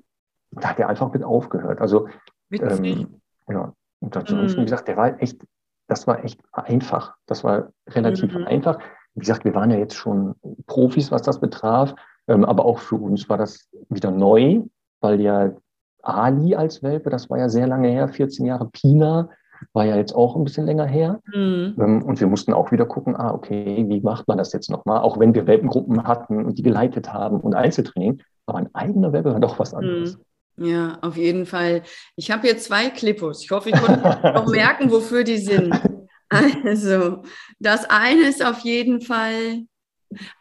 Da 0.51 0.69
hat 0.69 0.79
er 0.79 0.89
einfach 0.89 1.11
mit 1.11 1.23
aufgehört. 1.23 1.81
Also, 1.81 2.07
ähm, 2.51 3.19
ja. 3.49 3.73
Und 3.99 4.15
ansonsten, 4.15 4.59
mm. 4.59 4.61
wie 4.61 4.65
gesagt, 4.65 4.87
der 4.87 4.97
war 4.97 5.21
echt, 5.21 5.41
das 5.87 6.07
war 6.07 6.23
echt 6.23 6.39
einfach. 6.51 7.15
Das 7.25 7.43
war 7.43 7.69
relativ 7.89 8.33
mm. 8.33 8.45
einfach. 8.45 8.79
Wie 9.13 9.21
gesagt, 9.21 9.45
wir 9.45 9.55
waren 9.55 9.71
ja 9.71 9.77
jetzt 9.77 9.95
schon 9.95 10.35
Profis, 10.67 11.11
was 11.11 11.21
das 11.21 11.39
betraf, 11.39 11.95
ähm, 12.27 12.45
aber 12.45 12.65
auch 12.65 12.79
für 12.79 12.95
uns 12.95 13.29
war 13.29 13.37
das 13.37 13.69
wieder 13.89 14.11
neu, 14.11 14.61
weil 15.01 15.21
ja 15.21 15.51
Ali 16.03 16.55
als 16.55 16.83
Welpe, 16.83 17.09
das 17.09 17.29
war 17.29 17.37
ja 17.37 17.49
sehr 17.49 17.67
lange 17.67 17.89
her, 17.89 18.07
14 18.07 18.45
Jahre. 18.45 18.69
Pina 18.69 19.29
war 19.73 19.85
ja 19.85 19.95
jetzt 19.95 20.13
auch 20.13 20.35
ein 20.35 20.43
bisschen 20.43 20.65
länger 20.65 20.85
her. 20.85 21.19
Mhm. 21.33 21.75
Ähm, 21.79 22.03
und 22.03 22.19
wir 22.19 22.27
mussten 22.27 22.53
auch 22.53 22.71
wieder 22.71 22.85
gucken, 22.85 23.15
ah, 23.15 23.33
okay, 23.33 23.85
wie 23.87 24.01
macht 24.01 24.27
man 24.27 24.37
das 24.37 24.53
jetzt 24.53 24.69
nochmal? 24.69 25.01
Auch 25.01 25.19
wenn 25.19 25.33
wir 25.33 25.47
Welpengruppen 25.47 26.03
hatten 26.03 26.45
und 26.45 26.57
die 26.57 26.63
geleitet 26.63 27.11
haben 27.11 27.39
und 27.41 27.55
Einzeltraining, 27.55 28.21
aber 28.45 28.59
ein 28.59 28.73
eigener 28.75 29.11
Welpe 29.13 29.33
war 29.33 29.39
doch 29.39 29.59
was 29.59 29.73
anderes. 29.73 30.17
Mhm. 30.17 30.21
Ja, 30.59 30.97
auf 31.01 31.17
jeden 31.17 31.45
Fall. 31.45 31.83
Ich 32.15 32.31
habe 32.31 32.47
hier 32.47 32.57
zwei 32.57 32.89
Clippos. 32.89 33.43
Ich 33.43 33.51
hoffe, 33.51 33.69
ich 33.69 33.75
konnte 33.75 34.31
noch 34.33 34.47
merken, 34.47 34.89
wofür 34.91 35.23
die 35.23 35.37
sind. 35.37 35.73
Also, 36.29 37.23
das 37.59 37.85
eine 37.85 38.23
ist 38.27 38.43
auf 38.43 38.59
jeden 38.59 39.01
Fall, 39.01 39.63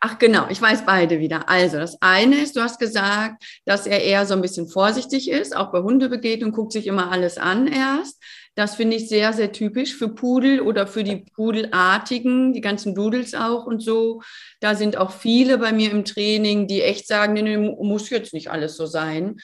ach 0.00 0.18
genau, 0.18 0.46
ich 0.48 0.60
weiß 0.60 0.86
beide 0.86 1.20
wieder. 1.20 1.48
Also, 1.48 1.76
das 1.76 2.00
eine 2.00 2.36
ist, 2.36 2.56
du 2.56 2.62
hast 2.62 2.80
gesagt, 2.80 3.44
dass 3.66 3.86
er 3.86 4.02
eher 4.02 4.26
so 4.26 4.34
ein 4.34 4.42
bisschen 4.42 4.68
vorsichtig 4.68 5.30
ist, 5.30 5.54
auch 5.54 5.70
bei 5.70 5.80
Hundebegegnungen 5.80 6.54
guckt 6.54 6.72
sich 6.72 6.86
immer 6.86 7.12
alles 7.12 7.36
an 7.38 7.66
erst. 7.66 8.20
Das 8.56 8.74
finde 8.74 8.96
ich 8.96 9.10
sehr, 9.10 9.34
sehr 9.34 9.52
typisch 9.52 9.94
für 9.94 10.08
Pudel 10.08 10.62
oder 10.62 10.86
für 10.86 11.04
die 11.04 11.26
Pudelartigen, 11.34 12.54
die 12.54 12.62
ganzen 12.62 12.94
Doodles 12.94 13.34
auch 13.34 13.66
und 13.66 13.80
so. 13.82 14.22
Da 14.60 14.74
sind 14.74 14.96
auch 14.96 15.10
viele 15.10 15.58
bei 15.58 15.72
mir 15.72 15.90
im 15.90 16.06
Training, 16.06 16.66
die 16.66 16.80
echt 16.80 17.06
sagen, 17.06 17.34
nee, 17.34 17.42
nee, 17.42 17.58
muss 17.58 18.08
jetzt 18.08 18.32
nicht 18.32 18.50
alles 18.50 18.78
so 18.78 18.86
sein. 18.86 19.36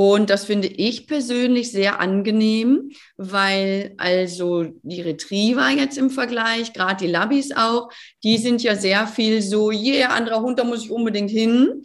Und 0.00 0.30
das 0.30 0.44
finde 0.44 0.68
ich 0.68 1.08
persönlich 1.08 1.72
sehr 1.72 1.98
angenehm, 1.98 2.92
weil 3.16 3.94
also 3.96 4.66
die 4.84 5.00
Retriever 5.00 5.70
jetzt 5.70 5.98
im 5.98 6.08
Vergleich, 6.08 6.72
gerade 6.72 7.04
die 7.04 7.10
Labis 7.10 7.50
auch, 7.56 7.90
die 8.22 8.38
sind 8.38 8.62
ja 8.62 8.76
sehr 8.76 9.08
viel 9.08 9.42
so, 9.42 9.72
yeah, 9.72 10.10
anderer 10.10 10.40
Hund, 10.40 10.60
da 10.60 10.62
muss 10.62 10.84
ich 10.84 10.92
unbedingt 10.92 11.32
hin. 11.32 11.82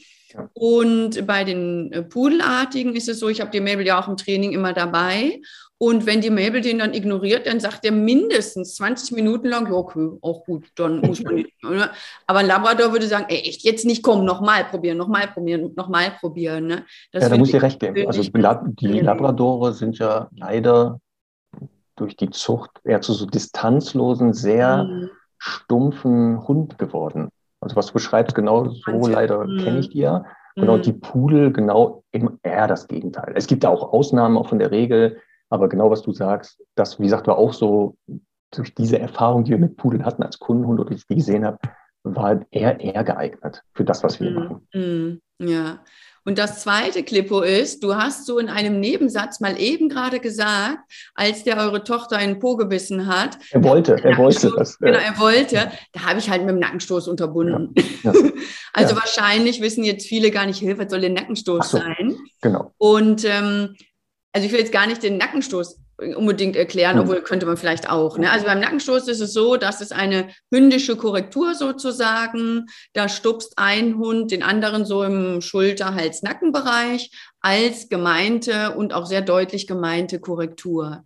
Und 0.53 1.25
bei 1.25 1.43
den 1.43 1.91
äh, 1.91 2.03
Pudelartigen 2.03 2.95
ist 2.95 3.09
es 3.09 3.17
so, 3.17 3.29
ich 3.29 3.41
habe 3.41 3.49
die 3.49 3.61
Mabel 3.61 3.87
ja 3.87 3.99
auch 3.99 4.07
im 4.07 4.15
Training 4.15 4.51
immer 4.51 4.73
dabei. 4.73 5.41
Und 5.85 6.05
wenn 6.05 6.21
die 6.21 6.29
Mabel 6.29 6.61
den 6.61 6.79
dann 6.79 6.93
ignoriert, 6.93 7.45
dann 7.45 7.59
sagt 7.59 7.83
er 7.83 7.91
mindestens 7.91 8.75
20 8.75 9.17
Minuten 9.17 9.49
lang, 9.49 9.65
ja, 9.65 9.73
okay, 9.73 10.11
auch 10.21 10.45
gut, 10.45 10.69
dann 10.75 11.01
muss 11.01 11.21
man 11.21 11.35
nicht. 11.35 11.51
Oder? 11.65 11.91
Aber 12.25 12.39
ein 12.39 12.45
Labrador 12.45 12.93
würde 12.93 13.05
sagen, 13.05 13.25
ey, 13.27 13.39
echt, 13.39 13.63
jetzt 13.63 13.85
nicht 13.85 14.01
kommen, 14.01 14.23
nochmal 14.23 14.63
probieren, 14.63 14.97
nochmal 14.97 15.27
probieren, 15.27 15.73
nochmal 15.75 16.11
probieren. 16.21 16.67
Ne? 16.67 16.85
ja, 17.11 17.27
da 17.27 17.37
muss 17.37 17.53
ich 17.53 17.61
recht 17.61 17.81
geben. 17.81 18.07
Also 18.07 18.23
die 18.23 18.99
Labradore 19.01 19.73
sind 19.73 19.97
ja 19.97 20.29
leider 20.37 21.01
durch 21.97 22.15
die 22.15 22.29
Zucht 22.29 22.71
eher 22.85 23.01
zu 23.01 23.11
so 23.11 23.25
distanzlosen, 23.25 24.31
sehr 24.31 24.85
mhm. 24.85 25.09
stumpfen 25.37 26.47
Hund 26.47 26.77
geworden. 26.77 27.27
Also 27.59 27.75
was 27.75 27.87
du 27.87 27.93
beschreibst, 27.93 28.35
genau 28.35 28.69
so 28.69 29.07
leider 29.07 29.45
mhm. 29.45 29.57
kenne 29.57 29.79
ich 29.79 29.89
die 29.89 29.99
ja. 29.99 30.23
Genau, 30.55 30.77
mhm. 30.77 30.83
die 30.83 30.93
Pudel, 30.93 31.51
genau 31.51 32.05
eher 32.41 32.67
das 32.67 32.87
Gegenteil. 32.87 33.33
Es 33.35 33.47
gibt 33.47 33.65
da 33.65 33.69
auch 33.69 33.91
Ausnahmen 33.91 34.37
auch 34.37 34.47
von 34.47 34.59
der 34.59 34.71
Regel, 34.71 35.19
aber 35.53 35.69
genau 35.69 35.91
was 35.91 36.01
du 36.01 36.11
sagst, 36.11 36.59
das, 36.73 36.99
wie 36.99 37.03
gesagt, 37.03 37.27
war 37.27 37.37
auch 37.37 37.53
so 37.53 37.95
durch 38.49 38.73
diese 38.73 38.97
Erfahrung, 38.97 39.43
die 39.43 39.51
wir 39.51 39.59
mit 39.59 39.77
Pudeln 39.77 40.03
hatten 40.03 40.23
als 40.23 40.39
Kundenhund 40.39 40.79
oder 40.79 40.91
ich 40.91 41.05
die 41.05 41.15
gesehen 41.15 41.45
habe, 41.45 41.59
war 42.01 42.41
eher 42.49 42.79
eher 42.79 43.03
geeignet 43.03 43.61
für 43.75 43.85
das, 43.85 44.03
was 44.03 44.19
wir 44.19 44.31
mhm. 44.31 44.35
machen. 44.35 44.67
Mhm. 44.73 45.21
Ja. 45.37 45.83
Und 46.25 46.39
das 46.39 46.61
zweite 46.61 47.03
Klippo 47.03 47.41
ist, 47.41 47.83
du 47.83 47.95
hast 47.95 48.25
so 48.25 48.39
in 48.39 48.49
einem 48.49 48.79
Nebensatz 48.79 49.41
mal 49.41 49.59
eben 49.59 49.89
gerade 49.89 50.19
gesagt, 50.19 50.79
als 51.13 51.43
der 51.43 51.57
eure 51.57 51.83
Tochter 51.83 52.17
einen 52.17 52.39
Po 52.39 52.55
gebissen 52.55 53.05
hat. 53.05 53.37
Er 53.51 53.63
wollte, 53.63 54.01
er 54.03 54.17
wollte 54.17 54.51
das. 54.57 54.79
Genau, 54.79 54.97
er 54.97 55.19
wollte. 55.19 55.71
Da 55.91 56.05
habe 56.05 56.19
ich 56.19 56.29
halt 56.31 56.41
mit 56.41 56.51
dem 56.51 56.59
Nackenstoß 56.59 57.09
unterbunden. 57.09 57.75
Ja, 58.03 58.11
ja, 58.11 58.31
also 58.73 58.95
ja. 58.95 59.01
wahrscheinlich 59.01 59.61
wissen 59.61 59.83
jetzt 59.83 60.07
viele 60.07 60.31
gar 60.31 60.47
nicht, 60.47 60.65
was 60.79 60.89
soll 60.89 61.01
der 61.01 61.11
Nackenstoß 61.11 61.69
so, 61.69 61.77
sein? 61.77 62.17
Genau. 62.41 62.73
Und 62.77 63.23
ähm, 63.25 63.75
also 64.33 64.45
ich 64.45 64.51
will 64.51 64.59
jetzt 64.59 64.71
gar 64.71 64.87
nicht 64.87 65.03
den 65.03 65.17
Nackenstoß 65.17 65.79
unbedingt 66.15 66.55
erklären, 66.55 66.99
obwohl 66.99 67.21
könnte 67.21 67.45
man 67.45 67.55
vielleicht 67.55 67.89
auch. 67.89 68.17
Ne? 68.17 68.31
Also 68.31 68.45
beim 68.45 68.59
Nackenstoß 68.59 69.07
ist 69.07 69.21
es 69.21 69.31
so, 69.31 69.57
dass 69.57 69.79
es 69.79 69.91
eine 69.91 70.29
hündische 70.51 70.97
Korrektur 70.97 71.53
sozusagen, 71.53 72.65
da 72.93 73.07
stupst 73.07 73.53
ein 73.57 73.97
Hund 73.97 74.31
den 74.31 74.41
anderen 74.41 74.85
so 74.85 75.03
im 75.03 75.39
Schulter-, 75.41 75.93
Hals-, 75.93 76.23
Nackenbereich 76.23 77.11
als 77.41 77.89
gemeinte 77.89 78.75
und 78.75 78.93
auch 78.93 79.05
sehr 79.05 79.21
deutlich 79.21 79.67
gemeinte 79.67 80.19
Korrektur. 80.19 81.03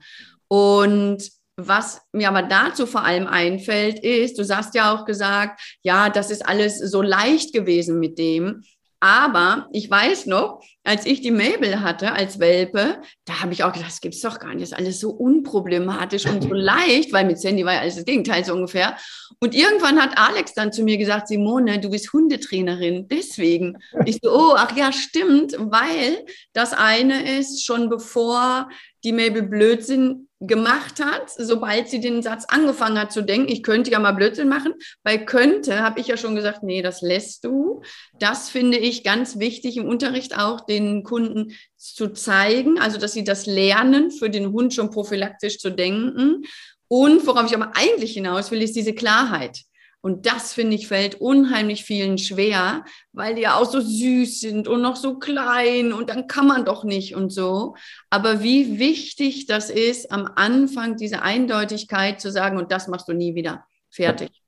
Und 0.48 1.30
was 1.58 2.02
mir 2.13 2.30
aber 2.30 2.44
dazu 2.44 2.86
vor 2.86 3.04
allem 3.04 3.28
einfällt, 3.28 4.00
ist, 4.00 4.38
du 4.40 4.56
hast 4.56 4.74
ja 4.76 4.94
auch 4.96 5.06
gesagt, 5.06 5.60
ja, 5.82 6.10
das 6.10 6.32
ist 6.32 6.48
alles 6.48 6.78
so 6.78 7.02
leicht 7.02 7.52
gewesen 7.52 8.00
mit 8.00 8.18
dem. 8.20 8.63
Aber 9.00 9.68
ich 9.74 9.90
weiß 9.90 10.26
noch, 10.26 10.62
als 10.84 11.06
ich 11.06 11.22
die 11.22 11.32
Mabel 11.32 11.82
hatte 11.82 12.14
als 12.14 12.40
Welpe, 12.40 13.02
da 13.26 13.42
habe 13.42 13.54
ich 13.54 13.64
auch 13.64 13.72
gedacht, 13.72 13.92
das 13.92 14.02
gibt 14.02 14.16
es 14.16 14.22
doch 14.22 14.40
gar 14.40 14.56
nicht, 14.56 14.62
das 14.62 14.72
ist 14.72 14.78
alles 14.78 15.00
so 15.00 15.12
unproblematisch 15.12 16.26
und 16.26 16.42
so 16.42 16.50
leicht, 16.54 17.14
weil 17.14 17.26
mit 17.26 17.40
Sandy 17.40 17.64
war 17.64 17.74
ja 17.74 17.82
alles 17.82 17.96
das 17.96 18.06
Gegenteil 18.06 18.44
so 18.44 18.54
ungefähr. 18.54 18.98
Und 19.40 19.54
irgendwann 19.54 20.02
hat 20.02 20.18
Alex 20.18 20.54
dann 20.54 20.74
zu 20.74 20.82
mir 20.82 20.98
gesagt, 20.98 21.28
Simone, 21.28 21.80
du 21.80 21.92
bist 21.92 22.12
Hundetrainerin, 22.12 23.08
deswegen. 23.08 23.78
Ich 24.06 24.18
so, 24.24 24.32
oh, 24.32 24.54
ach 24.56 24.76
ja, 24.76 24.92
stimmt, 24.92 25.56
weil 25.60 26.26
das 26.54 26.74
eine 26.74 27.38
ist, 27.38 27.64
schon 27.64 27.90
bevor 27.90 28.70
die 29.04 29.14
Mabel 29.14 29.44
Blödsinn 29.44 30.27
gemacht 30.39 31.04
hat, 31.04 31.32
sobald 31.36 31.89
sie 31.89 32.00
den 32.00 32.21
Satz 32.21 32.45
angefangen 32.47 33.00
hat 33.00 33.12
zu 33.12 33.23
denken, 33.23 33.52
ich 33.52 33.63
könnte 33.63 33.91
ja 33.91 34.00
mal 34.00 34.12
Blödsinn 34.12 34.50
machen. 34.50 34.73
Bei 35.04 35.17
könnte 35.17 35.82
habe 35.82 36.00
ich 36.00 36.08
ja 36.08 36.17
schon 36.17 36.36
gesagt, 36.36 36.62
nee, 36.62 36.82
das 36.82 37.02
lässt 37.02 37.43
du. 37.43 37.82
Das 38.19 38.50
finde 38.50 38.78
ich 38.78 39.04
ganz 39.04 39.39
wichtig 39.39 39.78
im 39.78 39.88
Unterricht 39.88 40.38
auch 40.38 40.62
den 40.62 41.04
Kunden 41.04 41.54
zu 41.76 42.10
zeigen, 42.10 42.80
also 42.80 43.00
dass 43.00 43.13
sie 43.13 43.23
das 43.23 43.45
lernen, 43.47 44.12
für 44.12 44.30
den 44.30 44.52
Hund 44.52 44.73
schon 44.73 44.91
prophylaktisch 44.91 45.58
zu 45.58 45.71
denken. 45.71 46.43
Und 46.88 47.26
worauf 47.26 47.47
ich 47.47 47.56
aber 47.56 47.71
eigentlich 47.76 48.13
hinaus 48.13 48.52
will, 48.52 48.62
ist 48.62 48.76
diese 48.76 48.93
Klarheit. 48.93 49.62
Und 50.02 50.26
das, 50.26 50.54
finde 50.54 50.76
ich, 50.76 50.88
fällt 50.88 51.16
unheimlich 51.16 51.84
vielen 51.84 52.18
schwer, 52.18 52.86
weil 53.14 53.36
die 53.36 53.42
ja 53.42 53.56
auch 53.56 53.66
so 53.66 53.82
süß 53.82 54.40
sind 54.40 54.68
und 54.68 54.82
noch 54.82 54.96
so 54.96 55.18
klein 55.18 55.92
und 55.92 56.10
dann 56.10 56.28
kann 56.28 56.48
man 56.48 56.66
doch 56.66 56.84
nicht 56.84 57.16
und 57.16 57.32
so. 57.32 57.76
Aber 58.10 58.42
wie 58.42 58.80
wichtig 58.80 59.48
das 59.48 59.70
ist, 59.70 60.12
am 60.12 60.30
Anfang 60.36 60.98
diese 60.98 61.24
Eindeutigkeit 61.24 62.22
zu 62.22 62.32
sagen, 62.32 62.58
und 62.58 62.72
das 62.72 62.88
machst 62.88 63.08
du 63.08 63.14
nie 63.14 63.36
wieder. 63.36 63.66
Fertig. 63.90 64.44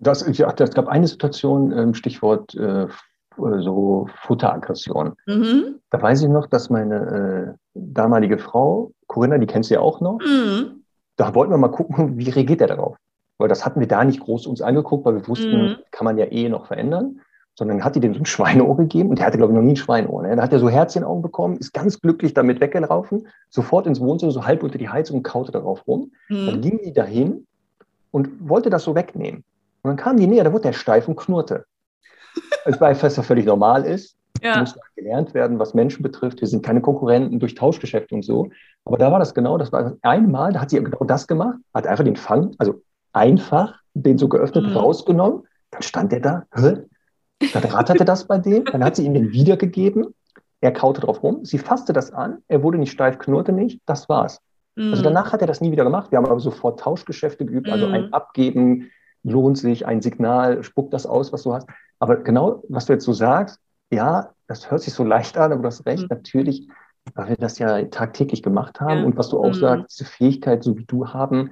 Das, 0.00 0.24
ja, 0.36 0.52
das 0.52 0.70
gab 0.72 0.88
eine 0.88 1.06
Situation, 1.06 1.72
ähm, 1.72 1.94
Stichwort 1.94 2.54
äh, 2.54 2.86
so 3.36 4.08
Futteraggression. 4.22 5.14
Mhm. 5.26 5.80
Da 5.90 6.00
weiß 6.00 6.22
ich 6.22 6.28
noch, 6.28 6.46
dass 6.46 6.70
meine 6.70 7.54
äh, 7.54 7.58
damalige 7.74 8.38
Frau, 8.38 8.92
Corinna, 9.06 9.38
die 9.38 9.46
kennst 9.46 9.70
du 9.70 9.74
ja 9.74 9.80
auch 9.80 10.00
noch, 10.00 10.18
mhm. 10.20 10.84
da 11.16 11.34
wollten 11.34 11.52
wir 11.52 11.58
mal 11.58 11.68
gucken, 11.68 12.16
wie 12.16 12.30
reagiert 12.30 12.62
er 12.62 12.68
darauf 12.68 12.96
weil 13.38 13.48
das 13.48 13.64
hatten 13.64 13.80
wir 13.80 13.88
da 13.88 14.04
nicht 14.04 14.20
groß 14.20 14.46
uns 14.46 14.62
angeguckt, 14.62 15.04
weil 15.04 15.16
wir 15.16 15.28
wussten, 15.28 15.50
mhm. 15.50 15.76
kann 15.90 16.04
man 16.04 16.18
ja 16.18 16.26
eh 16.26 16.48
noch 16.48 16.66
verändern. 16.66 17.20
Sondern 17.58 17.82
hat 17.82 17.96
die 17.96 18.00
dem 18.00 18.12
so 18.12 18.20
ein 18.20 18.26
Schweineohr 18.26 18.76
gegeben 18.76 19.08
und 19.08 19.18
der 19.18 19.24
hatte, 19.24 19.38
glaube 19.38 19.54
ich, 19.54 19.56
noch 19.56 19.64
nie 19.64 19.72
ein 19.72 19.76
Schweineohr. 19.76 20.24
Ne? 20.24 20.36
Da 20.36 20.42
hat 20.42 20.52
er 20.52 20.58
so 20.58 20.68
Herzchenaugen 20.68 21.22
bekommen, 21.22 21.56
ist 21.56 21.72
ganz 21.72 21.98
glücklich 22.02 22.34
damit 22.34 22.60
weggelaufen, 22.60 23.28
sofort 23.48 23.86
ins 23.86 23.98
Wohnzimmer, 23.98 24.30
so 24.30 24.44
halb 24.44 24.62
unter 24.62 24.76
die 24.76 24.90
Heizung 24.90 25.18
und 25.18 25.22
kaute 25.22 25.52
darauf 25.52 25.86
rum. 25.86 26.12
Mhm. 26.28 26.46
Dann 26.46 26.60
ging 26.60 26.80
die 26.84 26.92
dahin 26.92 27.46
und 28.10 28.28
wollte 28.46 28.68
das 28.68 28.84
so 28.84 28.94
wegnehmen. 28.94 29.42
Und 29.82 29.88
dann 29.88 29.96
kam 29.96 30.18
die 30.18 30.26
näher, 30.26 30.44
da 30.44 30.52
wurde 30.52 30.64
der 30.64 30.72
steif 30.74 31.08
und 31.08 31.16
knurrte. 31.16 31.64
Weil 32.78 32.94
das 32.94 33.16
ja 33.16 33.22
völlig 33.22 33.46
normal 33.46 33.84
ist. 33.84 34.16
Ja. 34.42 34.60
muss 34.60 34.78
gelernt 34.94 35.32
werden, 35.32 35.58
was 35.58 35.72
Menschen 35.72 36.02
betrifft. 36.02 36.40
Wir 36.40 36.48
sind 36.48 36.64
keine 36.64 36.82
Konkurrenten 36.82 37.40
durch 37.40 37.54
Tauschgeschäfte 37.54 38.14
und 38.14 38.22
so. 38.22 38.50
Aber 38.84 38.98
da 38.98 39.10
war 39.10 39.18
das 39.18 39.32
genau, 39.32 39.56
das 39.56 39.72
war 39.72 39.96
einmal, 40.02 40.52
da 40.52 40.60
hat 40.60 40.70
sie 40.70 40.82
genau 40.82 41.04
das 41.04 41.26
gemacht, 41.26 41.58
hat 41.72 41.86
einfach 41.86 42.04
den 42.04 42.16
Fang, 42.16 42.54
also 42.58 42.82
einfach 43.16 43.80
den 43.94 44.18
so 44.18 44.28
geöffnet 44.28 44.66
mhm. 44.66 44.76
rausgenommen. 44.76 45.42
Dann 45.70 45.82
stand 45.82 46.12
er 46.12 46.20
da, 46.20 46.44
Hä? 46.54 46.82
dann 47.52 47.64
ratterte 47.64 48.04
das 48.04 48.26
bei 48.26 48.38
dem, 48.38 48.64
dann 48.64 48.84
hat 48.84 48.96
sie 48.96 49.04
ihm 49.04 49.14
den 49.14 49.32
wiedergegeben. 49.32 50.14
Er 50.60 50.72
kaute 50.72 51.00
drauf 51.00 51.22
rum, 51.22 51.44
sie 51.44 51.58
fasste 51.58 51.92
das 51.92 52.12
an, 52.12 52.38
er 52.48 52.62
wurde 52.62 52.78
nicht 52.78 52.92
steif, 52.92 53.18
knurrte 53.18 53.52
nicht, 53.52 53.80
das 53.84 54.08
war's. 54.08 54.40
Mhm. 54.74 54.90
Also 54.90 55.02
danach 55.02 55.32
hat 55.32 55.40
er 55.40 55.46
das 55.46 55.60
nie 55.60 55.70
wieder 55.70 55.84
gemacht. 55.84 56.10
Wir 56.10 56.18
haben 56.18 56.26
aber 56.26 56.40
sofort 56.40 56.80
Tauschgeschäfte 56.80 57.44
geübt, 57.44 57.68
also 57.68 57.86
ein 57.86 58.06
mhm. 58.06 58.14
Abgeben 58.14 58.90
lohnt 59.22 59.58
sich, 59.58 59.86
ein 59.86 60.00
Signal, 60.02 60.62
spuck 60.62 60.90
das 60.90 61.04
aus, 61.04 61.32
was 61.32 61.42
du 61.42 61.52
hast. 61.52 61.68
Aber 61.98 62.16
genau, 62.16 62.62
was 62.68 62.86
du 62.86 62.92
jetzt 62.92 63.04
so 63.04 63.12
sagst, 63.12 63.58
ja, 63.90 64.30
das 64.46 64.70
hört 64.70 64.82
sich 64.82 64.94
so 64.94 65.04
leicht 65.04 65.36
an, 65.36 65.52
aber 65.52 65.62
du 65.62 65.68
hast 65.68 65.84
recht, 65.86 66.04
mhm. 66.04 66.08
natürlich, 66.10 66.68
weil 67.14 67.28
wir 67.30 67.36
das 67.36 67.58
ja 67.58 67.82
tagtäglich 67.84 68.42
gemacht 68.42 68.80
haben 68.80 69.00
ja. 69.00 69.04
und 69.04 69.16
was 69.16 69.28
du 69.28 69.38
auch 69.38 69.48
mhm. 69.48 69.54
sagst, 69.54 69.98
diese 69.98 70.10
Fähigkeit, 70.10 70.62
so 70.62 70.76
wie 70.76 70.84
du 70.84 71.08
haben, 71.08 71.50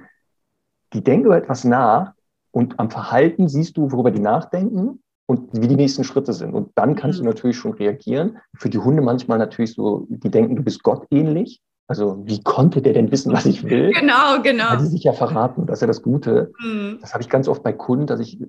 die 0.95 1.03
denken 1.03 1.27
über 1.27 1.37
etwas 1.37 1.63
nach 1.63 2.13
und 2.51 2.79
am 2.79 2.89
Verhalten 2.89 3.47
siehst 3.49 3.77
du, 3.77 3.91
worüber 3.91 4.11
die 4.11 4.21
nachdenken 4.21 5.03
und 5.27 5.49
wie 5.53 5.67
die 5.67 5.75
nächsten 5.75 6.03
Schritte 6.03 6.33
sind. 6.33 6.53
Und 6.53 6.71
dann 6.75 6.95
kannst 6.95 7.19
mhm. 7.19 7.25
du 7.25 7.29
natürlich 7.29 7.57
schon 7.57 7.73
reagieren. 7.73 8.37
Für 8.57 8.69
die 8.69 8.77
Hunde 8.77 9.01
manchmal 9.01 9.37
natürlich 9.37 9.73
so, 9.73 10.07
die 10.09 10.31
denken, 10.31 10.55
du 10.55 10.63
bist 10.63 10.81
Gott 10.81 11.05
ähnlich. 11.11 11.61
Also 11.87 12.23
wie 12.25 12.41
konnte 12.41 12.81
der 12.81 12.93
denn 12.93 13.11
wissen, 13.11 13.31
was 13.31 13.45
ich 13.45 13.63
will? 13.63 13.91
Genau, 13.91 14.41
genau. 14.41 14.71
Weil 14.71 14.77
die 14.77 14.85
sich 14.85 15.03
ja 15.03 15.13
verraten. 15.13 15.67
Das 15.67 15.77
ist 15.77 15.81
ja 15.81 15.87
das 15.87 16.01
Gute. 16.01 16.51
Mhm. 16.63 16.97
Das 17.01 17.13
habe 17.13 17.21
ich 17.21 17.29
ganz 17.29 17.47
oft 17.47 17.61
bei 17.61 17.73
Kunden, 17.73 18.07
dass 18.07 18.19
ich, 18.19 18.39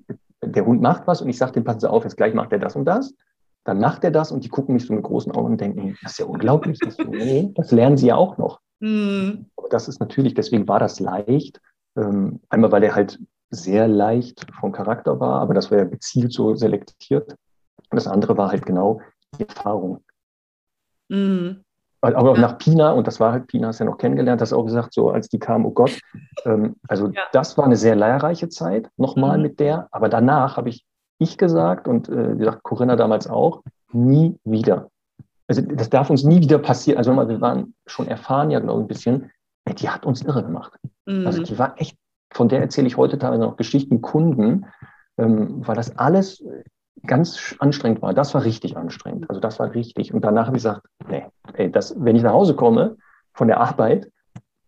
der 0.42 0.64
Hund 0.64 0.80
macht 0.80 1.06
was 1.06 1.20
und 1.20 1.28
ich 1.28 1.36
sage 1.36 1.52
dem, 1.52 1.64
passen 1.64 1.80
Sie 1.80 1.90
auf, 1.90 2.04
jetzt 2.04 2.16
gleich 2.16 2.32
macht 2.32 2.52
er 2.52 2.58
das 2.58 2.76
und 2.76 2.84
das. 2.84 3.14
Dann 3.64 3.80
macht 3.80 4.04
er 4.04 4.12
das 4.12 4.30
und 4.30 4.44
die 4.44 4.48
gucken 4.48 4.74
mich 4.74 4.86
so 4.86 4.94
mit 4.94 5.02
großen 5.02 5.32
Augen 5.32 5.52
und 5.52 5.60
denken, 5.60 5.96
das 6.02 6.12
ist 6.12 6.18
ja 6.18 6.26
unglaublich. 6.26 6.78
Das, 6.78 6.96
das 7.54 7.72
lernen 7.72 7.96
sie 7.96 8.06
ja 8.06 8.16
auch 8.16 8.38
noch. 8.38 8.60
Mhm. 8.80 9.46
Aber 9.56 9.68
das 9.68 9.88
ist 9.88 10.00
natürlich, 10.00 10.34
deswegen 10.34 10.68
war 10.68 10.78
das 10.78 11.00
leicht. 11.00 11.60
Ähm, 11.96 12.40
einmal, 12.48 12.72
weil 12.72 12.82
er 12.82 12.94
halt 12.94 13.18
sehr 13.50 13.88
leicht 13.88 14.46
vom 14.58 14.72
Charakter 14.72 15.18
war, 15.20 15.40
aber 15.40 15.54
das 15.54 15.70
war 15.70 15.78
ja 15.78 15.84
gezielt 15.84 16.32
so 16.32 16.54
selektiert. 16.54 17.30
Und 17.90 17.96
das 17.96 18.06
andere 18.06 18.36
war 18.36 18.50
halt 18.50 18.66
genau 18.66 19.00
die 19.38 19.48
Erfahrung. 19.48 20.00
Mhm. 21.08 21.62
Aber 22.00 22.34
ja. 22.34 22.40
nach 22.40 22.58
Pina, 22.58 22.92
und 22.92 23.06
das 23.06 23.18
war 23.20 23.32
halt, 23.32 23.46
Pina 23.46 23.68
hast 23.68 23.80
ja 23.80 23.86
noch 23.86 23.98
kennengelernt, 23.98 24.40
hast 24.40 24.52
auch 24.52 24.64
gesagt, 24.64 24.92
so 24.92 25.10
als 25.10 25.28
die 25.28 25.38
kam, 25.38 25.64
oh 25.64 25.70
Gott, 25.70 25.98
ähm, 26.44 26.76
also 26.86 27.08
ja. 27.08 27.22
das 27.32 27.56
war 27.58 27.64
eine 27.64 27.76
sehr 27.76 27.96
lehrreiche 27.96 28.48
Zeit, 28.48 28.90
nochmal 28.96 29.38
mhm. 29.38 29.42
mit 29.42 29.60
der, 29.60 29.88
aber 29.90 30.08
danach 30.08 30.56
habe 30.56 30.68
ich, 30.68 30.84
ich 31.18 31.38
gesagt 31.38 31.88
und 31.88 32.08
äh, 32.08 32.34
wie 32.34 32.38
gesagt, 32.38 32.62
Corinna 32.62 32.96
damals 32.96 33.26
auch, 33.26 33.62
nie 33.92 34.38
wieder. 34.44 34.90
Also 35.48 35.62
das 35.62 35.90
darf 35.90 36.10
uns 36.10 36.24
nie 36.24 36.40
wieder 36.40 36.58
passieren. 36.58 36.98
Also 36.98 37.12
wir 37.12 37.40
waren 37.40 37.74
schon 37.86 38.08
erfahren 38.08 38.50
ja, 38.50 38.60
glaube 38.60 38.80
ich, 38.80 38.84
ein 38.84 38.88
bisschen, 38.88 39.30
die 39.74 39.88
hat 39.88 40.06
uns 40.06 40.22
irre 40.22 40.42
gemacht. 40.42 40.78
Mhm. 41.06 41.26
Also 41.26 41.42
die 41.42 41.58
war 41.58 41.80
echt, 41.80 41.96
von 42.32 42.48
der 42.48 42.60
erzähle 42.60 42.86
ich 42.86 42.96
heute 42.96 43.18
teilweise 43.18 43.42
noch 43.42 43.56
Geschichten, 43.56 44.02
Kunden, 44.02 44.66
ähm, 45.18 45.66
weil 45.66 45.76
das 45.76 45.96
alles 45.98 46.44
ganz 47.06 47.54
anstrengend 47.58 48.02
war. 48.02 48.14
Das 48.14 48.34
war 48.34 48.44
richtig 48.44 48.76
anstrengend. 48.76 49.28
Also 49.28 49.40
das 49.40 49.58
war 49.58 49.74
richtig. 49.74 50.12
Und 50.12 50.24
danach 50.24 50.46
habe 50.46 50.56
ich 50.56 50.62
gesagt, 50.62 50.86
nee, 51.08 51.26
ey, 51.54 51.70
das, 51.70 51.94
wenn 51.98 52.16
ich 52.16 52.22
nach 52.22 52.32
Hause 52.32 52.54
komme 52.54 52.96
von 53.34 53.48
der 53.48 53.60
Arbeit, 53.60 54.10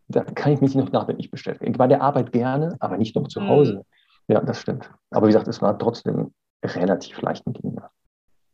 da 0.08 0.24
kann 0.24 0.52
ich 0.52 0.60
mich 0.60 0.74
noch 0.74 0.88
damit 0.88 1.18
nicht 1.18 1.30
beschäftigen. 1.30 1.72
Ich 1.72 1.78
war 1.78 1.88
der 1.88 2.02
Arbeit 2.02 2.32
gerne, 2.32 2.76
aber 2.80 2.96
nicht 2.96 3.14
noch 3.14 3.28
zu 3.28 3.46
Hause. 3.46 3.74
Mhm. 4.28 4.34
Ja, 4.34 4.40
das 4.40 4.60
stimmt. 4.60 4.90
Aber 5.10 5.26
wie 5.26 5.32
gesagt, 5.32 5.48
es 5.48 5.60
war 5.62 5.78
trotzdem 5.78 6.32
relativ 6.62 7.20
leicht 7.22 7.46
mit 7.46 7.62
ihnen. 7.62 7.80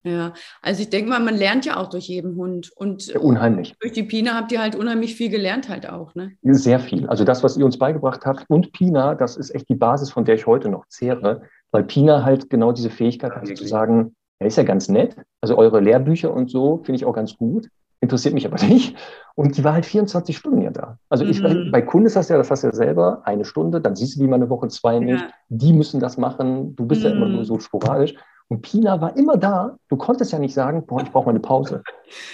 Ja, 0.05 0.35
also 0.61 0.83
ich 0.83 0.91
denke 0.91 1.11
mal, 1.11 1.21
man 1.21 1.35
lernt 1.35 1.65
ja 1.65 1.79
auch 1.79 1.89
durch 1.89 2.09
jeden 2.09 2.37
Hund. 2.37 2.71
Und 2.77 3.07
ja, 3.07 3.19
unheimlich. 3.19 3.75
Durch 3.81 3.93
die 3.93 4.03
Pina 4.03 4.35
habt 4.35 4.53
ihr 4.53 4.61
halt 4.61 4.77
unheimlich 4.77 5.15
viel 5.15 5.31
gelernt 5.31 5.69
halt 5.69 5.89
auch, 5.89 6.15
ne? 6.15 6.33
Sehr 6.43 6.79
viel. 6.79 7.07
Also 7.07 7.25
das, 7.25 7.43
was 7.43 7.57
ihr 7.57 7.65
uns 7.65 7.79
beigebracht 7.79 8.27
habt 8.27 8.45
und 8.49 8.73
Pina, 8.73 9.15
das 9.15 9.37
ist 9.37 9.55
echt 9.55 9.69
die 9.69 9.75
Basis, 9.75 10.11
von 10.11 10.25
der 10.25 10.35
ich 10.35 10.47
heute 10.47 10.69
noch 10.69 10.87
zehre, 10.89 11.43
weil 11.71 11.85
Pina 11.85 12.23
halt 12.23 12.51
genau 12.51 12.73
diese 12.73 12.91
Fähigkeit 12.91 13.35
hat 13.35 13.47
zu 13.47 13.67
sagen, 13.67 14.15
er 14.39 14.49
ist 14.49 14.57
ja 14.57 14.63
ganz 14.63 14.89
nett. 14.89 15.17
Also 15.41 15.57
eure 15.57 15.81
Lehrbücher 15.81 16.33
und 16.33 16.51
so 16.51 16.83
finde 16.85 16.97
ich 16.97 17.05
auch 17.05 17.15
ganz 17.15 17.37
gut 17.37 17.69
interessiert 18.05 18.35
mich 18.35 18.47
aber 18.47 18.63
nicht. 18.65 18.97
Und 19.35 19.57
die 19.57 19.65
war 19.65 19.73
halt 19.73 19.87
24 19.87 20.37
Stunden 20.37 20.63
ja 20.63 20.71
da. 20.71 20.99
Also 21.09 21.25
ich, 21.25 21.43
mhm. 21.43 21.71
bei 21.73 21.83
Kunden 21.83 22.07
ist 22.07 22.17
das 22.17 22.29
ja, 22.29 22.37
das 22.37 22.51
hast 22.51 22.63
du 22.63 22.69
ja 22.69 22.73
selber, 22.73 23.23
eine 23.25 23.45
Stunde, 23.45 23.81
dann 23.81 23.97
siehst 23.97 24.15
du 24.15 24.21
die 24.21 24.29
mal 24.29 24.37
eine 24.37 24.49
Woche, 24.49 24.69
zwei 24.69 25.01
nicht. 25.01 25.21
Ja. 25.21 25.29
Die 25.49 25.73
müssen 25.73 25.99
das 25.99 26.17
machen, 26.17 26.77
du 26.77 26.87
bist 26.87 27.03
mhm. 27.03 27.09
ja 27.09 27.13
immer 27.17 27.29
nur 27.29 27.41
mhm. 27.41 27.45
so 27.45 27.59
sporadisch. 27.59 28.15
Und 28.49 28.63
Pina 28.63 29.01
war 29.01 29.17
immer 29.17 29.37
da. 29.37 29.77
Du 29.89 29.97
konntest 29.97 30.33
ja 30.33 30.39
nicht 30.39 30.55
sagen, 30.55 30.85
boah, 30.87 31.01
ich 31.03 31.11
brauche 31.11 31.27
mal 31.27 31.31
eine 31.31 31.41
Pause. 31.41 31.83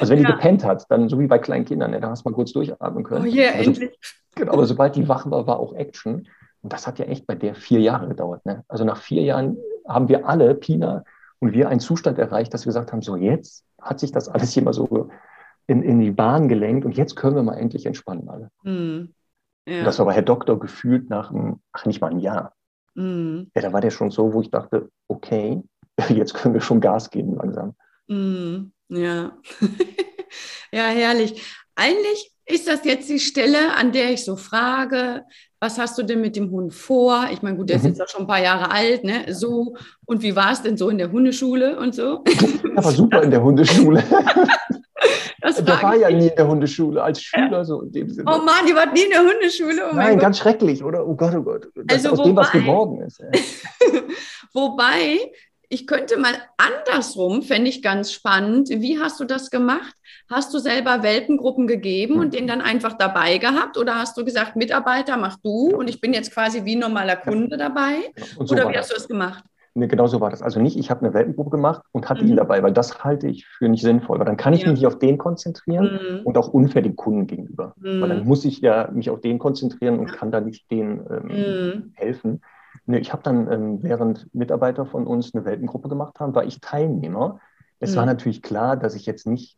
Also 0.00 0.12
wenn 0.12 0.22
ja. 0.22 0.28
die 0.28 0.32
gepennt 0.34 0.64
hat, 0.64 0.84
dann 0.90 1.08
so 1.08 1.18
wie 1.18 1.26
bei 1.26 1.38
kleinen 1.38 1.64
Kindern, 1.64 1.92
ja, 1.92 2.00
da 2.00 2.10
hast 2.10 2.24
du 2.24 2.30
mal 2.30 2.34
kurz 2.34 2.52
durchatmen 2.52 3.04
können. 3.04 3.24
Oh 3.24 3.28
yeah, 3.28 3.52
also, 3.52 3.70
endlich. 3.70 3.98
Genau, 4.34 4.52
aber 4.52 4.66
sobald 4.66 4.96
die 4.96 5.08
wach 5.08 5.30
war, 5.30 5.46
war 5.46 5.60
auch 5.60 5.74
Action. 5.74 6.28
Und 6.62 6.72
das 6.72 6.86
hat 6.86 6.98
ja 6.98 7.06
echt 7.06 7.26
bei 7.26 7.34
der 7.34 7.54
vier 7.54 7.80
Jahre 7.80 8.08
gedauert. 8.08 8.44
Ne? 8.44 8.64
Also 8.68 8.84
nach 8.84 8.98
vier 8.98 9.22
Jahren 9.22 9.56
haben 9.88 10.08
wir 10.08 10.28
alle, 10.28 10.54
Pina 10.54 11.04
und 11.38 11.52
wir, 11.52 11.68
einen 11.68 11.80
Zustand 11.80 12.18
erreicht, 12.18 12.52
dass 12.52 12.64
wir 12.64 12.70
gesagt 12.70 12.92
haben, 12.92 13.02
so 13.02 13.16
jetzt 13.16 13.64
hat 13.80 13.98
sich 13.98 14.12
das 14.12 14.28
alles 14.28 14.52
hier 14.52 14.62
mal 14.62 14.74
so 14.74 15.08
in, 15.66 15.82
in 15.82 16.00
die 16.00 16.10
Bahn 16.10 16.48
gelenkt 16.48 16.84
und 16.84 16.96
jetzt 16.96 17.16
können 17.16 17.36
wir 17.36 17.42
mal 17.42 17.54
endlich 17.54 17.86
entspannen 17.86 18.28
alle. 18.28 18.50
Mm, 18.62 19.12
ja. 19.66 19.84
Das 19.84 19.98
war 19.98 20.06
aber 20.06 20.12
Herr 20.12 20.22
Doktor 20.22 20.58
gefühlt 20.58 21.08
nach, 21.08 21.30
einem, 21.30 21.60
ach 21.72 21.86
nicht 21.86 22.00
mal 22.00 22.10
ein 22.10 22.18
Jahr. 22.18 22.54
Mm. 22.94 23.44
Ja, 23.54 23.62
da 23.62 23.72
war 23.72 23.80
der 23.80 23.90
schon 23.90 24.10
so, 24.10 24.34
wo 24.34 24.42
ich 24.42 24.50
dachte, 24.50 24.90
okay, 25.08 25.62
jetzt 26.08 26.34
können 26.34 26.54
wir 26.54 26.60
schon 26.60 26.80
Gas 26.80 27.10
geben 27.10 27.36
langsam. 27.36 27.74
Mm, 28.08 28.72
ja. 28.88 29.32
ja, 30.72 30.86
herrlich. 30.88 31.42
Eigentlich 31.74 32.32
ist 32.46 32.66
das 32.66 32.84
jetzt 32.84 33.08
die 33.08 33.20
Stelle, 33.20 33.74
an 33.76 33.92
der 33.92 34.12
ich 34.12 34.24
so 34.24 34.36
frage, 34.36 35.24
was 35.60 35.78
hast 35.78 35.98
du 35.98 36.02
denn 36.02 36.20
mit 36.20 36.36
dem 36.36 36.50
Hund 36.50 36.74
vor? 36.74 37.28
Ich 37.32 37.42
meine, 37.42 37.56
gut, 37.56 37.68
der 37.68 37.76
ist 37.76 37.82
mhm. 37.82 37.90
jetzt 37.90 38.02
auch 38.02 38.08
schon 38.08 38.22
ein 38.22 38.26
paar 38.26 38.42
Jahre 38.42 38.70
alt, 38.70 39.04
ne? 39.04 39.32
So, 39.32 39.76
und 40.06 40.22
wie 40.22 40.34
war 40.34 40.52
es 40.52 40.62
denn 40.62 40.76
so 40.76 40.88
in 40.88 40.98
der 40.98 41.12
Hundeschule 41.12 41.78
und 41.78 41.94
so? 41.94 42.24
Ja, 42.70 42.84
war 42.84 42.92
super 42.92 43.22
in 43.22 43.30
der 43.30 43.42
Hundeschule. 43.42 44.02
Das 45.40 45.56
der 45.64 45.82
war 45.82 45.96
ja 45.96 46.10
nie 46.10 46.28
in 46.28 46.36
der 46.36 46.46
Hundeschule 46.46 47.02
als 47.02 47.22
Schüler 47.22 47.64
so 47.64 47.82
in 47.82 47.92
dem 47.92 48.10
Sinne. 48.10 48.30
Oh 48.30 48.42
Mann, 48.42 48.66
die 48.68 48.74
war 48.74 48.86
nie 48.92 49.02
in 49.02 49.10
der 49.10 49.20
Hundeschule. 49.20 49.90
Oh 49.90 49.94
Nein, 49.94 50.18
ganz 50.18 50.38
schrecklich, 50.38 50.84
oder? 50.84 51.06
Oh 51.06 51.14
Gott, 51.14 51.34
oh 51.34 51.42
Gott. 51.42 51.68
Das 51.74 52.04
also 52.04 52.10
aus 52.10 52.18
wobei, 52.18 52.28
dem 52.28 52.36
was 52.36 52.50
geworden 52.52 53.00
ist. 53.00 53.22
wobei, 54.52 55.18
ich 55.72 55.86
könnte 55.86 56.18
mal 56.18 56.34
andersrum, 56.56 57.42
fände 57.42 57.70
ich 57.70 57.80
ganz 57.80 58.12
spannend. 58.12 58.68
Wie 58.68 58.98
hast 58.98 59.20
du 59.20 59.24
das 59.24 59.50
gemacht? 59.50 59.94
Hast 60.28 60.52
du 60.52 60.58
selber 60.58 61.04
Welpengruppen 61.04 61.68
gegeben 61.68 62.18
und 62.18 62.34
den 62.34 62.48
dann 62.48 62.60
einfach 62.60 62.94
dabei 62.94 63.38
gehabt? 63.38 63.78
Oder 63.78 63.94
hast 63.94 64.18
du 64.18 64.24
gesagt, 64.24 64.56
Mitarbeiter, 64.56 65.16
mach 65.16 65.36
du 65.36 65.74
und 65.76 65.88
ich 65.88 66.00
bin 66.00 66.12
jetzt 66.12 66.34
quasi 66.34 66.64
wie 66.64 66.74
normaler 66.74 67.16
Kunde 67.16 67.56
dabei? 67.56 67.94
So 68.34 68.54
oder 68.54 68.68
wie 68.68 68.76
hast 68.76 68.90
du 68.90 68.96
das 68.96 69.06
gemacht? 69.06 69.44
Nee, 69.74 69.86
genau 69.86 70.08
so 70.08 70.20
war 70.20 70.30
das. 70.30 70.42
Also 70.42 70.60
nicht, 70.60 70.76
ich 70.76 70.90
habe 70.90 71.04
eine 71.04 71.14
Welpenprobe 71.14 71.50
gemacht 71.50 71.82
und 71.92 72.08
hatte 72.08 72.24
mhm. 72.24 72.30
ihn 72.30 72.36
dabei, 72.36 72.60
weil 72.64 72.72
das 72.72 73.04
halte 73.04 73.28
ich 73.28 73.46
für 73.46 73.68
nicht 73.68 73.82
sinnvoll. 73.82 74.18
Weil 74.18 74.26
dann 74.26 74.36
kann 74.36 74.52
ich 74.52 74.62
ja. 74.62 74.72
mich 74.72 74.84
auf 74.84 74.98
den 74.98 75.18
konzentrieren 75.18 76.00
mhm. 76.02 76.26
und 76.26 76.36
auch 76.36 76.48
unfair 76.48 76.82
dem 76.82 76.96
Kunden 76.96 77.28
gegenüber. 77.28 77.74
Mhm. 77.78 78.00
Weil 78.00 78.08
dann 78.08 78.24
muss 78.26 78.44
ich 78.44 78.60
ja 78.60 78.90
mich 78.92 79.08
auf 79.10 79.20
den 79.20 79.38
konzentrieren 79.38 80.00
und 80.00 80.12
kann 80.12 80.32
da 80.32 80.40
nicht 80.40 80.68
den 80.72 81.06
ähm, 81.08 81.28
mhm. 81.28 81.92
helfen. 81.94 82.40
Nee, 82.90 82.98
ich 82.98 83.12
habe 83.12 83.22
dann, 83.22 83.50
ähm, 83.50 83.82
während 83.82 84.32
Mitarbeiter 84.34 84.86
von 84.86 85.06
uns 85.06 85.34
eine 85.34 85.44
Welpengruppe 85.44 85.88
gemacht 85.88 86.18
haben, 86.20 86.34
war 86.34 86.44
ich 86.44 86.60
Teilnehmer. 86.60 87.40
Es 87.78 87.96
war 87.96 88.02
mhm. 88.02 88.08
natürlich 88.10 88.42
klar, 88.42 88.76
dass 88.76 88.94
ich 88.94 89.06
jetzt 89.06 89.26
nicht 89.26 89.56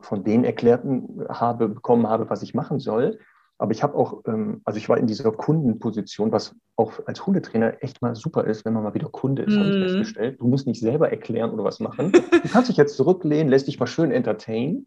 von 0.00 0.24
denen 0.24 0.44
erklärten 0.44 1.26
habe, 1.28 1.68
bekommen 1.68 2.08
habe, 2.08 2.30
was 2.30 2.42
ich 2.42 2.54
machen 2.54 2.80
soll, 2.80 3.18
aber 3.60 3.72
ich 3.72 3.82
habe 3.82 3.94
auch, 3.94 4.22
ähm, 4.26 4.62
also 4.64 4.78
ich 4.78 4.88
war 4.88 4.96
in 4.96 5.06
dieser 5.06 5.30
Kundenposition, 5.32 6.32
was 6.32 6.56
auch 6.76 6.94
als 7.04 7.26
Hundetrainer 7.26 7.74
echt 7.82 8.00
mal 8.00 8.14
super 8.14 8.44
ist, 8.44 8.64
wenn 8.64 8.72
man 8.72 8.82
mal 8.84 8.94
wieder 8.94 9.10
Kunde 9.10 9.42
ist, 9.42 9.54
mm. 9.54 9.58
habe 9.58 9.68
ich 9.68 9.76
mhm. 9.76 9.82
festgestellt. 9.82 10.40
Du 10.40 10.48
musst 10.48 10.66
nicht 10.66 10.80
selber 10.80 11.10
erklären 11.10 11.50
oder 11.50 11.62
was 11.62 11.78
machen. 11.78 12.10
Du 12.12 12.48
kannst 12.50 12.70
dich 12.70 12.78
jetzt 12.78 12.96
zurücklehnen, 12.96 13.48
lässt 13.48 13.66
dich 13.66 13.78
mal 13.78 13.86
schön 13.86 14.12
entertainen. 14.12 14.86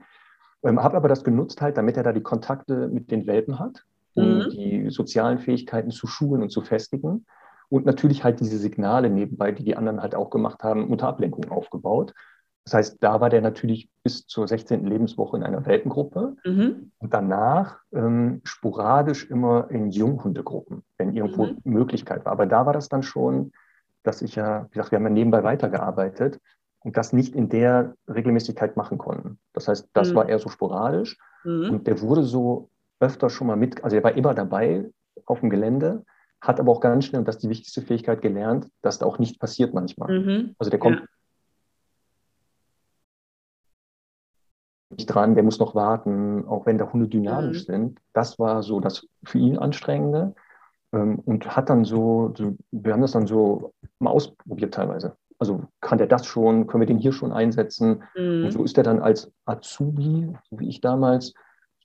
Ähm, 0.64 0.82
habe 0.82 0.98
aber 0.98 1.08
das 1.08 1.24
genutzt 1.24 1.62
halt, 1.62 1.78
damit 1.78 1.98
er 1.98 2.04
da 2.04 2.14
die 2.14 2.24
Kontakte 2.24 2.88
mit 2.88 3.12
den 3.12 3.28
Welpen 3.28 3.60
hat, 3.60 3.84
um 4.16 4.40
mm. 4.40 4.50
die 4.50 4.90
sozialen 4.90 5.38
Fähigkeiten 5.38 5.92
zu 5.92 6.08
schulen 6.08 6.42
und 6.42 6.50
zu 6.50 6.62
festigen. 6.62 7.28
Und 7.74 7.88
natürlich 7.88 8.24
halt 8.24 8.40
diese 8.40 8.60
Signale 8.60 9.10
nebenbei, 9.10 9.52
die 9.52 9.64
die 9.64 9.76
anderen 9.76 10.04
halt 10.04 10.14
auch 10.14 10.30
gemacht 10.30 10.64
haben, 10.64 10.90
unter 10.90 11.08
Ablenkung 11.08 11.50
aufgebaut. 11.50 12.14
Das 12.66 12.76
heißt, 12.76 12.98
da 13.00 13.20
war 13.20 13.32
der 13.32 13.42
natürlich 13.42 13.90
bis 14.04 14.28
zur 14.28 14.48
16. 14.48 14.86
Lebenswoche 14.86 15.38
in 15.38 15.44
einer 15.44 15.66
Welpengruppe 15.66 16.36
mhm. 16.46 16.92
und 17.00 17.14
danach 17.16 17.80
ähm, 17.92 18.42
sporadisch 18.44 19.28
immer 19.28 19.72
in 19.72 19.90
Junghundegruppen, 19.90 20.84
wenn 21.00 21.16
irgendwo 21.16 21.48
mhm. 21.48 21.58
Möglichkeit 21.64 22.26
war. 22.26 22.34
Aber 22.34 22.46
da 22.46 22.68
war 22.68 22.74
das 22.74 22.90
dann 22.90 23.02
schon, 23.02 23.54
dass 24.04 24.22
ich 24.22 24.36
ja, 24.36 24.68
wie 24.70 24.76
gesagt, 24.76 24.92
wir 24.92 24.98
haben 24.98 25.06
ja 25.06 25.10
nebenbei 25.10 25.44
weitergearbeitet 25.44 26.40
und 26.82 26.96
das 26.96 27.12
nicht 27.12 27.34
in 27.34 27.50
der 27.50 27.96
Regelmäßigkeit 28.08 28.78
machen 28.78 29.00
konnten. 29.00 29.40
Das 29.52 29.68
heißt, 29.68 29.90
das 29.94 30.12
mhm. 30.12 30.16
war 30.16 30.30
eher 30.30 30.38
so 30.38 30.50
sporadisch 30.50 31.18
mhm. 31.44 31.72
und 31.72 31.88
der 31.88 32.00
wurde 32.02 32.22
so 32.22 32.70
öfter 33.00 33.32
schon 33.32 33.48
mal 33.48 33.58
mit, 33.58 33.84
also 33.84 33.96
er 33.96 34.04
war 34.04 34.16
immer 34.16 34.36
dabei 34.36 34.92
auf 35.26 35.40
dem 35.40 35.50
Gelände, 35.50 36.06
hat 36.44 36.60
aber 36.60 36.72
auch 36.72 36.82
ganz 36.82 37.06
schnell, 37.06 37.20
und 37.20 37.28
das 37.28 37.38
ist 37.38 37.44
die 37.44 37.50
wichtigste 37.50 37.82
Fähigkeit, 37.82 38.22
gelernt, 38.22 38.68
dass 38.82 39.00
da 39.00 39.06
auch 39.06 39.18
nicht 39.18 39.40
passiert 39.40 39.74
manchmal. 39.74 40.20
Mhm. 40.20 40.56
Also 40.60 40.70
der 40.70 40.80
kommt 40.80 41.00
ja 41.00 41.06
nicht 44.98 45.08
dran, 45.08 45.36
der 45.36 45.44
muss 45.44 45.60
noch 45.60 45.76
warten, 45.76 46.46
auch 46.48 46.66
wenn 46.66 46.78
da 46.78 46.92
Hunde 46.92 47.08
dynamisch 47.08 47.68
mhm. 47.68 47.72
sind. 47.72 48.00
Das 48.14 48.40
war 48.40 48.64
so 48.64 48.80
das 48.80 49.08
für 49.24 49.38
ihn 49.38 49.58
Anstrengende. 49.58 50.36
Ähm, 50.92 51.20
und 51.20 51.56
hat 51.56 51.70
dann 51.70 51.86
so, 51.86 52.34
so, 52.38 52.56
wir 52.72 52.94
haben 52.94 53.02
das 53.02 53.14
dann 53.14 53.28
so 53.28 53.74
mal 54.00 54.12
ausprobiert 54.12 54.74
teilweise. 54.74 55.18
Also 55.40 55.64
kann 55.82 55.98
der 55.98 56.08
das 56.08 56.26
schon, 56.26 56.68
können 56.68 56.82
wir 56.82 56.88
den 56.88 57.00
hier 57.00 57.12
schon 57.12 57.34
einsetzen? 57.34 58.04
Mhm. 58.16 58.46
Und 58.46 58.52
so 58.52 58.64
ist 58.64 58.78
er 58.78 58.84
dann 58.84 59.02
als 59.02 59.32
Azubi, 59.46 60.32
so 60.50 60.60
wie 60.60 60.70
ich 60.70 60.82
damals, 60.82 61.34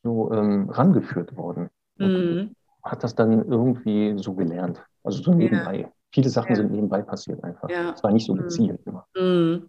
so 0.03 0.31
ähm, 0.33 0.69
rangeführt 0.69 1.37
worden. 1.37 1.71
Mhm. 1.97 2.55
Hat 2.91 3.05
das 3.05 3.14
dann 3.14 3.49
irgendwie 3.49 4.14
so 4.16 4.34
gelernt. 4.34 4.82
Also 5.05 5.22
so 5.22 5.32
nebenbei. 5.32 5.80
Ja. 5.80 5.89
Viele 6.11 6.30
Sachen 6.30 6.51
ja. 6.51 6.57
sind 6.57 6.72
nebenbei 6.72 7.03
passiert 7.03 7.43
einfach. 7.45 7.68
Es 7.68 8.03
war 8.03 8.11
nicht 8.12 8.26
so 8.26 8.34
mhm. 8.34 8.39
gezielt 8.39 8.80
immer. 8.86 9.07
Mhm. 9.16 9.68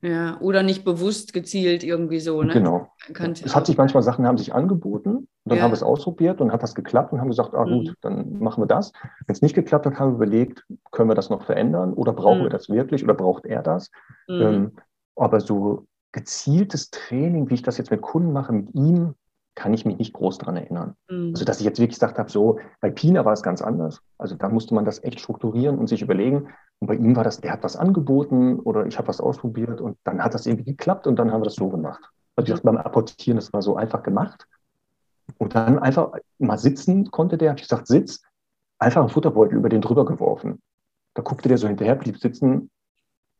Ja, 0.00 0.40
oder 0.40 0.62
nicht 0.62 0.84
bewusst 0.84 1.32
gezielt 1.32 1.82
irgendwie 1.82 2.20
so, 2.20 2.40
ne? 2.44 2.52
Genau. 2.52 2.88
es 3.08 3.56
hat 3.56 3.66
sich 3.66 3.76
manchmal 3.76 4.04
Sachen 4.04 4.28
haben 4.28 4.38
sich 4.38 4.54
angeboten 4.54 5.10
und 5.16 5.28
dann 5.44 5.58
ja. 5.58 5.64
haben 5.64 5.72
wir 5.72 5.76
es 5.76 5.82
ausprobiert 5.82 6.40
und 6.40 6.52
hat 6.52 6.62
das 6.62 6.76
geklappt 6.76 7.12
und 7.12 7.20
haben 7.20 7.28
gesagt, 7.28 7.52
ah 7.52 7.64
gut, 7.64 7.88
mhm. 7.88 7.94
dann 8.02 8.38
machen 8.38 8.62
wir 8.62 8.68
das. 8.68 8.92
Wenn 9.26 9.34
es 9.34 9.42
nicht 9.42 9.56
geklappt 9.56 9.86
hat, 9.86 9.98
haben 9.98 10.12
wir 10.12 10.26
überlegt, 10.26 10.64
können 10.92 11.10
wir 11.10 11.16
das 11.16 11.30
noch 11.30 11.44
verändern 11.44 11.94
oder 11.94 12.12
brauchen 12.12 12.40
mhm. 12.40 12.44
wir 12.44 12.50
das 12.50 12.68
wirklich 12.68 13.02
oder 13.02 13.14
braucht 13.14 13.44
er 13.44 13.62
das? 13.62 13.90
Mhm. 14.28 14.40
Ähm, 14.40 14.72
aber 15.16 15.40
so 15.40 15.86
gezieltes 16.12 16.90
Training, 16.90 17.50
wie 17.50 17.54
ich 17.54 17.62
das 17.62 17.76
jetzt 17.76 17.90
mit 17.90 18.00
Kunden 18.00 18.32
mache, 18.32 18.52
mit 18.52 18.72
ihm, 18.76 19.14
kann 19.58 19.74
ich 19.74 19.84
mich 19.84 19.98
nicht 19.98 20.12
groß 20.12 20.38
daran 20.38 20.56
erinnern. 20.56 20.94
Mhm. 21.10 21.30
Also, 21.34 21.44
dass 21.44 21.58
ich 21.58 21.64
jetzt 21.64 21.80
wirklich 21.80 21.96
gesagt 21.96 22.16
habe, 22.16 22.30
so, 22.30 22.60
bei 22.80 22.90
Pina 22.90 23.24
war 23.24 23.32
es 23.32 23.42
ganz 23.42 23.60
anders. 23.60 24.00
Also, 24.16 24.36
da 24.36 24.48
musste 24.48 24.72
man 24.72 24.84
das 24.84 25.02
echt 25.02 25.18
strukturieren 25.18 25.78
und 25.78 25.88
sich 25.88 26.00
überlegen. 26.00 26.48
Und 26.78 26.86
bei 26.86 26.94
ihm 26.94 27.16
war 27.16 27.24
das, 27.24 27.40
der 27.40 27.52
hat 27.52 27.64
was 27.64 27.74
angeboten 27.74 28.60
oder 28.60 28.86
ich 28.86 28.96
habe 28.98 29.08
was 29.08 29.20
ausprobiert 29.20 29.80
und 29.80 29.98
dann 30.04 30.22
hat 30.22 30.32
das 30.32 30.46
irgendwie 30.46 30.70
geklappt 30.70 31.08
und 31.08 31.16
dann 31.16 31.32
haben 31.32 31.40
wir 31.40 31.46
das 31.46 31.56
so 31.56 31.68
gemacht. 31.68 32.08
Also, 32.36 32.54
ich 32.54 32.62
beim 32.62 32.76
Apportieren, 32.76 33.36
das 33.36 33.52
war 33.52 33.60
so 33.60 33.74
einfach 33.74 34.04
gemacht. 34.04 34.46
Und 35.38 35.56
dann 35.56 35.80
einfach 35.80 36.12
mal 36.38 36.56
sitzen 36.56 37.10
konnte 37.10 37.36
der, 37.36 37.50
habe 37.50 37.58
ich 37.58 37.64
gesagt, 37.64 37.88
sitz, 37.88 38.22
einfach 38.78 39.00
einen 39.00 39.10
Futterbeutel 39.10 39.58
über 39.58 39.68
den 39.68 39.82
drüber 39.82 40.04
geworfen. 40.04 40.62
Da 41.14 41.22
guckte 41.22 41.48
der 41.48 41.58
so 41.58 41.66
hinterher, 41.66 41.96
blieb 41.96 42.18
sitzen 42.18 42.70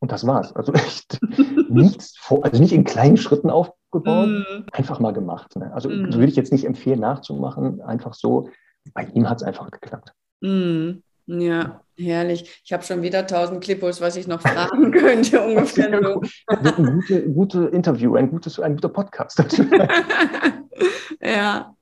und 0.00 0.10
das 0.10 0.26
war's. 0.26 0.52
Also 0.52 0.72
echt 0.74 1.20
nichts 1.68 2.16
vor, 2.18 2.44
also 2.44 2.60
nicht 2.60 2.72
in 2.72 2.82
kleinen 2.82 3.16
Schritten 3.16 3.50
aufgebaut, 3.90 4.28
mm. 4.28 4.64
einfach 4.72 5.00
mal 5.00 5.12
gemacht. 5.12 5.56
Ne? 5.56 5.72
Also 5.72 5.88
mm. 5.88 6.12
würde 6.12 6.26
ich 6.26 6.36
jetzt 6.36 6.52
nicht 6.52 6.64
empfehlen, 6.64 7.00
nachzumachen. 7.00 7.80
Einfach 7.80 8.14
so. 8.14 8.50
Bei 8.94 9.04
ihm 9.14 9.28
hat 9.28 9.38
es 9.38 9.42
einfach 9.42 9.70
geklappt. 9.70 10.12
Mm. 10.40 11.02
Ja, 11.26 11.82
herrlich. 11.98 12.62
Ich 12.64 12.72
habe 12.72 12.82
schon 12.82 13.02
wieder 13.02 13.26
tausend 13.26 13.62
Clippos, 13.62 14.00
was 14.00 14.16
ich 14.16 14.26
noch 14.26 14.40
fragen 14.40 14.90
könnte, 14.92 15.42
ungefähr 15.42 15.90
so. 16.02 16.22
Wird 16.62 16.78
ein 16.78 17.00
gute, 17.00 17.30
gute 17.30 17.64
Interview, 17.66 18.16
ein, 18.16 18.30
gutes, 18.30 18.58
ein 18.58 18.76
guter 18.76 18.88
Podcast. 18.88 19.44
ja. 21.20 21.74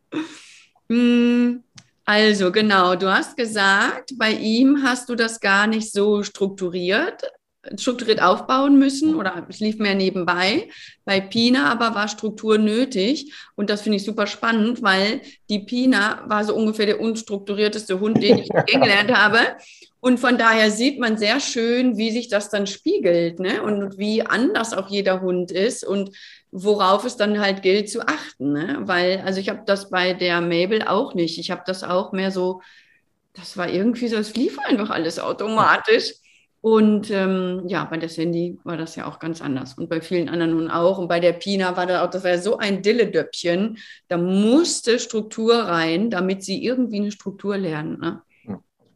Mm, 0.88 1.58
also 2.04 2.50
genau, 2.50 2.96
du 2.96 3.08
hast 3.12 3.36
gesagt, 3.36 4.14
bei 4.18 4.32
ihm 4.32 4.82
hast 4.82 5.08
du 5.08 5.14
das 5.14 5.38
gar 5.38 5.68
nicht 5.68 5.92
so 5.92 6.24
strukturiert, 6.24 7.22
strukturiert 7.76 8.22
aufbauen 8.22 8.78
müssen 8.78 9.14
oder 9.14 9.46
es 9.48 9.60
lief 9.60 9.78
mehr 9.78 9.94
nebenbei. 9.94 10.68
Bei 11.04 11.20
Pina 11.20 11.70
aber 11.70 11.94
war 11.94 12.08
Struktur 12.08 12.58
nötig 12.58 13.32
und 13.54 13.70
das 13.70 13.82
finde 13.82 13.96
ich 13.96 14.04
super 14.04 14.26
spannend, 14.26 14.82
weil 14.82 15.20
die 15.48 15.60
Pina 15.60 16.24
war 16.26 16.44
so 16.44 16.54
ungefähr 16.54 16.86
der 16.86 17.00
unstrukturierteste 17.00 18.00
Hund, 18.00 18.22
den 18.22 18.38
ich 18.38 18.48
kennengelernt 18.66 19.12
habe. 19.12 19.38
Und 20.00 20.20
von 20.20 20.38
daher 20.38 20.70
sieht 20.70 21.00
man 21.00 21.18
sehr 21.18 21.40
schön, 21.40 21.96
wie 21.96 22.12
sich 22.12 22.28
das 22.28 22.48
dann 22.48 22.68
spiegelt 22.68 23.40
ne? 23.40 23.60
und 23.60 23.98
wie 23.98 24.22
anders 24.22 24.72
auch 24.72 24.88
jeder 24.88 25.20
Hund 25.20 25.50
ist 25.50 25.84
und 25.84 26.16
worauf 26.52 27.04
es 27.04 27.16
dann 27.16 27.40
halt 27.40 27.62
gilt 27.62 27.90
zu 27.90 28.06
achten. 28.06 28.52
Ne? 28.52 28.78
Weil, 28.82 29.22
also 29.24 29.40
ich 29.40 29.48
habe 29.48 29.62
das 29.66 29.90
bei 29.90 30.14
der 30.14 30.40
Mabel 30.40 30.82
auch 30.82 31.14
nicht. 31.14 31.38
Ich 31.38 31.50
habe 31.50 31.62
das 31.66 31.82
auch 31.82 32.12
mehr 32.12 32.30
so, 32.30 32.62
das 33.32 33.56
war 33.56 33.68
irgendwie 33.68 34.06
so, 34.06 34.16
es 34.16 34.36
lief 34.36 34.58
einfach 34.60 34.90
alles 34.90 35.18
automatisch. 35.18 36.12
Und 36.66 37.12
ähm, 37.12 37.62
ja, 37.68 37.84
bei 37.84 37.96
der 37.96 38.08
Sandy 38.08 38.58
war 38.64 38.76
das 38.76 38.96
ja 38.96 39.06
auch 39.06 39.20
ganz 39.20 39.40
anders 39.40 39.74
und 39.74 39.88
bei 39.88 40.00
vielen 40.00 40.28
anderen 40.28 40.50
nun 40.50 40.68
auch. 40.68 40.98
Und 40.98 41.06
bei 41.06 41.20
der 41.20 41.32
Pina 41.32 41.76
war 41.76 41.86
das 41.86 42.02
auch, 42.02 42.10
das 42.10 42.24
war 42.24 42.32
ja 42.32 42.38
so 42.38 42.58
ein 42.58 42.82
Dilledöppchen. 42.82 43.78
Da 44.08 44.16
musste 44.16 44.98
Struktur 44.98 45.54
rein, 45.54 46.10
damit 46.10 46.42
sie 46.42 46.64
irgendwie 46.64 46.96
eine 46.96 47.12
Struktur 47.12 47.56
lernen. 47.56 48.00
Ne? 48.00 48.20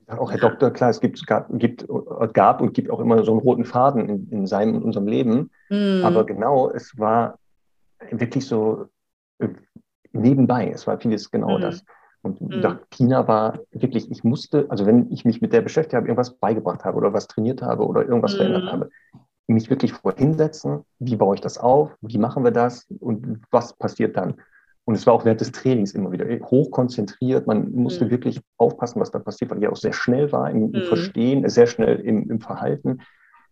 Auch 0.09 0.33
Herr 0.33 0.41
Doktor, 0.41 0.73
klar, 0.73 0.91
es 0.91 1.01
gibt, 1.01 1.25
gab, 1.29 1.47
gibt, 1.61 1.87
gab 2.33 2.61
und 2.61 2.75
gibt 2.75 2.91
auch 2.91 2.99
immer 2.99 3.23
so 3.23 3.31
einen 3.31 3.41
roten 3.41 3.65
Faden 3.65 4.09
in, 4.09 4.29
in 4.31 4.47
seinem 4.49 4.75
und 4.75 4.83
unserem 4.83 5.07
Leben. 5.07 5.53
Mm. 5.69 6.03
Aber 6.03 6.27
genau, 6.27 6.71
es 6.71 6.99
war 6.99 7.39
wirklich 8.11 8.47
so 8.47 8.87
äh, 9.39 9.47
nebenbei. 10.11 10.73
Es 10.75 10.89
war 10.89 10.99
vieles 10.99 11.31
genau 11.31 11.59
mm. 11.59 11.61
das. 11.61 11.85
Und 12.23 12.41
mhm. 12.41 12.79
Pina 12.91 13.27
war 13.27 13.61
wirklich, 13.73 14.11
ich 14.11 14.25
musste, 14.25 14.67
also 14.69 14.87
wenn 14.87 15.11
ich 15.11 15.25
mich 15.25 15.41
mit 15.41 15.53
der 15.53 15.63
beschäftigt 15.63 15.95
habe, 15.95 16.07
irgendwas 16.07 16.35
beigebracht 16.35 16.85
habe 16.85 16.99
oder 16.99 17.13
was 17.13 17.29
trainiert 17.29 17.63
habe 17.63 17.87
oder 17.87 18.07
irgendwas 18.07 18.35
mhm. 18.35 18.39
verändert 18.39 18.73
habe, 18.73 18.91
mich 19.47 19.71
wirklich 19.71 19.93
vorhinsetzen, 19.93 20.85
wie 20.99 21.17
baue 21.17 21.35
ich 21.35 21.41
das 21.41 21.59
auf, 21.59 21.97
wie 22.01 22.19
machen 22.19 22.45
wir 22.45 22.53
das 22.53 22.87
und 23.01 23.41
was 23.51 23.73
passiert 23.73 24.17
dann. 24.17 24.35
Und 24.85 24.95
es 24.95 25.07
war 25.07 25.15
auch 25.15 25.25
während 25.25 25.41
des 25.41 25.53
Trainings 25.53 25.93
immer 25.93 26.11
wieder 26.11 26.27
hochkonzentriert. 26.27 27.47
Man 27.47 27.71
musste 27.73 28.07
mhm. 28.07 28.11
wirklich 28.11 28.41
aufpassen, 28.57 29.01
was 29.01 29.11
da 29.11 29.19
passiert, 29.19 29.51
weil 29.51 29.63
ich 29.63 29.69
auch 29.69 29.77
sehr 29.77 29.93
schnell 29.93 30.33
war 30.33 30.51
im, 30.51 30.73
im 30.75 30.83
mhm. 30.83 30.87
Verstehen, 30.87 31.49
sehr 31.49 31.67
schnell 31.67 32.01
im, 32.01 32.31
im 32.31 32.41
Verhalten. 32.41 33.01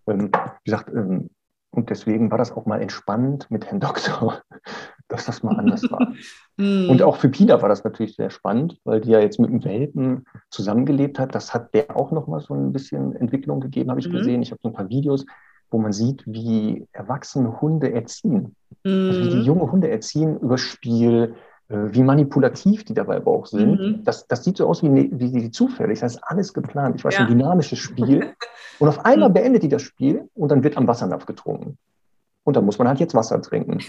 Ähm, 0.07 0.31
wie 0.33 0.71
gesagt, 0.71 0.91
ähm, 0.95 1.31
und 1.71 1.91
deswegen 1.91 2.31
war 2.31 2.39
das 2.39 2.53
auch 2.53 2.67
mal 2.67 2.81
entspannend 2.81 3.51
mit 3.51 3.67
Herrn 3.67 3.81
Doktor, 3.81 4.43
dass 5.09 5.27
das 5.27 5.43
mal 5.43 5.57
anders 5.57 5.91
war. 5.91 6.13
mm. 6.57 6.89
Und 6.91 7.03
auch 7.03 7.17
für 7.17 7.29
Pina 7.29 7.61
war 7.63 7.69
das 7.69 7.85
natürlich 7.85 8.17
sehr 8.17 8.31
spannend, 8.31 8.79
weil 8.85 9.01
die 9.01 9.11
ja 9.11 9.21
jetzt 9.21 9.39
mit 9.39 9.51
dem 9.51 9.65
Welpen 9.65 10.27
zusammengelebt 10.51 11.19
hat. 11.19 11.35
Das 11.35 11.55
hat 11.55 11.73
der 11.75 11.97
auch 11.97 12.11
noch 12.11 12.27
mal 12.27 12.41
so 12.41 12.55
ein 12.55 12.73
bisschen 12.73 13.15
Entwicklung 13.17 13.61
gegeben, 13.61 13.91
habe 13.91 14.01
ich 14.01 14.09
mm. 14.09 14.13
gesehen. 14.13 14.43
Ich 14.43 14.51
habe 14.51 14.61
so 14.63 14.69
ein 14.69 14.75
paar 14.75 14.89
Videos, 14.89 15.25
wo 15.71 15.79
man 15.79 15.93
sieht, 15.93 16.25
wie 16.27 16.87
erwachsene 16.93 17.61
Hunde 17.61 17.93
erziehen. 17.93 18.57
Mm. 18.85 19.09
Also 19.09 19.21
wie 19.21 19.31
die 19.31 19.37
mhm. 19.37 19.45
junge 19.45 19.73
Hunde 19.73 19.91
erziehen 19.91 20.39
über 20.39 20.59
Spiel, 20.59 21.35
wie 21.69 22.03
manipulativ 22.03 22.85
die 22.85 22.95
dabei 22.95 23.17
aber 23.17 23.31
auch 23.31 23.47
sind. 23.47 23.81
Mhm. 23.81 24.05
Das, 24.05 24.27
das 24.27 24.43
sieht 24.43 24.57
so 24.57 24.67
aus 24.67 24.83
wie, 24.83 24.89
ne, 24.89 25.09
wie, 25.13 25.35
wie 25.35 25.51
zufällig. 25.51 26.01
Das 26.01 26.15
ist 26.15 26.25
alles 26.25 26.55
geplant. 26.55 26.97
Ich 26.97 27.05
weiß, 27.05 27.15
ja. 27.15 27.21
ein 27.21 27.29
dynamisches 27.29 27.79
Spiel. 27.79 28.33
Und 28.79 28.89
auf 28.89 29.05
einmal 29.05 29.29
mhm. 29.29 29.35
beendet 29.35 29.63
die 29.65 29.69
das 29.69 29.83
Spiel 29.83 30.29
und 30.37 30.53
dann 30.53 30.63
wird 30.63 30.77
am 30.77 30.87
Wassernapf 30.87 31.27
getrunken. 31.27 31.79
Und 32.45 32.57
dann 32.57 32.65
muss 32.65 32.79
man 32.79 32.87
halt 32.87 33.01
jetzt 33.01 33.13
Wasser 33.13 33.43
trinken. 33.43 33.81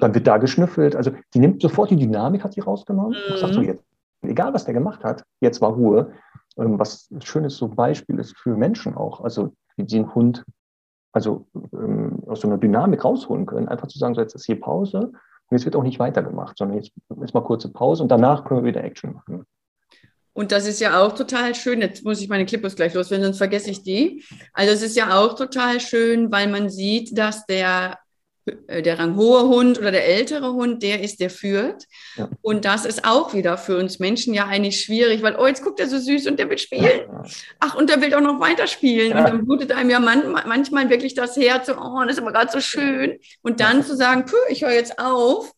dann 0.00 0.14
wird 0.14 0.28
da 0.28 0.36
geschnüffelt. 0.36 0.94
Also 0.94 1.10
die 1.34 1.40
nimmt 1.40 1.60
sofort 1.60 1.90
die 1.90 1.96
Dynamik, 1.96 2.44
hat 2.44 2.52
sie 2.52 2.60
rausgenommen. 2.60 3.18
Mhm. 3.18 3.32
Und 3.32 3.38
sagt 3.40 3.54
so, 3.54 3.62
jetzt, 3.62 3.82
egal 4.22 4.54
was 4.54 4.64
der 4.64 4.74
gemacht 4.74 5.02
hat, 5.02 5.24
jetzt 5.40 5.60
war 5.60 5.72
Ruhe. 5.72 6.12
Ähm, 6.56 6.78
was 6.78 7.10
ein 7.10 7.20
schönes 7.20 7.56
so 7.56 7.66
Beispiel 7.66 8.20
ist 8.20 8.38
für 8.38 8.56
Menschen 8.56 8.94
auch. 8.94 9.22
Also 9.22 9.54
wie 9.76 9.88
sie 9.88 9.98
einen 9.98 10.14
Hund 10.14 10.44
also 11.10 11.48
ähm, 11.72 12.22
aus 12.28 12.42
so 12.42 12.48
einer 12.48 12.58
Dynamik 12.58 13.04
rausholen 13.04 13.44
können. 13.44 13.66
Einfach 13.66 13.88
zu 13.88 13.98
sagen, 13.98 14.14
so 14.14 14.20
jetzt 14.20 14.36
ist 14.36 14.46
hier 14.46 14.60
Pause 14.60 15.10
und 15.50 15.56
jetzt 15.56 15.64
wird 15.64 15.76
auch 15.76 15.82
nicht 15.82 15.98
weitergemacht, 15.98 16.58
sondern 16.58 16.78
jetzt 16.78 16.92
ist 17.22 17.34
mal 17.34 17.42
kurze 17.42 17.70
Pause 17.70 18.02
und 18.02 18.10
danach 18.10 18.44
können 18.44 18.62
wir 18.62 18.68
wieder 18.68 18.84
Action 18.84 19.14
machen. 19.14 19.46
Und 20.34 20.52
das 20.52 20.68
ist 20.68 20.80
ja 20.80 21.02
auch 21.02 21.14
total 21.14 21.54
schön. 21.54 21.80
Jetzt 21.80 22.04
muss 22.04 22.20
ich 22.20 22.28
meine 22.28 22.46
Clippers 22.46 22.76
gleich 22.76 22.94
loswerden, 22.94 23.24
sonst 23.24 23.38
vergesse 23.38 23.70
ich 23.70 23.82
die. 23.82 24.22
Also 24.52 24.72
es 24.72 24.82
ist 24.82 24.96
ja 24.96 25.18
auch 25.18 25.34
total 25.34 25.80
schön, 25.80 26.30
weil 26.30 26.46
man 26.46 26.70
sieht, 26.70 27.18
dass 27.18 27.44
der 27.46 27.98
der 28.68 28.98
ranghohe 28.98 29.48
Hund 29.48 29.78
oder 29.78 29.90
der 29.90 30.06
ältere 30.06 30.52
Hund, 30.52 30.82
der 30.82 31.02
ist, 31.02 31.20
der 31.20 31.30
führt. 31.30 31.84
Ja. 32.16 32.28
Und 32.42 32.64
das 32.64 32.84
ist 32.84 33.06
auch 33.06 33.34
wieder 33.34 33.58
für 33.58 33.78
uns 33.78 33.98
Menschen 33.98 34.34
ja 34.34 34.46
eigentlich 34.46 34.80
schwierig, 34.80 35.22
weil, 35.22 35.36
oh, 35.36 35.46
jetzt 35.46 35.62
guckt 35.62 35.80
er 35.80 35.88
so 35.88 35.98
süß 35.98 36.26
und 36.26 36.38
der 36.38 36.48
will 36.50 36.58
spielen. 36.58 37.08
Ach, 37.60 37.74
und 37.74 37.90
der 37.90 38.00
will 38.00 38.14
auch 38.14 38.20
noch 38.20 38.40
weiterspielen. 38.40 39.10
Ja. 39.10 39.18
Und 39.18 39.28
dann 39.28 39.44
blutet 39.44 39.72
einem 39.72 39.90
ja 39.90 40.00
man, 40.00 40.32
manchmal 40.46 40.90
wirklich 40.90 41.14
das 41.14 41.36
Herz, 41.36 41.66
so, 41.66 41.74
oh, 41.74 42.02
das 42.02 42.12
ist 42.12 42.22
aber 42.22 42.32
gerade 42.32 42.50
so 42.50 42.60
schön. 42.60 43.18
Und 43.42 43.60
dann 43.60 43.78
ja. 43.78 43.84
zu 43.84 43.96
sagen, 43.96 44.24
puh, 44.24 44.36
ich 44.48 44.62
höre 44.62 44.72
jetzt 44.72 44.98
auf, 44.98 45.52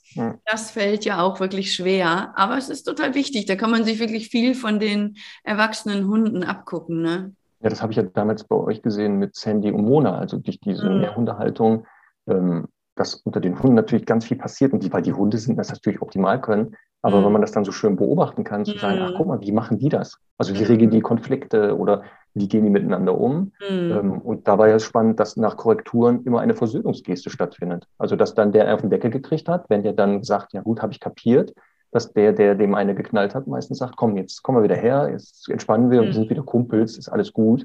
das 0.45 0.71
fällt 0.71 1.05
ja 1.05 1.23
auch 1.23 1.41
wirklich 1.41 1.75
schwer. 1.75 2.33
Aber 2.37 2.57
es 2.57 2.69
ist 2.69 2.85
total 2.85 3.15
wichtig. 3.15 3.47
Da 3.47 3.57
kann 3.57 3.71
man 3.71 3.85
sich 3.85 4.01
wirklich 4.01 4.29
viel 4.29 4.55
von 4.55 4.81
den 4.81 5.17
erwachsenen 5.45 6.09
Hunden 6.09 6.43
abgucken. 6.43 7.03
Ne? 7.03 7.35
Ja, 7.61 7.69
das 7.69 7.83
habe 7.83 7.93
ich 7.93 7.97
ja 7.97 8.03
damals 8.03 8.45
bei 8.45 8.57
euch 8.57 8.83
gesehen 8.83 9.19
mit 9.19 9.37
Sandy 9.37 9.71
und 9.71 9.85
Mona, 9.85 10.19
also 10.19 10.39
durch 10.39 10.61
diese 10.61 10.89
mhm. 10.89 11.01
Mehrhundehaltung. 11.01 11.87
Ähm, 12.27 12.67
dass 13.01 13.15
unter 13.15 13.41
den 13.41 13.59
Hunden 13.59 13.77
natürlich 13.77 14.05
ganz 14.05 14.27
viel 14.27 14.37
passiert 14.37 14.75
und 14.75 14.83
die, 14.83 14.93
weil 14.93 15.01
die 15.01 15.15
Hunde 15.15 15.39
sind, 15.39 15.57
das 15.57 15.71
natürlich 15.71 16.03
optimal 16.03 16.39
können. 16.39 16.77
Aber 17.01 17.21
mhm. 17.21 17.25
wenn 17.25 17.33
man 17.33 17.41
das 17.41 17.53
dann 17.53 17.65
so 17.65 17.73
schön 17.73 17.97
beobachten 17.97 18.45
kann, 18.45 18.67
zu 18.67 18.77
sagen, 18.77 18.99
ach 19.01 19.13
mhm. 19.13 19.15
guck 19.17 19.27
mal, 19.27 19.41
wie 19.41 19.53
machen 19.53 19.79
die 19.79 19.89
das? 19.89 20.19
Also 20.37 20.55
wie 20.55 20.65
regeln 20.65 20.91
die 20.91 21.01
Konflikte 21.01 21.79
oder 21.79 22.03
wie 22.35 22.47
gehen 22.47 22.63
die 22.63 22.69
miteinander 22.69 23.19
um? 23.19 23.53
Mhm. 23.71 23.91
Ähm, 23.91 24.13
und 24.21 24.47
da 24.47 24.59
war 24.59 24.69
ja 24.69 24.79
spannend, 24.79 25.19
dass 25.19 25.39
nach 25.39 25.57
Korrekturen 25.57 26.25
immer 26.25 26.41
eine 26.41 26.55
Versöhnungsgeste 26.55 27.31
stattfindet. 27.31 27.87
Also 27.97 28.17
dass 28.17 28.35
dann 28.35 28.53
der 28.53 28.75
auf 28.75 28.83
den 28.83 28.91
Deckel 28.91 29.11
gekriegt 29.11 29.49
hat, 29.49 29.71
wenn 29.71 29.83
der 29.83 29.95
dann 29.95 30.23
sagt, 30.23 30.53
ja 30.53 30.61
gut, 30.61 30.83
habe 30.83 30.93
ich 30.93 31.01
kapiert, 31.01 31.55
dass 31.93 32.13
der, 32.13 32.35
der 32.35 32.55
dem 32.55 32.75
eine 32.75 32.95
geknallt 32.95 33.35
hat, 33.35 33.47
meistens 33.47 33.79
sagt, 33.79 33.97
komm, 33.97 34.19
jetzt 34.19 34.43
kommen 34.43 34.59
wir 34.59 34.65
wieder 34.65 34.77
her, 34.77 35.09
jetzt 35.11 35.49
entspannen 35.49 35.91
wir, 35.91 36.03
mhm. 36.03 36.07
wir 36.07 36.13
sind 36.13 36.29
wieder 36.29 36.43
Kumpels, 36.43 36.99
ist 36.99 37.09
alles 37.09 37.33
gut 37.33 37.65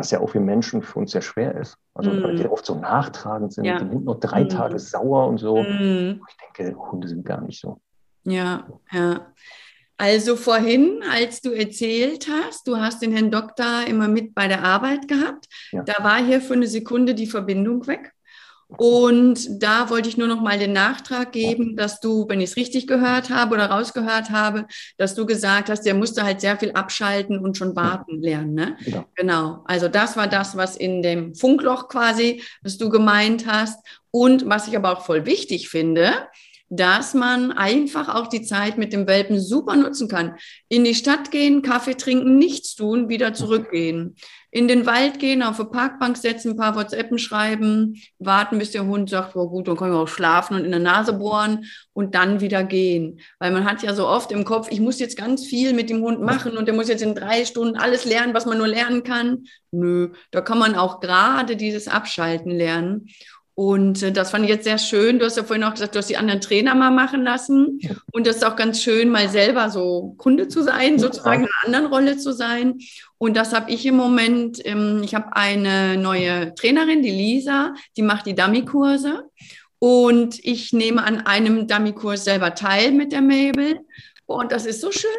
was 0.00 0.10
ja 0.10 0.20
auch 0.20 0.30
für 0.30 0.40
Menschen 0.40 0.82
für 0.82 0.98
uns 0.98 1.12
sehr 1.12 1.20
schwer 1.20 1.54
ist. 1.54 1.76
Also 1.92 2.10
mm. 2.10 2.36
die 2.36 2.46
oft 2.46 2.64
so 2.64 2.74
nachtragend 2.74 3.52
sind, 3.52 3.66
ja. 3.66 3.78
die 3.78 3.90
Hund 3.90 4.06
noch 4.06 4.18
drei 4.18 4.44
mm. 4.44 4.48
Tage 4.48 4.78
sauer 4.78 5.26
und 5.28 5.36
so. 5.36 5.62
Mm. 5.62 6.22
Ich 6.26 6.36
denke, 6.56 6.74
Hunde 6.90 7.06
sind 7.06 7.24
gar 7.26 7.42
nicht 7.42 7.60
so. 7.60 7.80
Ja, 8.24 8.66
ja. 8.90 9.26
Also 9.98 10.36
vorhin, 10.36 11.02
als 11.12 11.42
du 11.42 11.50
erzählt 11.50 12.26
hast, 12.28 12.66
du 12.66 12.78
hast 12.78 13.02
den 13.02 13.12
Herrn 13.12 13.30
Doktor 13.30 13.86
immer 13.86 14.08
mit 14.08 14.34
bei 14.34 14.48
der 14.48 14.64
Arbeit 14.64 15.06
gehabt, 15.06 15.46
ja. 15.72 15.82
da 15.82 16.02
war 16.02 16.24
hier 16.24 16.40
für 16.40 16.54
eine 16.54 16.66
Sekunde 16.66 17.14
die 17.14 17.26
Verbindung 17.26 17.86
weg. 17.86 18.14
Und 18.76 19.62
da 19.62 19.90
wollte 19.90 20.08
ich 20.08 20.16
nur 20.16 20.28
noch 20.28 20.40
mal 20.40 20.58
den 20.58 20.72
Nachtrag 20.72 21.32
geben, 21.32 21.76
dass 21.76 22.00
du, 22.00 22.28
wenn 22.28 22.40
ich 22.40 22.50
es 22.50 22.56
richtig 22.56 22.86
gehört 22.86 23.30
habe 23.30 23.54
oder 23.54 23.66
rausgehört 23.66 24.30
habe, 24.30 24.66
dass 24.96 25.14
du 25.14 25.26
gesagt 25.26 25.68
hast, 25.68 25.82
der 25.82 25.94
musste 25.94 26.22
halt 26.22 26.40
sehr 26.40 26.56
viel 26.56 26.72
abschalten 26.72 27.38
und 27.38 27.56
schon 27.56 27.76
warten 27.76 28.22
lernen. 28.22 28.54
Ne? 28.54 28.76
Ja. 28.86 29.04
Genau. 29.14 29.62
Also 29.66 29.88
das 29.88 30.16
war 30.16 30.28
das, 30.28 30.56
was 30.56 30.76
in 30.76 31.02
dem 31.02 31.34
Funkloch 31.34 31.88
quasi, 31.88 32.42
was 32.62 32.78
du 32.78 32.88
gemeint 32.88 33.46
hast. 33.46 33.78
Und 34.12 34.48
was 34.48 34.66
ich 34.66 34.76
aber 34.76 34.92
auch 34.92 35.04
voll 35.04 35.24
wichtig 35.24 35.68
finde, 35.68 36.12
dass 36.70 37.14
man 37.14 37.50
einfach 37.50 38.08
auch 38.14 38.28
die 38.28 38.42
Zeit 38.42 38.78
mit 38.78 38.92
dem 38.92 39.08
Welpen 39.08 39.40
super 39.40 39.74
nutzen 39.74 40.06
kann. 40.06 40.36
In 40.68 40.84
die 40.84 40.94
Stadt 40.94 41.32
gehen, 41.32 41.62
Kaffee 41.62 41.94
trinken, 41.94 42.38
nichts 42.38 42.76
tun, 42.76 43.08
wieder 43.08 43.34
zurückgehen. 43.34 44.14
In 44.52 44.68
den 44.68 44.86
Wald 44.86 45.18
gehen, 45.18 45.42
auf 45.42 45.58
eine 45.58 45.68
Parkbank 45.68 46.16
setzen, 46.16 46.52
ein 46.52 46.56
paar 46.56 46.76
WhatsAppen 46.76 47.18
schreiben, 47.18 48.00
warten, 48.18 48.58
bis 48.58 48.70
der 48.70 48.86
Hund 48.86 49.10
sagt, 49.10 49.34
oh 49.34 49.48
gut, 49.48 49.66
dann 49.66 49.76
können 49.76 49.92
wir 49.92 49.98
auch 49.98 50.08
schlafen 50.08 50.56
und 50.56 50.64
in 50.64 50.70
der 50.70 50.80
Nase 50.80 51.12
bohren 51.12 51.64
und 51.92 52.14
dann 52.14 52.40
wieder 52.40 52.62
gehen. 52.62 53.20
Weil 53.40 53.50
man 53.50 53.64
hat 53.64 53.82
ja 53.82 53.92
so 53.92 54.06
oft 54.06 54.30
im 54.30 54.44
Kopf, 54.44 54.68
ich 54.70 54.80
muss 54.80 55.00
jetzt 55.00 55.16
ganz 55.16 55.44
viel 55.44 55.72
mit 55.72 55.90
dem 55.90 56.02
Hund 56.02 56.20
machen 56.20 56.56
und 56.56 56.66
der 56.66 56.74
muss 56.74 56.88
jetzt 56.88 57.02
in 57.02 57.16
drei 57.16 57.44
Stunden 57.44 57.76
alles 57.76 58.04
lernen, 58.04 58.34
was 58.34 58.46
man 58.46 58.58
nur 58.58 58.68
lernen 58.68 59.02
kann. 59.02 59.44
Nö, 59.72 60.12
da 60.30 60.40
kann 60.40 60.58
man 60.58 60.76
auch 60.76 61.00
gerade 61.00 61.56
dieses 61.56 61.88
Abschalten 61.88 62.50
lernen. 62.50 63.06
Und 63.54 64.02
äh, 64.02 64.12
das 64.12 64.30
fand 64.30 64.44
ich 64.44 64.50
jetzt 64.50 64.64
sehr 64.64 64.78
schön. 64.78 65.18
Du 65.18 65.24
hast 65.24 65.36
ja 65.36 65.44
vorhin 65.44 65.64
auch 65.64 65.72
gesagt, 65.72 65.94
du 65.94 65.98
hast 65.98 66.08
die 66.08 66.16
anderen 66.16 66.40
Trainer 66.40 66.74
mal 66.74 66.90
machen 66.90 67.22
lassen. 67.22 67.80
Und 68.12 68.26
das 68.26 68.36
ist 68.36 68.44
auch 68.44 68.56
ganz 68.56 68.82
schön, 68.82 69.10
mal 69.10 69.28
selber 69.28 69.70
so 69.70 70.14
Kunde 70.16 70.48
zu 70.48 70.62
sein, 70.62 70.98
sozusagen 70.98 71.44
in 71.44 71.48
einer 71.48 71.66
anderen 71.66 71.86
Rolle 71.86 72.16
zu 72.16 72.32
sein. 72.32 72.78
Und 73.18 73.36
das 73.36 73.52
habe 73.52 73.70
ich 73.70 73.84
im 73.86 73.96
Moment. 73.96 74.60
Ähm, 74.64 75.02
ich 75.04 75.14
habe 75.14 75.36
eine 75.36 75.96
neue 75.96 76.54
Trainerin, 76.54 77.02
die 77.02 77.10
Lisa, 77.10 77.74
die 77.96 78.02
macht 78.02 78.26
die 78.26 78.34
Dummy-Kurse. 78.34 79.24
Und 79.78 80.38
ich 80.44 80.72
nehme 80.72 81.02
an 81.04 81.26
einem 81.26 81.66
Dummy-Kurs 81.66 82.24
selber 82.24 82.54
teil 82.54 82.92
mit 82.92 83.12
der 83.12 83.22
Mabel. 83.22 83.80
Und 84.26 84.52
das 84.52 84.66
ist 84.66 84.80
so 84.80 84.92
schön. 84.92 85.10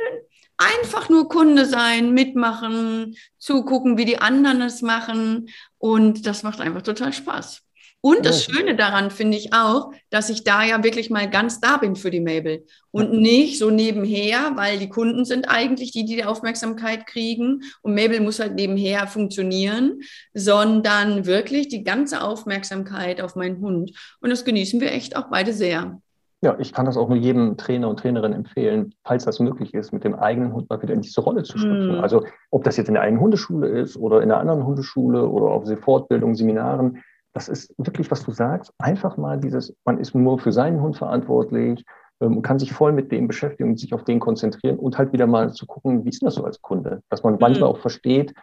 Einfach 0.57 1.09
nur 1.09 1.27
Kunde 1.27 1.65
sein, 1.65 2.13
mitmachen, 2.13 3.15
zugucken, 3.39 3.97
wie 3.97 4.05
die 4.05 4.19
anderen 4.19 4.61
es 4.61 4.83
machen. 4.83 5.49
Und 5.79 6.27
das 6.27 6.43
macht 6.43 6.61
einfach 6.61 6.83
total 6.83 7.11
Spaß. 7.11 7.63
Und 8.01 8.25
das 8.25 8.43
Schöne 8.43 8.75
daran 8.75 9.11
finde 9.11 9.37
ich 9.37 9.53
auch, 9.53 9.91
dass 10.09 10.29
ich 10.29 10.43
da 10.43 10.63
ja 10.63 10.83
wirklich 10.83 11.11
mal 11.11 11.29
ganz 11.29 11.59
da 11.59 11.77
bin 11.77 11.95
für 11.95 12.09
die 12.09 12.19
Mabel 12.19 12.65
und 12.89 13.13
nicht 13.13 13.59
so 13.59 13.69
nebenher, 13.69 14.53
weil 14.55 14.79
die 14.79 14.89
Kunden 14.89 15.23
sind 15.23 15.45
eigentlich 15.47 15.91
die, 15.91 16.05
die 16.05 16.15
die 16.15 16.25
Aufmerksamkeit 16.25 17.05
kriegen 17.05 17.61
und 17.83 17.93
Mabel 17.93 18.19
muss 18.19 18.39
halt 18.39 18.55
nebenher 18.55 19.05
funktionieren, 19.05 20.01
sondern 20.33 21.27
wirklich 21.27 21.67
die 21.67 21.83
ganze 21.83 22.23
Aufmerksamkeit 22.23 23.21
auf 23.21 23.35
meinen 23.35 23.61
Hund. 23.61 23.91
Und 24.19 24.31
das 24.31 24.45
genießen 24.45 24.81
wir 24.81 24.91
echt 24.91 25.15
auch 25.15 25.29
beide 25.29 25.53
sehr. 25.53 26.01
Ja, 26.43 26.57
ich 26.57 26.73
kann 26.73 26.87
das 26.87 26.97
auch 26.97 27.07
nur 27.07 27.19
jedem 27.19 27.55
Trainer 27.55 27.87
und 27.87 27.99
Trainerin 27.99 28.33
empfehlen, 28.33 28.95
falls 29.03 29.25
das 29.25 29.39
möglich 29.39 29.75
ist, 29.75 29.93
mit 29.93 30.03
dem 30.03 30.15
eigenen 30.15 30.53
Hund 30.53 30.71
mal 30.71 30.81
wieder 30.81 30.95
in 30.95 31.01
diese 31.01 31.21
Rolle 31.21 31.43
zu 31.43 31.59
schlüpfen. 31.59 31.99
Mm. 31.99 32.03
Also 32.03 32.25
ob 32.49 32.63
das 32.63 32.77
jetzt 32.77 32.87
in 32.87 32.95
der 32.95 33.03
eigenen 33.03 33.21
Hundeschule 33.21 33.67
ist 33.67 33.95
oder 33.95 34.23
in 34.23 34.31
einer 34.31 34.39
anderen 34.39 34.65
Hundeschule 34.65 35.27
oder 35.27 35.51
auf 35.51 35.69
Fortbildung, 35.81 36.33
Seminaren, 36.33 37.03
das 37.33 37.47
ist 37.47 37.73
wirklich, 37.77 38.11
was 38.11 38.23
du 38.23 38.31
sagst, 38.31 38.73
einfach 38.77 39.17
mal 39.17 39.39
dieses, 39.39 39.73
man 39.85 39.99
ist 39.99 40.13
nur 40.13 40.39
für 40.39 40.51
seinen 40.51 40.81
Hund 40.81 40.97
verantwortlich 40.97 41.85
ähm, 42.19 42.37
und 42.37 42.41
kann 42.43 42.59
sich 42.59 42.73
voll 42.73 42.91
mit 42.91 43.11
dem 43.11 43.27
beschäftigen 43.27 43.69
und 43.69 43.79
sich 43.79 43.93
auf 43.93 44.03
den 44.03 44.19
konzentrieren 44.19 44.77
und 44.77 44.97
halt 44.97 45.13
wieder 45.13 45.27
mal 45.27 45.53
zu 45.53 45.65
gucken, 45.65 46.05
wie 46.05 46.09
ist 46.09 46.23
das 46.23 46.35
so 46.35 46.43
als 46.43 46.61
Kunde? 46.61 47.01
Dass 47.09 47.23
man 47.23 47.35
mm. 47.35 47.37
manchmal 47.39 47.69
auch 47.69 47.79
versteht, 47.79 48.33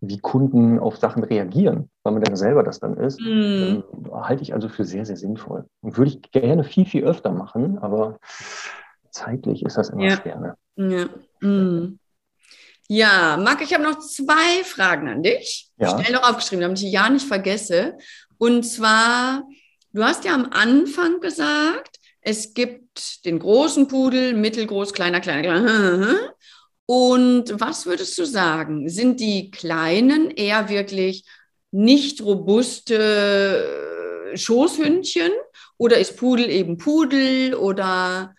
wie 0.00 0.18
Kunden 0.18 0.78
auf 0.78 0.96
Sachen 0.96 1.24
reagieren, 1.24 1.90
weil 2.04 2.12
man 2.12 2.22
dann 2.22 2.36
selber 2.36 2.62
das 2.62 2.80
dann 2.80 2.96
ist, 2.96 3.20
mm. 3.20 3.82
halte 4.12 4.42
ich 4.42 4.54
also 4.54 4.68
für 4.68 4.84
sehr, 4.84 5.04
sehr 5.04 5.16
sinnvoll. 5.16 5.66
Und 5.80 5.98
würde 5.98 6.10
ich 6.10 6.22
gerne 6.30 6.64
viel, 6.64 6.86
viel 6.86 7.04
öfter 7.04 7.32
machen, 7.32 7.78
aber 7.78 8.18
zeitlich 9.10 9.64
ist 9.64 9.76
das 9.76 9.90
immer 9.90 10.04
ja. 10.04 10.16
schwer. 10.16 10.56
Ne? 10.76 11.08
Ja. 11.40 11.46
Mm. 11.46 11.98
ja, 12.88 13.36
Marc, 13.36 13.60
ich 13.60 13.74
habe 13.74 13.84
noch 13.84 13.98
zwei 13.98 14.64
Fragen 14.64 15.08
an 15.08 15.22
dich. 15.22 15.70
Ja. 15.76 15.90
Schnell 15.90 16.14
noch 16.14 16.28
aufgeschrieben, 16.28 16.62
damit 16.62 16.78
ich 16.78 16.84
die 16.84 16.92
ja 16.92 17.10
nicht 17.10 17.26
vergesse. 17.26 17.98
Und 18.38 18.64
zwar, 18.64 19.46
du 19.92 20.02
hast 20.02 20.24
ja 20.24 20.34
am 20.34 20.46
Anfang 20.50 21.20
gesagt, 21.20 21.98
es 22.20 22.54
gibt 22.54 23.24
den 23.24 23.38
großen 23.38 23.88
Pudel, 23.88 24.34
mittelgroß, 24.34 24.92
kleiner, 24.92 25.20
kleiner, 25.20 25.42
kleiner. 25.42 26.34
Und 26.86 27.60
was 27.60 27.84
würdest 27.86 28.16
du 28.16 28.24
sagen? 28.24 28.88
Sind 28.88 29.20
die 29.20 29.50
Kleinen 29.50 30.30
eher 30.30 30.68
wirklich 30.68 31.24
nicht 31.70 32.22
robuste 32.22 33.66
Schoßhündchen 34.34 35.30
oder 35.76 35.98
ist 35.98 36.16
Pudel 36.16 36.48
eben 36.50 36.78
Pudel 36.78 37.54
oder 37.54 38.34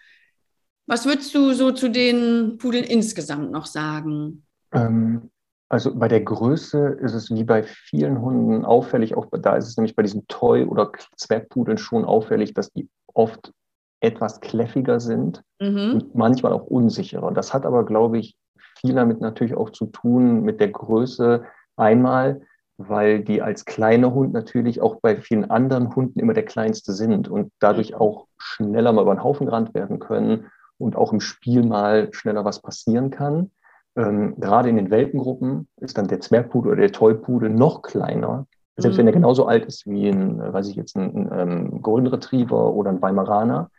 was 0.87 1.05
würdest 1.05 1.35
du 1.35 1.53
so 1.53 1.71
zu 1.71 1.89
den 1.89 2.57
Pudeln 2.57 2.83
insgesamt 2.83 3.51
noch 3.51 3.67
sagen? 3.67 4.45
Ähm, 4.73 5.29
also 5.69 5.93
bei 5.93 6.07
der 6.07 6.21
Größe 6.21 6.97
ist 6.99 7.13
es 7.13 7.29
wie 7.29 7.43
bei 7.43 7.61
vielen 7.63 8.21
Hunden 8.21 8.65
auffällig, 8.65 9.15
auch 9.15 9.27
da 9.31 9.55
ist 9.55 9.67
es 9.67 9.77
nämlich 9.77 9.95
bei 9.95 10.01
diesen 10.01 10.27
Toy- 10.27 10.65
oder 10.65 10.91
Zwergpudeln 11.15 11.77
schon 11.77 12.05
auffällig, 12.05 12.55
dass 12.55 12.71
die 12.71 12.89
oft 13.13 13.53
etwas 14.01 14.39
kläffiger 14.41 14.99
sind 14.99 15.43
mhm. 15.59 15.93
und 15.93 16.15
manchmal 16.15 16.53
auch 16.53 16.65
unsicherer. 16.65 17.31
Das 17.31 17.53
hat 17.53 17.67
aber, 17.67 17.85
glaube 17.85 18.17
ich, 18.17 18.35
viel 18.79 18.95
damit 18.95 19.21
natürlich 19.21 19.55
auch 19.55 19.69
zu 19.69 19.85
tun 19.85 20.41
mit 20.41 20.59
der 20.59 20.69
Größe 20.69 21.43
einmal, 21.75 22.41
weil 22.77 23.23
die 23.23 23.41
als 23.41 23.65
kleiner 23.65 24.13
Hund 24.13 24.33
natürlich 24.33 24.81
auch 24.81 24.95
bei 25.01 25.17
vielen 25.17 25.51
anderen 25.51 25.93
Hunden 25.95 26.19
immer 26.19 26.33
der 26.33 26.45
kleinste 26.45 26.93
sind 26.93 27.27
und 27.27 27.51
dadurch 27.59 27.91
mhm. 27.91 27.97
auch 27.97 28.27
schneller 28.39 28.91
mal 28.91 29.03
über 29.03 29.13
den 29.13 29.23
Haufen 29.23 29.45
gerannt 29.45 29.75
werden 29.75 29.99
können 29.99 30.47
und 30.79 30.95
auch 30.95 31.13
im 31.13 31.19
Spiel 31.19 31.63
mal 31.63 32.11
schneller 32.13 32.43
was 32.43 32.61
passieren 32.61 33.11
kann. 33.11 33.51
Ähm, 33.99 34.35
gerade 34.39 34.69
in 34.69 34.77
den 34.77 34.91
Welpengruppen 34.91 35.67
ist 35.77 35.97
dann 35.97 36.07
der 36.07 36.21
Zwergpudel 36.21 36.71
oder 36.71 36.81
der 36.81 36.91
Tollpudel 36.91 37.49
noch 37.49 37.81
kleiner, 37.81 38.47
selbst 38.77 38.95
mhm. 38.95 38.99
wenn 38.99 39.07
er 39.07 39.13
genauso 39.13 39.45
alt 39.45 39.65
ist 39.65 39.85
wie 39.87 40.07
ein, 40.07 40.39
weiß 40.41 40.69
ich 40.69 40.75
jetzt, 40.75 40.95
ein, 40.95 41.29
ein 41.29 41.49
ähm, 41.49 41.81
Golden 41.81 42.07
Retriever 42.07 42.73
oder 42.73 42.91
ein 42.91 43.01
Weimaraner. 43.01 43.69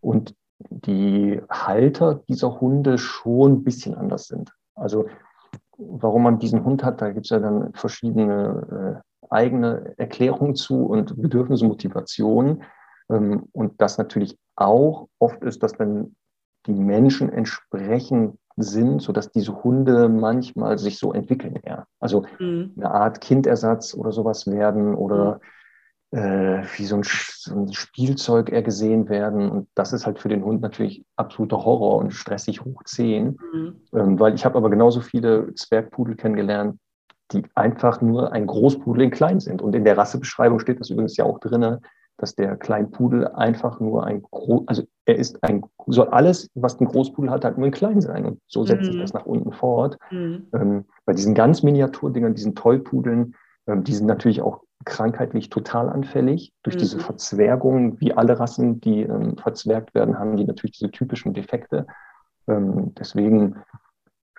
Und 0.00 0.34
die 0.68 1.40
Halter 1.48 2.20
dieser 2.28 2.60
Hunde 2.60 2.98
schon 2.98 3.52
ein 3.52 3.64
bisschen 3.64 3.94
anders 3.94 4.26
sind. 4.26 4.52
Also 4.74 5.06
warum 5.78 6.24
man 6.24 6.38
diesen 6.38 6.64
Hund 6.64 6.82
hat, 6.82 7.00
da 7.00 7.10
gibt 7.10 7.26
es 7.26 7.30
ja 7.30 7.38
dann 7.38 7.72
verschiedene 7.74 9.00
äh, 9.22 9.26
eigene 9.30 9.94
Erklärungen 9.96 10.56
zu 10.56 10.86
und 10.86 11.20
Bedürfnisse, 11.20 11.64
Motivationen. 11.64 12.64
Ähm, 13.08 13.44
und 13.52 13.80
das 13.80 13.98
natürlich 13.98 14.36
auch 14.56 15.08
oft 15.18 15.42
ist, 15.44 15.62
dass 15.62 15.78
wenn 15.78 16.16
die 16.66 16.74
Menschen 16.74 17.32
entsprechend 17.32 18.36
sind, 18.62 19.00
sodass 19.00 19.30
diese 19.30 19.62
Hunde 19.62 20.08
manchmal 20.08 20.78
sich 20.78 20.98
so 20.98 21.12
entwickeln 21.12 21.56
eher. 21.62 21.86
Also 21.98 22.24
mhm. 22.38 22.72
eine 22.76 22.90
Art 22.90 23.20
Kindersatz 23.20 23.94
oder 23.94 24.12
sowas 24.12 24.46
werden 24.46 24.94
oder 24.94 25.36
mhm 25.36 25.40
äh, 26.12 26.62
wie 26.76 26.86
so 26.86 26.96
ein, 26.96 27.02
so 27.04 27.54
ein, 27.54 27.72
Spielzeug 27.72 28.50
eher 28.50 28.62
gesehen 28.62 29.08
werden. 29.08 29.50
Und 29.50 29.68
das 29.74 29.92
ist 29.92 30.06
halt 30.06 30.18
für 30.18 30.28
den 30.28 30.44
Hund 30.44 30.60
natürlich 30.60 31.04
absoluter 31.16 31.64
Horror 31.64 31.98
und 31.98 32.12
stressig 32.12 32.64
hoch 32.64 32.82
10. 32.84 33.38
Mhm. 33.52 33.76
Ähm, 33.94 34.18
weil 34.18 34.34
ich 34.34 34.44
habe 34.44 34.58
aber 34.58 34.70
genauso 34.70 35.00
viele 35.00 35.54
Zwergpudel 35.54 36.16
kennengelernt, 36.16 36.78
die 37.32 37.44
einfach 37.54 38.00
nur 38.00 38.32
ein 38.32 38.46
Großpudel 38.46 39.04
in 39.04 39.10
klein 39.10 39.40
sind. 39.40 39.62
Und 39.62 39.74
in 39.74 39.84
der 39.84 39.96
Rassebeschreibung 39.96 40.58
steht 40.58 40.80
das 40.80 40.90
übrigens 40.90 41.16
ja 41.16 41.24
auch 41.24 41.38
drin, 41.38 41.78
dass 42.20 42.34
der 42.34 42.56
Kleinpudel 42.56 43.28
einfach 43.28 43.80
nur 43.80 44.04
ein 44.04 44.22
Groß, 44.22 44.64
also 44.66 44.82
er 45.06 45.16
ist 45.16 45.42
ein, 45.42 45.64
soll 45.86 46.08
alles, 46.08 46.50
was 46.54 46.78
ein 46.78 46.86
Großpudel 46.86 47.30
hat, 47.30 47.44
halt 47.44 47.56
nur 47.56 47.66
in 47.66 47.72
klein 47.72 48.00
sein. 48.00 48.26
Und 48.26 48.40
so 48.46 48.64
setzt 48.64 48.82
mhm. 48.82 48.92
sich 48.92 49.00
das 49.00 49.12
nach 49.14 49.26
unten 49.26 49.52
fort. 49.52 49.96
Mhm. 50.10 50.46
Ähm, 50.52 50.84
bei 51.06 51.14
diesen 51.14 51.34
ganz 51.34 51.62
Miniaturdingern, 51.62 52.34
diesen 52.34 52.54
Tollpudeln, 52.54 53.34
ähm, 53.66 53.84
die 53.84 53.94
sind 53.94 54.06
natürlich 54.06 54.42
auch 54.42 54.60
krankheitlich 54.84 55.48
total 55.48 55.88
anfällig. 55.88 56.52
Durch 56.62 56.76
mhm. 56.76 56.80
diese 56.80 56.98
Verzwergung, 56.98 57.98
wie 58.00 58.12
alle 58.12 58.38
Rassen, 58.38 58.80
die 58.80 59.02
ähm, 59.02 59.38
verzwergt 59.38 59.94
werden, 59.94 60.18
haben 60.18 60.36
die 60.36 60.44
natürlich 60.44 60.78
diese 60.78 60.90
typischen 60.90 61.32
Defekte. 61.32 61.86
Ähm, 62.48 62.94
deswegen 62.98 63.56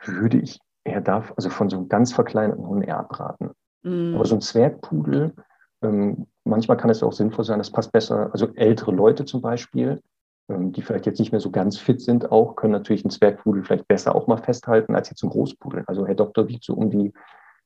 würde 0.06 0.38
ich 0.38 0.60
eher 0.84 1.02
darf, 1.02 1.34
also 1.36 1.50
von 1.50 1.70
so 1.70 1.78
einem 1.78 1.90
ganz 1.90 2.14
verkleinerten 2.14 2.68
Hund 2.68 2.86
eher 2.86 3.00
abraten. 3.00 3.52
Mhm. 3.84 4.14
Aber 4.16 4.26
so 4.26 4.36
ein 4.36 4.42
Zwergpudel, 4.42 5.34
ähm, 5.82 6.28
manchmal 6.44 6.78
kann 6.78 6.90
es 6.90 7.04
auch 7.04 7.14
sinnvoll 7.14 7.46
sein, 7.46 7.60
das 7.60 7.72
passt 7.72 7.92
besser, 7.92 8.30
also 8.32 8.54
ältere 8.56 8.92
Leute 8.92 9.26
zum 9.26 9.42
Beispiel, 9.42 10.02
ähm, 10.50 10.72
die 10.72 10.82
vielleicht 10.82 11.06
jetzt 11.06 11.20
nicht 11.20 11.32
mehr 11.32 11.42
so 11.42 11.52
ganz 11.52 11.78
fit 11.78 12.02
sind, 12.02 12.32
auch 12.32 12.56
können 12.56 12.74
natürlich 12.74 13.04
einen 13.04 13.12
Zwergpudel 13.12 13.64
vielleicht 13.64 13.88
besser 13.88 14.16
auch 14.16 14.28
mal 14.28 14.38
festhalten 14.38 14.96
als 14.96 15.10
jetzt 15.10 15.24
ein 15.24 15.30
Großpudel. 15.30 15.84
Also 15.88 16.06
Herr 16.06 16.16
Doktor 16.16 16.48
wiegt 16.48 16.64
so 16.64 16.74
um 16.74 16.90
die 16.90 17.14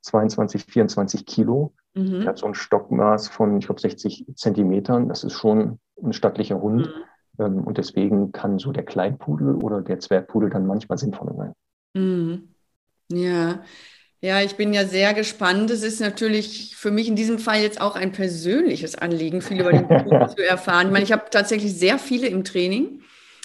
22, 0.02 0.66
24 0.66 1.26
Kilo. 1.26 1.74
Mhm. 1.96 2.22
Der 2.22 2.28
hat 2.28 2.38
so 2.38 2.46
ein 2.46 2.54
Stockmaß 2.54 3.28
von, 3.28 3.58
ich 3.58 3.66
glaube, 3.66 3.82
60 3.82 4.26
Zentimetern. 4.36 5.10
Das 5.10 5.24
ist 5.24 5.34
schon 5.34 5.80
ein 6.02 6.14
stattlicher 6.14 6.62
Hund. 6.62 6.88
Mhm. 6.88 7.44
Ähm, 7.44 7.64
und 7.64 7.78
deswegen 7.78 8.32
kann 8.32 8.60
so 8.60 8.72
der 8.72 8.86
Kleinpudel 8.86 9.56
oder 9.56 9.82
der 9.82 10.00
Zwergpudel 10.00 10.50
dann 10.50 10.68
manchmal 10.68 10.98
sinnvoller 10.98 11.34
sein. 11.36 11.54
Mhm. 11.96 12.50
Ja. 13.12 13.62
Ja, 14.26 14.42
ich 14.42 14.56
bin 14.56 14.74
ja 14.74 14.88
sehr 14.88 15.14
gespannt. 15.14 15.70
Es 15.70 15.84
ist 15.84 16.00
natürlich 16.00 16.76
für 16.76 16.90
mich 16.90 17.08
in 17.08 17.16
diesem 17.16 17.38
Fall 17.38 17.62
jetzt 17.62 17.80
auch 17.80 17.96
ein 17.96 18.12
persönliches 18.12 18.96
Anliegen, 18.96 19.44
viel 19.44 19.62
über 19.62 19.72
den 19.72 19.88
Pudel 19.88 20.28
zu 20.36 20.44
erfahren. 20.44 20.88
Ich 20.88 20.94
meine, 20.94 21.06
ich 21.06 21.12
habe 21.12 21.26
tatsächlich 21.30 21.76
sehr 21.76 22.00
viele 22.00 22.26
im 22.26 22.44
Training, 22.44 23.02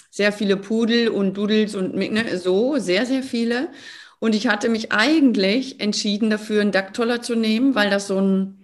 sehr 0.09 0.33
viele 0.33 0.57
Pudel 0.57 1.09
und 1.09 1.37
Dudels 1.37 1.75
und 1.75 1.93
ne, 1.93 2.35
so, 2.39 2.79
sehr, 2.79 3.05
sehr 3.05 3.21
viele. 3.21 3.69
Und 4.17 4.33
ich 4.33 4.47
hatte 4.47 4.69
mich 4.69 4.91
eigentlich 4.91 5.79
entschieden 5.79 6.31
dafür, 6.31 6.61
einen 6.61 6.71
Dacktoller 6.71 7.21
zu 7.21 7.35
nehmen, 7.35 7.75
weil 7.75 7.91
das 7.91 8.07
so 8.07 8.19
ein 8.19 8.57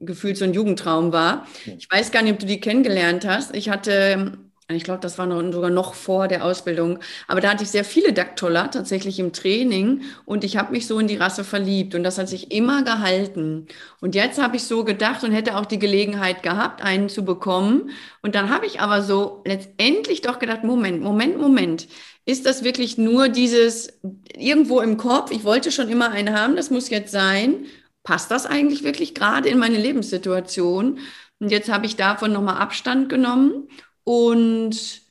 gefühlt 0.00 0.36
so 0.36 0.44
ein 0.44 0.52
Jugendtraum 0.52 1.12
war. 1.12 1.46
Ich 1.78 1.90
weiß 1.90 2.10
gar 2.10 2.20
nicht, 2.20 2.34
ob 2.34 2.40
du 2.40 2.46
die 2.46 2.60
kennengelernt 2.60 3.26
hast. 3.26 3.56
Ich 3.56 3.70
hatte, 3.70 4.36
ich 4.68 4.84
glaube, 4.84 5.00
das 5.00 5.18
war 5.18 5.26
noch, 5.26 5.52
sogar 5.52 5.68
noch 5.68 5.92
vor 5.92 6.26
der 6.26 6.42
Ausbildung, 6.42 6.98
aber 7.28 7.42
da 7.42 7.50
hatte 7.50 7.64
ich 7.64 7.70
sehr 7.70 7.84
viele 7.84 8.14
Dacktoller 8.14 8.70
tatsächlich 8.70 9.18
im 9.18 9.34
Training 9.34 10.02
und 10.24 10.42
ich 10.42 10.56
habe 10.56 10.72
mich 10.72 10.86
so 10.86 10.98
in 10.98 11.06
die 11.06 11.16
Rasse 11.16 11.44
verliebt 11.44 11.94
und 11.94 12.02
das 12.02 12.16
hat 12.16 12.28
sich 12.30 12.50
immer 12.50 12.82
gehalten. 12.82 13.66
Und 14.00 14.14
jetzt 14.14 14.40
habe 14.40 14.56
ich 14.56 14.64
so 14.64 14.82
gedacht 14.84 15.22
und 15.22 15.32
hätte 15.32 15.56
auch 15.58 15.66
die 15.66 15.78
Gelegenheit 15.78 16.42
gehabt, 16.42 16.82
einen 16.82 17.10
zu 17.10 17.26
bekommen. 17.26 17.90
Und 18.22 18.34
dann 18.34 18.48
habe 18.48 18.64
ich 18.64 18.80
aber 18.80 19.02
so 19.02 19.42
letztendlich 19.44 20.22
doch 20.22 20.38
gedacht, 20.38 20.64
Moment, 20.64 21.02
Moment, 21.02 21.38
Moment. 21.38 21.86
Ist 22.24 22.46
das 22.46 22.64
wirklich 22.64 22.96
nur 22.96 23.28
dieses 23.28 24.00
irgendwo 24.34 24.80
im 24.80 24.96
Kopf, 24.96 25.30
ich 25.30 25.44
wollte 25.44 25.72
schon 25.72 25.90
immer 25.90 26.10
einen 26.10 26.34
haben, 26.34 26.56
das 26.56 26.70
muss 26.70 26.88
jetzt 26.88 27.12
sein? 27.12 27.66
Passt 28.02 28.30
das 28.30 28.46
eigentlich 28.46 28.82
wirklich 28.82 29.14
gerade 29.14 29.50
in 29.50 29.58
meine 29.58 29.76
Lebenssituation? 29.76 30.98
Und 31.38 31.50
jetzt 31.50 31.70
habe 31.70 31.84
ich 31.84 31.96
davon 31.96 32.32
nochmal 32.32 32.56
Abstand 32.56 33.10
genommen 33.10 33.68
und 34.04 35.02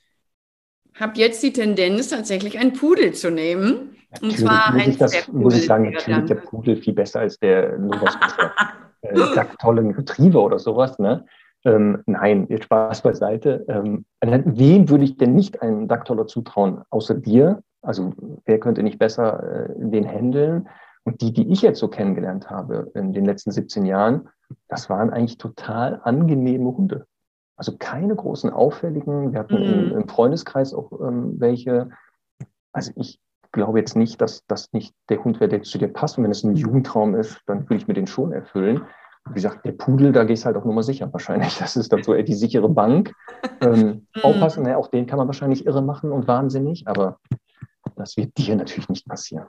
habe 0.96 1.18
jetzt 1.18 1.42
die 1.44 1.54
Tendenz, 1.54 2.10
tatsächlich 2.10 2.60
einen 2.60 2.74
Pudel 2.74 3.14
zu 3.14 3.32
nehmen. 3.32 3.96
Natürlich, 4.12 4.40
und 4.40 4.48
zwar 4.48 4.74
muss 4.74 4.88
ich, 4.88 4.98
das, 4.98 5.28
muss 5.30 5.58
ich 5.58 5.66
sagen, 5.66 5.92
natürlich 5.92 6.26
der 6.26 6.36
Pudel 6.36 6.76
viel 6.76 6.94
besser 6.94 7.22
als 7.22 7.40
der 7.40 7.78
Novas 7.80 8.16
äh, 9.02 9.46
tollen 9.60 9.92
Retriever 9.92 10.44
oder 10.44 10.60
sowas. 10.60 11.00
Ne? 11.00 11.26
Ähm, 11.66 12.04
nein, 12.06 12.46
jetzt 12.50 12.66
Spaß 12.66 13.02
beiseite. 13.02 13.66
Ähm, 13.68 14.06
wem 14.22 14.90
würde 14.90 15.04
ich 15.04 15.18
denn 15.18 15.34
nicht 15.34 15.62
einen 15.62 15.88
Dacktoller 15.88 16.28
zutrauen, 16.28 16.84
außer 16.90 17.16
dir? 17.16 17.64
Also 17.82 18.14
wer 18.46 18.60
könnte 18.60 18.84
nicht 18.84 19.00
besser 19.00 19.68
äh, 19.68 19.74
den 19.78 20.08
handeln? 20.08 20.70
Und 21.06 21.22
die, 21.22 21.34
die 21.34 21.52
ich 21.52 21.62
jetzt 21.62 21.80
so 21.80 21.88
kennengelernt 21.88 22.50
habe 22.50 22.92
in 22.96 23.12
den 23.14 23.26
letzten 23.26 23.52
17 23.52 23.86
Jahren, 23.86 24.30
das 24.70 24.90
waren 24.90 25.10
eigentlich 25.10 25.38
total 25.38 26.00
angenehme 26.04 26.78
Hunde. 26.78 27.08
Also 27.56 27.78
keine 27.78 28.16
großen 28.16 28.50
auffälligen. 28.50 29.32
Wir 29.34 29.40
hatten 29.40 29.56
mhm. 29.56 29.92
im, 29.92 29.98
im, 29.98 30.08
Freundeskreis 30.08 30.74
auch 30.74 30.92
ähm, 31.02 31.40
welche. 31.40 31.90
Also 32.72 32.92
ich 32.96 33.20
glaube 33.52 33.80
jetzt 33.80 33.96
nicht, 33.96 34.20
dass 34.22 34.46
das 34.48 34.74
nicht 34.74 34.96
der 35.10 35.24
Hund 35.24 35.40
wäre, 35.40 35.50
der 35.50 35.62
zu 35.62 35.78
dir 35.78 35.88
passt. 35.88 36.18
Und 36.18 36.24
wenn 36.24 36.32
es 36.32 36.44
ein 36.44 36.56
Jugendraum 36.56 37.16
ist, 37.16 37.40
dann 37.46 37.70
will 37.70 37.78
ich 37.78 37.88
mir 37.88 37.94
den 37.94 38.08
schon 38.08 38.34
erfüllen. 38.34 38.82
Wie 39.28 39.36
gesagt, 39.36 39.66
der 39.66 39.72
Pudel, 39.72 40.12
da 40.12 40.26
gehst 40.26 40.46
halt 40.46 40.58
auch 40.58 40.66
nur 40.66 40.74
mal 40.74 40.84
sicher 40.84 41.12
wahrscheinlich. 41.14 41.58
Das 41.58 41.78
ist 41.78 41.94
dann 41.94 42.04
so 42.04 42.14
die 42.14 42.34
sichere 42.34 42.68
Bank. 42.68 43.14
Ähm, 43.62 44.08
mhm. 44.16 44.22
Aufpassen, 44.24 44.66
ja, 44.66 44.76
auch 44.78 44.88
den 44.88 45.06
kann 45.06 45.18
man 45.18 45.28
wahrscheinlich 45.28 45.66
irre 45.66 45.82
machen 45.82 46.12
und 46.12 46.28
wahnsinnig, 46.28 46.88
aber 46.88 47.20
das 47.96 48.18
wird 48.18 48.38
dir 48.38 48.56
natürlich 48.56 48.90
nicht 48.90 49.08
passieren. 49.08 49.46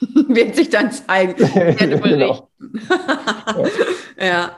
wird 0.28 0.54
sich 0.54 0.70
dann 0.70 0.90
zeigen. 0.92 1.34
genau. 1.76 2.48
ja. 4.18 4.24
ja. 4.26 4.50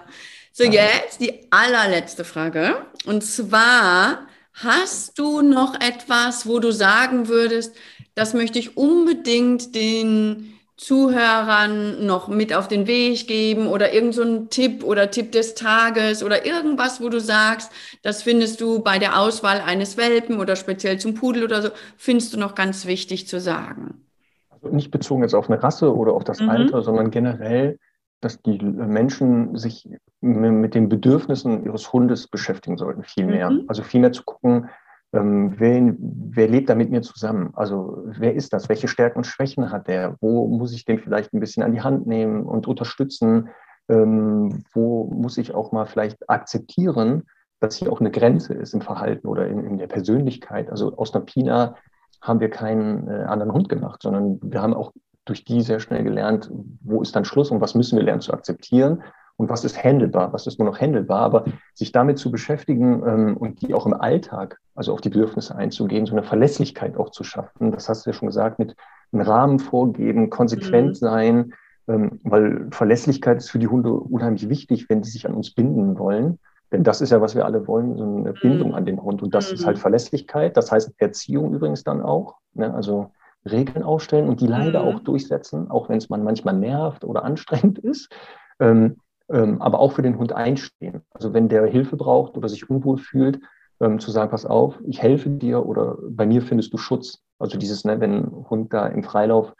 So, 0.57 0.62
jetzt 0.62 1.20
die 1.20 1.48
allerletzte 1.50 2.22
Frage. 2.22 2.76
Und 3.07 3.24
zwar, 3.24 4.28
hast 4.52 5.18
du 5.18 5.42
noch 5.42 5.74
etwas, 5.74 6.46
wo 6.46 6.61
du 6.61 6.72
sagen 6.72 7.26
würdest, 7.26 7.74
das 8.14 8.34
möchte 8.34 8.61
ich 8.61 8.76
unbedingt 8.76 9.74
den 9.74 10.55
Zuhörern 10.76 12.07
noch 12.07 12.28
mit 12.28 12.55
auf 12.55 12.68
den 12.68 12.86
Weg 12.86 13.26
geben 13.26 13.66
oder 13.66 13.92
irgendein 13.92 14.12
so 14.12 14.44
Tipp 14.44 14.84
oder 14.84 15.11
Tipp 15.11 15.32
des 15.32 15.57
Tages 15.57 16.22
oder 16.22 16.46
irgendwas, 16.46 17.00
wo 17.00 17.09
du 17.09 17.18
sagst, 17.18 17.72
das 18.02 18.22
findest 18.22 18.61
du 18.61 18.78
bei 18.78 19.00
der 19.00 19.18
Auswahl 19.18 19.61
eines 19.61 19.96
Welpen 19.96 20.38
oder 20.38 20.55
speziell 20.55 21.00
zum 21.00 21.14
Pudel 21.14 21.42
oder 21.42 21.62
so, 21.62 21.70
findest 21.96 22.32
du 22.32 22.38
noch 22.38 22.55
ganz 22.55 22.86
wichtig 22.86 23.26
zu 23.26 23.40
sagen? 23.40 24.07
Also 24.50 24.68
nicht 24.68 24.92
bezogen 24.92 25.22
jetzt 25.22 25.34
auf 25.34 25.50
eine 25.50 25.61
Rasse 25.61 25.92
oder 25.92 26.12
auf 26.12 26.22
das 26.22 26.38
mhm. 26.38 26.48
Alter, 26.48 26.82
sondern 26.82 27.11
generell 27.11 27.80
dass 28.25 28.41
die 28.43 28.59
Menschen 28.59 29.57
sich 29.57 29.89
mit 30.20 30.75
den 30.75 30.89
Bedürfnissen 30.89 31.64
ihres 31.64 31.93
Hundes 31.93 32.29
beschäftigen 32.29 32.79
sollten, 32.79 33.05
viel 33.05 33.27
mehr. 33.27 33.51
Mhm. 33.51 33.64
Also 33.68 33.83
viel 33.83 34.01
mehr 34.01 34.12
zu 34.12 34.25
gucken, 34.25 34.70
ähm, 35.12 35.55
wer, 35.59 35.95
wer, 35.99 36.49
lebt 36.49 36.68
da 36.68 36.75
mit 36.75 36.91
mir 36.91 37.03
zusammen? 37.03 37.51
Also 37.55 38.03
wer 38.07 38.35
ist 38.35 38.53
das? 38.53 38.68
Welche 38.68 38.89
Stärken 38.89 39.18
und 39.18 39.25
Schwächen 39.25 39.70
hat 39.70 39.87
der? 39.87 40.16
Wo 40.20 40.49
muss 40.49 40.72
ich 40.72 40.85
den 40.85 40.99
vielleicht 40.99 41.33
ein 41.33 41.41
bisschen 41.41 41.62
an 41.62 41.72
die 41.72 41.83
Hand 41.83 42.07
nehmen 42.07 42.43
und 42.45 42.66
unterstützen? 42.66 43.51
Ähm, 43.89 44.64
wo 44.72 45.05
muss 45.05 45.39
ich 45.39 45.55
auch 45.55 45.70
mal 45.70 45.87
vielleicht 45.87 46.29
akzeptieren, 46.29 47.25
dass 47.61 47.77
hier 47.77 47.93
auch 47.93 48.01
eine 48.01 48.11
Grenze 48.11 48.55
ist 48.55 48.75
im 48.75 48.81
Verhalten 48.81 49.29
oder 49.29 49.47
in, 49.47 49.64
in 49.64 49.79
der 49.79 49.87
Persönlichkeit? 49.87 50.70
Also 50.70 50.97
aus 50.97 51.14
einer 51.14 51.25
Pina 51.25 51.77
haben 52.20 52.41
wir 52.41 52.51
keinen 52.51 53.07
äh, 53.07 53.25
anderen 53.25 53.53
Hund 53.53 53.68
gemacht, 53.68 54.03
sondern 54.03 54.41
wir 54.43 54.62
haben 54.62 54.75
auch 54.75 54.93
durch 55.25 55.45
die 55.45 55.62
sehr 55.62 55.81
schnell 55.81 56.05
gelernt, 56.05 56.51
wo 56.83 57.03
ist 57.03 57.16
dann 57.16 57.25
Schluss 57.25 57.51
und 57.51 57.61
was 57.61 57.75
müssen 57.75 57.97
wir 57.97 58.05
lernen 58.05 58.20
zu 58.20 58.33
akzeptieren 58.33 59.03
und 59.37 59.49
was 59.49 59.64
ist 59.64 59.83
handelbar, 59.83 60.33
was 60.33 60.47
ist 60.47 60.59
nur 60.59 60.68
noch 60.68 60.81
handelbar. 60.81 61.20
Aber 61.20 61.45
sich 61.75 61.93
damit 61.93 62.18
zu 62.18 62.31
beschäftigen 62.31 63.03
ähm, 63.07 63.37
und 63.37 63.62
die 63.62 63.75
auch 63.75 63.87
im 63.87 63.95
Alltag, 63.95 64.59
also 64.75 64.93
auf 64.93 65.01
die 65.01 65.09
Bedürfnisse 65.09 65.57
einzugehen, 65.57 66.07
so 66.07 66.12
eine 66.12 66.22
Verlässlichkeit 66.22 66.97
auch 66.97 67.11
zu 67.11 67.25
schaffen, 67.25 67.72
das 67.72 67.89
hast 67.89 68.07
du 68.07 68.11
ja 68.11 68.14
schon 68.14 68.29
gesagt, 68.29 68.59
mit 68.59 68.77
einem 69.12 69.22
Rahmen 69.22 69.59
vorgeben, 69.59 70.31
konsequent 70.31 70.89
mhm. 70.89 70.95
sein, 70.95 71.55
ähm, 71.89 72.20
weil 72.22 72.68
Verlässlichkeit 72.70 73.39
ist 73.39 73.51
für 73.51 73.59
die 73.59 73.68
Hunde 73.68 73.93
unheimlich 73.93 74.49
wichtig, 74.49 74.89
wenn 74.89 75.03
sie 75.03 75.11
sich 75.11 75.27
an 75.27 75.35
uns 75.35 75.53
binden 75.53 75.99
wollen. 75.99 76.39
Denn 76.72 76.83
das 76.83 77.01
ist 77.01 77.11
ja, 77.11 77.20
was 77.20 77.35
wir 77.35 77.45
alle 77.45 77.68
wollen, 77.68 77.97
so 77.97 78.05
eine 78.05 78.33
Bindung 78.33 78.70
mhm. 78.70 78.75
an 78.75 78.87
den 78.87 79.03
Hund. 79.03 79.22
Und 79.22 79.35
das 79.35 79.49
mhm. 79.49 79.55
ist 79.55 79.66
halt 79.66 79.79
Verlässlichkeit. 79.79 80.57
Das 80.57 80.72
heißt 80.72 80.93
Erziehung 80.99 81.55
übrigens 81.55 81.85
dann 81.85 82.03
auch. 82.03 82.37
Ne? 82.55 82.72
Also 82.75 83.11
Regeln 83.51 83.82
aufstellen 83.82 84.28
und 84.28 84.40
die 84.40 84.47
leider 84.47 84.82
mhm. 84.82 84.88
auch 84.88 85.01
durchsetzen, 85.01 85.70
auch 85.70 85.88
wenn 85.88 85.99
es 85.99 86.09
man 86.09 86.24
manchmal 86.24 86.55
nervt 86.55 87.05
oder 87.05 87.24
anstrengend 87.24 87.78
ist. 87.80 88.11
Ähm, 88.61 88.97
ähm, 89.30 89.62
aber 89.62 89.78
auch 89.78 89.92
für 89.92 90.03
den 90.03 90.18
Hund 90.18 90.32
einstehen. 90.32 91.03
Also 91.11 91.32
wenn 91.32 91.49
der 91.49 91.66
Hilfe 91.66 91.97
braucht 91.97 92.36
oder 92.36 92.49
sich 92.49 92.68
unwohl 92.68 92.99
fühlt, 92.99 93.40
ähm, 93.80 93.99
zu 93.99 94.11
sagen, 94.11 94.30
pass 94.30 94.45
auf, 94.45 94.78
ich 94.86 95.01
helfe 95.01 95.30
dir 95.30 95.64
oder 95.66 95.97
bei 96.09 96.26
mir 96.26 96.42
findest 96.42 96.72
du 96.72 96.78
Schutz. 96.78 97.22
Also 97.38 97.59
dieses, 97.59 97.84
ne, 97.84 98.01
wenn 98.01 98.24
ein 98.24 98.47
Hund 98.51 98.72
da 98.72 98.86
im 98.86 99.03
Freilauf 99.03 99.55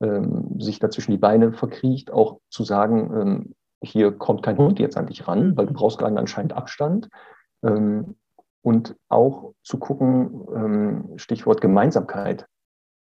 ähm, 0.00 0.56
sich 0.58 0.78
dazwischen 0.78 1.12
die 1.12 1.18
Beine 1.18 1.52
verkriecht, 1.52 2.10
auch 2.10 2.38
zu 2.48 2.64
sagen, 2.64 3.10
ähm, 3.14 3.54
hier 3.82 4.12
kommt 4.12 4.42
kein 4.42 4.58
Hund 4.58 4.78
jetzt 4.78 4.96
an 4.96 5.06
dich 5.06 5.26
ran, 5.28 5.56
weil 5.56 5.66
du 5.66 5.74
brauchst 5.74 5.98
gerade 5.98 6.16
anscheinend 6.16 6.52
Abstand. 6.54 7.08
Ähm, 7.64 8.16
und 8.64 8.94
auch 9.08 9.54
zu 9.64 9.76
gucken, 9.76 11.18
Stichwort 11.18 11.60
Gemeinsamkeit. 11.60 12.46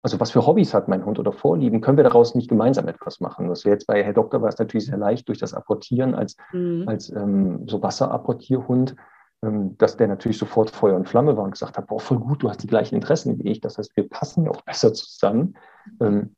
Also 0.03 0.19
was 0.19 0.31
für 0.31 0.47
Hobbys 0.47 0.73
hat 0.73 0.89
mein 0.89 1.05
Hund 1.05 1.19
oder 1.19 1.33
Vorlieben? 1.33 1.81
Können 1.81 1.99
wir 1.99 2.05
daraus 2.05 2.35
nicht 2.35 2.49
gemeinsam 2.49 2.89
etwas 2.89 3.21
machen? 3.21 3.49
Das 3.49 3.65
wäre 3.65 3.75
jetzt 3.75 3.87
bei 3.87 4.03
Herr 4.03 4.15
Doktor 4.15 4.41
war 4.41 4.49
es 4.49 4.59
natürlich 4.59 4.87
sehr 4.87 4.97
leicht 4.97 5.29
durch 5.29 5.39
das 5.39 5.53
Apportieren 5.53 6.15
als, 6.15 6.37
mhm. 6.53 6.85
als 6.87 7.11
ähm, 7.11 7.69
so 7.69 7.83
Wasserapportierhund, 7.83 8.97
ähm, 9.43 9.77
dass 9.77 9.99
der 9.99 10.09
natürlich 10.09 10.39
sofort 10.39 10.71
Feuer 10.71 10.97
und 10.97 11.09
Flamme 11.09 11.37
war 11.37 11.45
und 11.45 11.51
gesagt 11.51 11.77
hat, 11.77 11.87
boah, 11.87 12.01
voll 12.01 12.19
gut, 12.19 12.43
du 12.43 12.49
hast 12.49 12.63
die 12.63 12.67
gleichen 12.67 12.95
Interessen 12.95 13.39
wie 13.39 13.49
ich. 13.49 13.61
Das 13.61 13.77
heißt, 13.77 13.95
wir 13.95 14.09
passen 14.09 14.45
ja 14.45 14.51
auch 14.51 14.63
besser 14.63 14.95
zusammen. 14.95 15.57
Ähm, 16.01 16.35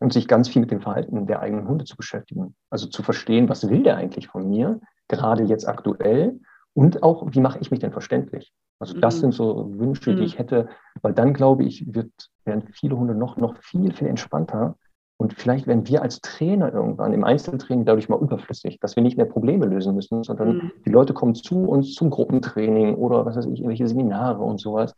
und 0.00 0.12
sich 0.12 0.28
ganz 0.28 0.48
viel 0.48 0.60
mit 0.60 0.70
dem 0.70 0.80
Verhalten 0.80 1.26
der 1.26 1.40
eigenen 1.40 1.68
Hunde 1.68 1.84
zu 1.84 1.96
beschäftigen. 1.96 2.54
Also 2.68 2.88
zu 2.88 3.02
verstehen, 3.02 3.48
was 3.48 3.68
will 3.68 3.82
der 3.82 3.96
eigentlich 3.96 4.28
von 4.28 4.48
mir, 4.48 4.80
gerade 5.08 5.44
jetzt 5.44 5.66
aktuell 5.66 6.40
und 6.74 7.02
auch, 7.02 7.26
wie 7.30 7.40
mache 7.40 7.58
ich 7.60 7.70
mich 7.70 7.80
denn 7.80 7.92
verständlich? 7.92 8.52
Also 8.78 8.98
das 8.98 9.16
mhm. 9.16 9.20
sind 9.20 9.34
so 9.34 9.78
Wünsche, 9.78 10.14
die 10.14 10.20
mhm. 10.20 10.26
ich 10.26 10.38
hätte, 10.38 10.68
weil 11.02 11.12
dann 11.12 11.32
glaube 11.32 11.64
ich, 11.64 11.94
wird, 11.94 12.12
werden 12.44 12.68
viele 12.72 12.96
Hunde 12.96 13.14
noch, 13.14 13.36
noch 13.36 13.56
viel, 13.58 13.92
viel 13.92 14.08
entspannter. 14.08 14.76
Und 15.16 15.32
vielleicht 15.34 15.66
werden 15.66 15.86
wir 15.86 16.02
als 16.02 16.20
Trainer 16.20 16.72
irgendwann 16.72 17.12
im 17.12 17.22
Einzeltraining 17.22 17.84
dadurch 17.84 18.08
mal 18.08 18.20
überflüssig, 18.20 18.80
dass 18.80 18.96
wir 18.96 19.02
nicht 19.02 19.16
mehr 19.16 19.26
Probleme 19.26 19.64
lösen 19.64 19.94
müssen, 19.94 20.24
sondern 20.24 20.56
mhm. 20.56 20.72
die 20.84 20.90
Leute 20.90 21.14
kommen 21.14 21.34
zu 21.34 21.64
uns 21.64 21.94
zum 21.94 22.10
Gruppentraining 22.10 22.96
oder 22.96 23.24
was 23.24 23.36
weiß 23.36 23.46
ich, 23.46 23.60
irgendwelche 23.60 23.86
Seminare 23.86 24.42
und 24.42 24.60
sowas. 24.60 24.94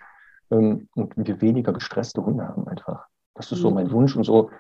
Ähm, 0.51 0.89
und 0.95 1.13
wir 1.17 1.41
weniger 1.43 1.73
gestresste 1.73 2.25
Hunde 2.25 2.49
haben 2.49 2.67
einfach. 2.67 3.07
Das 3.35 3.53
ist 3.53 3.59
so 3.59 3.71
mein 3.71 3.89
mhm. 3.89 3.93
Wunsch 3.93 4.17
und 4.17 4.25
so, 4.25 4.51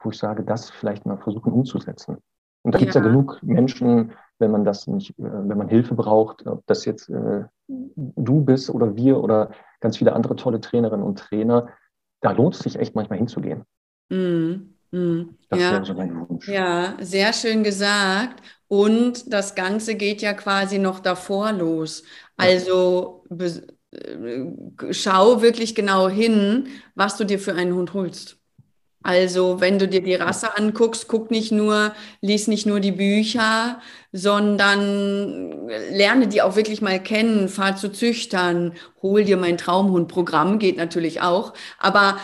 wo 0.00 0.10
ich 0.10 0.18
sage, 0.18 0.44
das 0.44 0.70
vielleicht 0.70 1.04
mal 1.04 1.18
versuchen 1.18 1.52
umzusetzen. 1.52 2.18
Und 2.62 2.74
da 2.74 2.78
gibt 2.78 2.90
es 2.90 2.94
ja 2.94 3.00
genug 3.00 3.42
Menschen, 3.42 4.12
wenn 4.42 4.50
man 4.50 4.64
das 4.64 4.86
nicht, 4.86 5.10
äh, 5.18 5.22
wenn 5.22 5.56
man 5.56 5.68
Hilfe 5.68 5.94
braucht, 5.94 6.46
ob 6.46 6.66
das 6.66 6.84
jetzt 6.84 7.08
äh, 7.08 7.44
du 7.68 8.40
bist 8.42 8.68
oder 8.68 8.94
wir 8.96 9.18
oder 9.18 9.52
ganz 9.80 9.96
viele 9.96 10.12
andere 10.12 10.36
tolle 10.36 10.60
Trainerinnen 10.60 11.06
und 11.06 11.18
Trainer, 11.18 11.68
da 12.20 12.32
lohnt 12.32 12.54
es 12.54 12.60
sich 12.60 12.78
echt 12.78 12.94
manchmal 12.94 13.18
hinzugehen. 13.18 13.64
Mm, 14.10 14.74
mm, 14.90 15.38
das 15.48 15.60
ja. 15.60 15.72
wäre 15.72 15.84
so 15.84 15.94
mein 15.94 16.28
Wunsch. 16.28 16.48
Ja, 16.48 16.96
sehr 17.00 17.32
schön 17.32 17.64
gesagt. 17.64 18.42
Und 18.68 19.32
das 19.32 19.54
Ganze 19.54 19.94
geht 19.94 20.20
ja 20.22 20.34
quasi 20.34 20.78
noch 20.78 21.00
davor 21.00 21.52
los. 21.52 22.02
Also 22.36 23.24
äh, 23.92 24.46
schau 24.90 25.42
wirklich 25.42 25.74
genau 25.74 26.08
hin, 26.08 26.68
was 26.94 27.16
du 27.16 27.24
dir 27.24 27.38
für 27.38 27.54
einen 27.54 27.74
Hund 27.74 27.94
holst. 27.94 28.41
Also, 29.02 29.60
wenn 29.60 29.78
du 29.78 29.88
dir 29.88 30.02
die 30.02 30.14
Rasse 30.14 30.56
anguckst, 30.56 31.08
guck 31.08 31.30
nicht 31.30 31.52
nur, 31.52 31.92
lies 32.20 32.46
nicht 32.46 32.66
nur 32.66 32.80
die 32.80 32.92
Bücher, 32.92 33.80
sondern 34.12 35.68
lerne 35.90 36.28
die 36.28 36.42
auch 36.42 36.54
wirklich 36.56 36.82
mal 36.82 37.02
kennen, 37.02 37.48
fahr 37.48 37.76
zu 37.76 37.90
Züchtern, 37.90 38.74
hol 39.00 39.24
dir 39.24 39.36
mein 39.36 39.58
Traumhund-Programm, 39.58 40.58
geht 40.58 40.76
natürlich 40.76 41.20
auch, 41.22 41.54
aber 41.78 42.18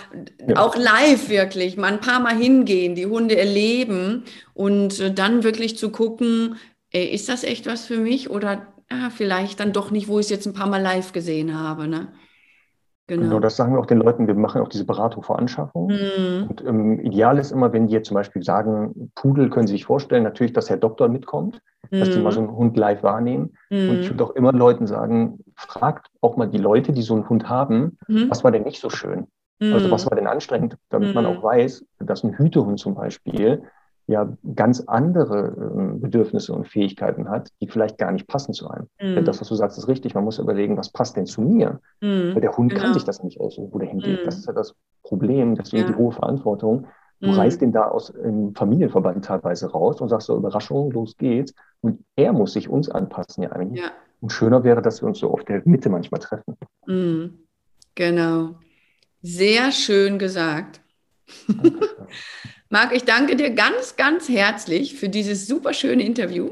ja. 0.46 0.56
auch 0.56 0.76
live 0.76 1.28
wirklich, 1.28 1.76
mal 1.76 1.92
ein 1.92 2.00
paar 2.00 2.20
Mal 2.20 2.36
hingehen, 2.36 2.94
die 2.94 3.06
Hunde 3.06 3.36
erleben 3.36 4.24
und 4.54 5.18
dann 5.18 5.42
wirklich 5.44 5.78
zu 5.78 5.90
gucken, 5.90 6.56
ey, 6.90 7.06
ist 7.06 7.28
das 7.28 7.42
echt 7.44 7.66
was 7.66 7.86
für 7.86 7.98
mich 7.98 8.30
oder 8.30 8.66
ah, 8.88 9.10
vielleicht 9.10 9.60
dann 9.60 9.72
doch 9.72 9.90
nicht, 9.90 10.08
wo 10.08 10.18
ich 10.18 10.26
es 10.26 10.30
jetzt 10.30 10.46
ein 10.46 10.54
paar 10.54 10.68
Mal 10.68 10.82
live 10.82 11.12
gesehen 11.12 11.58
habe, 11.58 11.88
ne? 11.88 12.12
Genau. 13.08 13.22
genau. 13.22 13.40
das 13.40 13.56
sagen 13.56 13.72
wir 13.72 13.80
auch 13.80 13.86
den 13.86 13.98
Leuten. 13.98 14.26
Wir 14.26 14.34
machen 14.34 14.60
auch 14.60 14.68
diese 14.68 14.84
Beratung 14.84 15.22
vor 15.22 15.38
Anschaffung. 15.38 15.88
Mhm. 15.88 16.46
Und 16.48 16.64
ähm, 16.64 17.00
ideal 17.00 17.38
ist 17.38 17.50
immer, 17.50 17.72
wenn 17.72 17.86
die 17.86 17.94
jetzt 17.94 18.08
zum 18.08 18.14
Beispiel 18.14 18.42
sagen, 18.42 19.10
Pudel 19.14 19.48
können 19.48 19.66
Sie 19.66 19.72
sich 19.72 19.86
vorstellen, 19.86 20.22
natürlich, 20.22 20.52
dass 20.52 20.68
Herr 20.68 20.76
Doktor 20.76 21.08
mitkommt, 21.08 21.60
mhm. 21.90 22.00
dass 22.00 22.10
die 22.10 22.20
mal 22.20 22.32
so 22.32 22.40
einen 22.40 22.54
Hund 22.54 22.76
live 22.76 23.02
wahrnehmen. 23.02 23.54
Mhm. 23.70 23.90
Und 23.90 24.00
ich 24.00 24.10
würde 24.10 24.24
auch 24.24 24.30
immer 24.36 24.52
Leuten 24.52 24.86
sagen, 24.86 25.40
fragt 25.56 26.08
auch 26.20 26.36
mal 26.36 26.48
die 26.48 26.58
Leute, 26.58 26.92
die 26.92 27.02
so 27.02 27.14
einen 27.14 27.28
Hund 27.28 27.48
haben, 27.48 27.98
mhm. 28.06 28.30
was 28.30 28.44
war 28.44 28.52
denn 28.52 28.64
nicht 28.64 28.80
so 28.80 28.90
schön? 28.90 29.26
Also 29.60 29.90
was 29.90 30.04
mhm. 30.04 30.10
war 30.10 30.16
denn 30.16 30.26
anstrengend, 30.28 30.76
damit 30.88 31.16
man 31.16 31.26
auch 31.26 31.38
mhm. 31.38 31.42
weiß, 31.42 31.84
dass 31.98 32.22
ein 32.22 32.38
Hütehund 32.38 32.78
zum 32.78 32.94
Beispiel 32.94 33.62
ja 34.08 34.32
ganz 34.54 34.80
andere 34.86 35.48
äh, 35.48 35.98
Bedürfnisse 35.98 36.52
und 36.54 36.66
Fähigkeiten 36.66 37.28
hat, 37.28 37.50
die 37.60 37.68
vielleicht 37.68 37.98
gar 37.98 38.10
nicht 38.10 38.26
passen 38.26 38.54
zu 38.54 38.68
einem. 38.68 38.88
Denn 39.00 39.24
das, 39.24 39.40
was 39.40 39.48
du 39.48 39.54
sagst, 39.54 39.78
ist 39.78 39.86
richtig. 39.86 40.14
Man 40.14 40.24
muss 40.24 40.38
überlegen, 40.38 40.76
was 40.76 40.90
passt 40.90 41.16
denn 41.16 41.26
zu 41.26 41.42
mir? 41.42 41.80
Mm. 42.00 42.34
Weil 42.34 42.40
der 42.40 42.56
Hund 42.56 42.70
genau. 42.70 42.82
kann 42.82 42.94
sich 42.94 43.04
das 43.04 43.22
nicht 43.22 43.38
aussuchen, 43.38 43.72
wo 43.72 43.78
der 43.78 43.88
hingeht. 43.88 44.22
Mm. 44.22 44.24
Das 44.24 44.38
ist 44.38 44.46
ja 44.46 44.54
das 44.54 44.74
Problem, 45.02 45.54
deswegen 45.54 45.84
ja. 45.84 45.88
die 45.90 45.96
hohe 45.96 46.12
Verantwortung. 46.12 46.86
Du 47.20 47.30
reißt 47.30 47.60
den 47.60 47.72
da 47.72 47.88
aus 47.88 48.12
dem 48.12 48.54
Familienverband 48.54 49.24
teilweise 49.24 49.70
raus 49.70 50.00
und 50.00 50.08
sagst 50.08 50.28
so, 50.28 50.36
Überraschung, 50.36 50.92
los 50.92 51.16
geht's. 51.16 51.52
Und 51.80 52.04
er 52.14 52.32
muss 52.32 52.52
sich 52.52 52.68
uns 52.68 52.88
anpassen, 52.88 53.42
ja 53.42 53.50
eigentlich. 53.50 53.82
Ja. 53.82 53.90
Und 54.20 54.30
schöner 54.30 54.62
wäre, 54.62 54.82
dass 54.82 55.02
wir 55.02 55.08
uns 55.08 55.18
so 55.18 55.30
auf 55.32 55.44
der 55.44 55.62
Mitte 55.64 55.90
manchmal 55.90 56.20
treffen. 56.20 56.56
Genau. 57.96 58.54
Sehr 59.20 59.72
schön 59.72 60.18
gesagt. 60.18 60.80
Marc, 62.70 62.94
ich 62.94 63.04
danke 63.04 63.34
dir 63.36 63.50
ganz, 63.50 63.96
ganz 63.96 64.28
herzlich 64.28 64.94
für 64.94 65.08
dieses 65.08 65.46
super 65.46 65.72
schöne 65.72 66.02
Interview. 66.02 66.50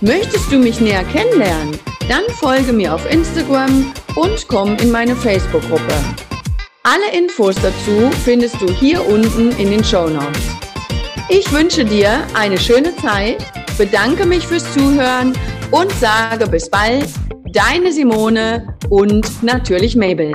Möchtest 0.00 0.50
du 0.50 0.58
mich 0.58 0.80
näher 0.80 1.04
kennenlernen? 1.04 1.78
Dann 2.08 2.24
folge 2.34 2.72
mir 2.72 2.94
auf 2.94 3.10
Instagram 3.10 3.92
und 4.16 4.48
komm 4.48 4.76
in 4.76 4.90
meine 4.90 5.16
Facebook-Gruppe. 5.16 5.94
Alle 6.82 7.16
Infos 7.16 7.54
dazu 7.54 8.10
findest 8.24 8.60
du 8.60 8.70
hier 8.70 9.06
unten 9.06 9.50
in 9.52 9.70
den 9.70 9.82
Show 9.82 10.08
Notes. 10.08 10.42
Ich 11.30 11.50
wünsche 11.52 11.84
dir 11.84 12.26
eine 12.34 12.58
schöne 12.58 12.94
Zeit, 12.96 13.38
bedanke 13.78 14.26
mich 14.26 14.46
fürs 14.46 14.70
Zuhören 14.74 15.32
und 15.70 15.90
sage 15.92 16.46
bis 16.46 16.68
bald, 16.68 17.08
deine 17.52 17.90
Simone 17.92 18.76
und 18.90 19.42
natürlich 19.42 19.96
Mabel. 19.96 20.32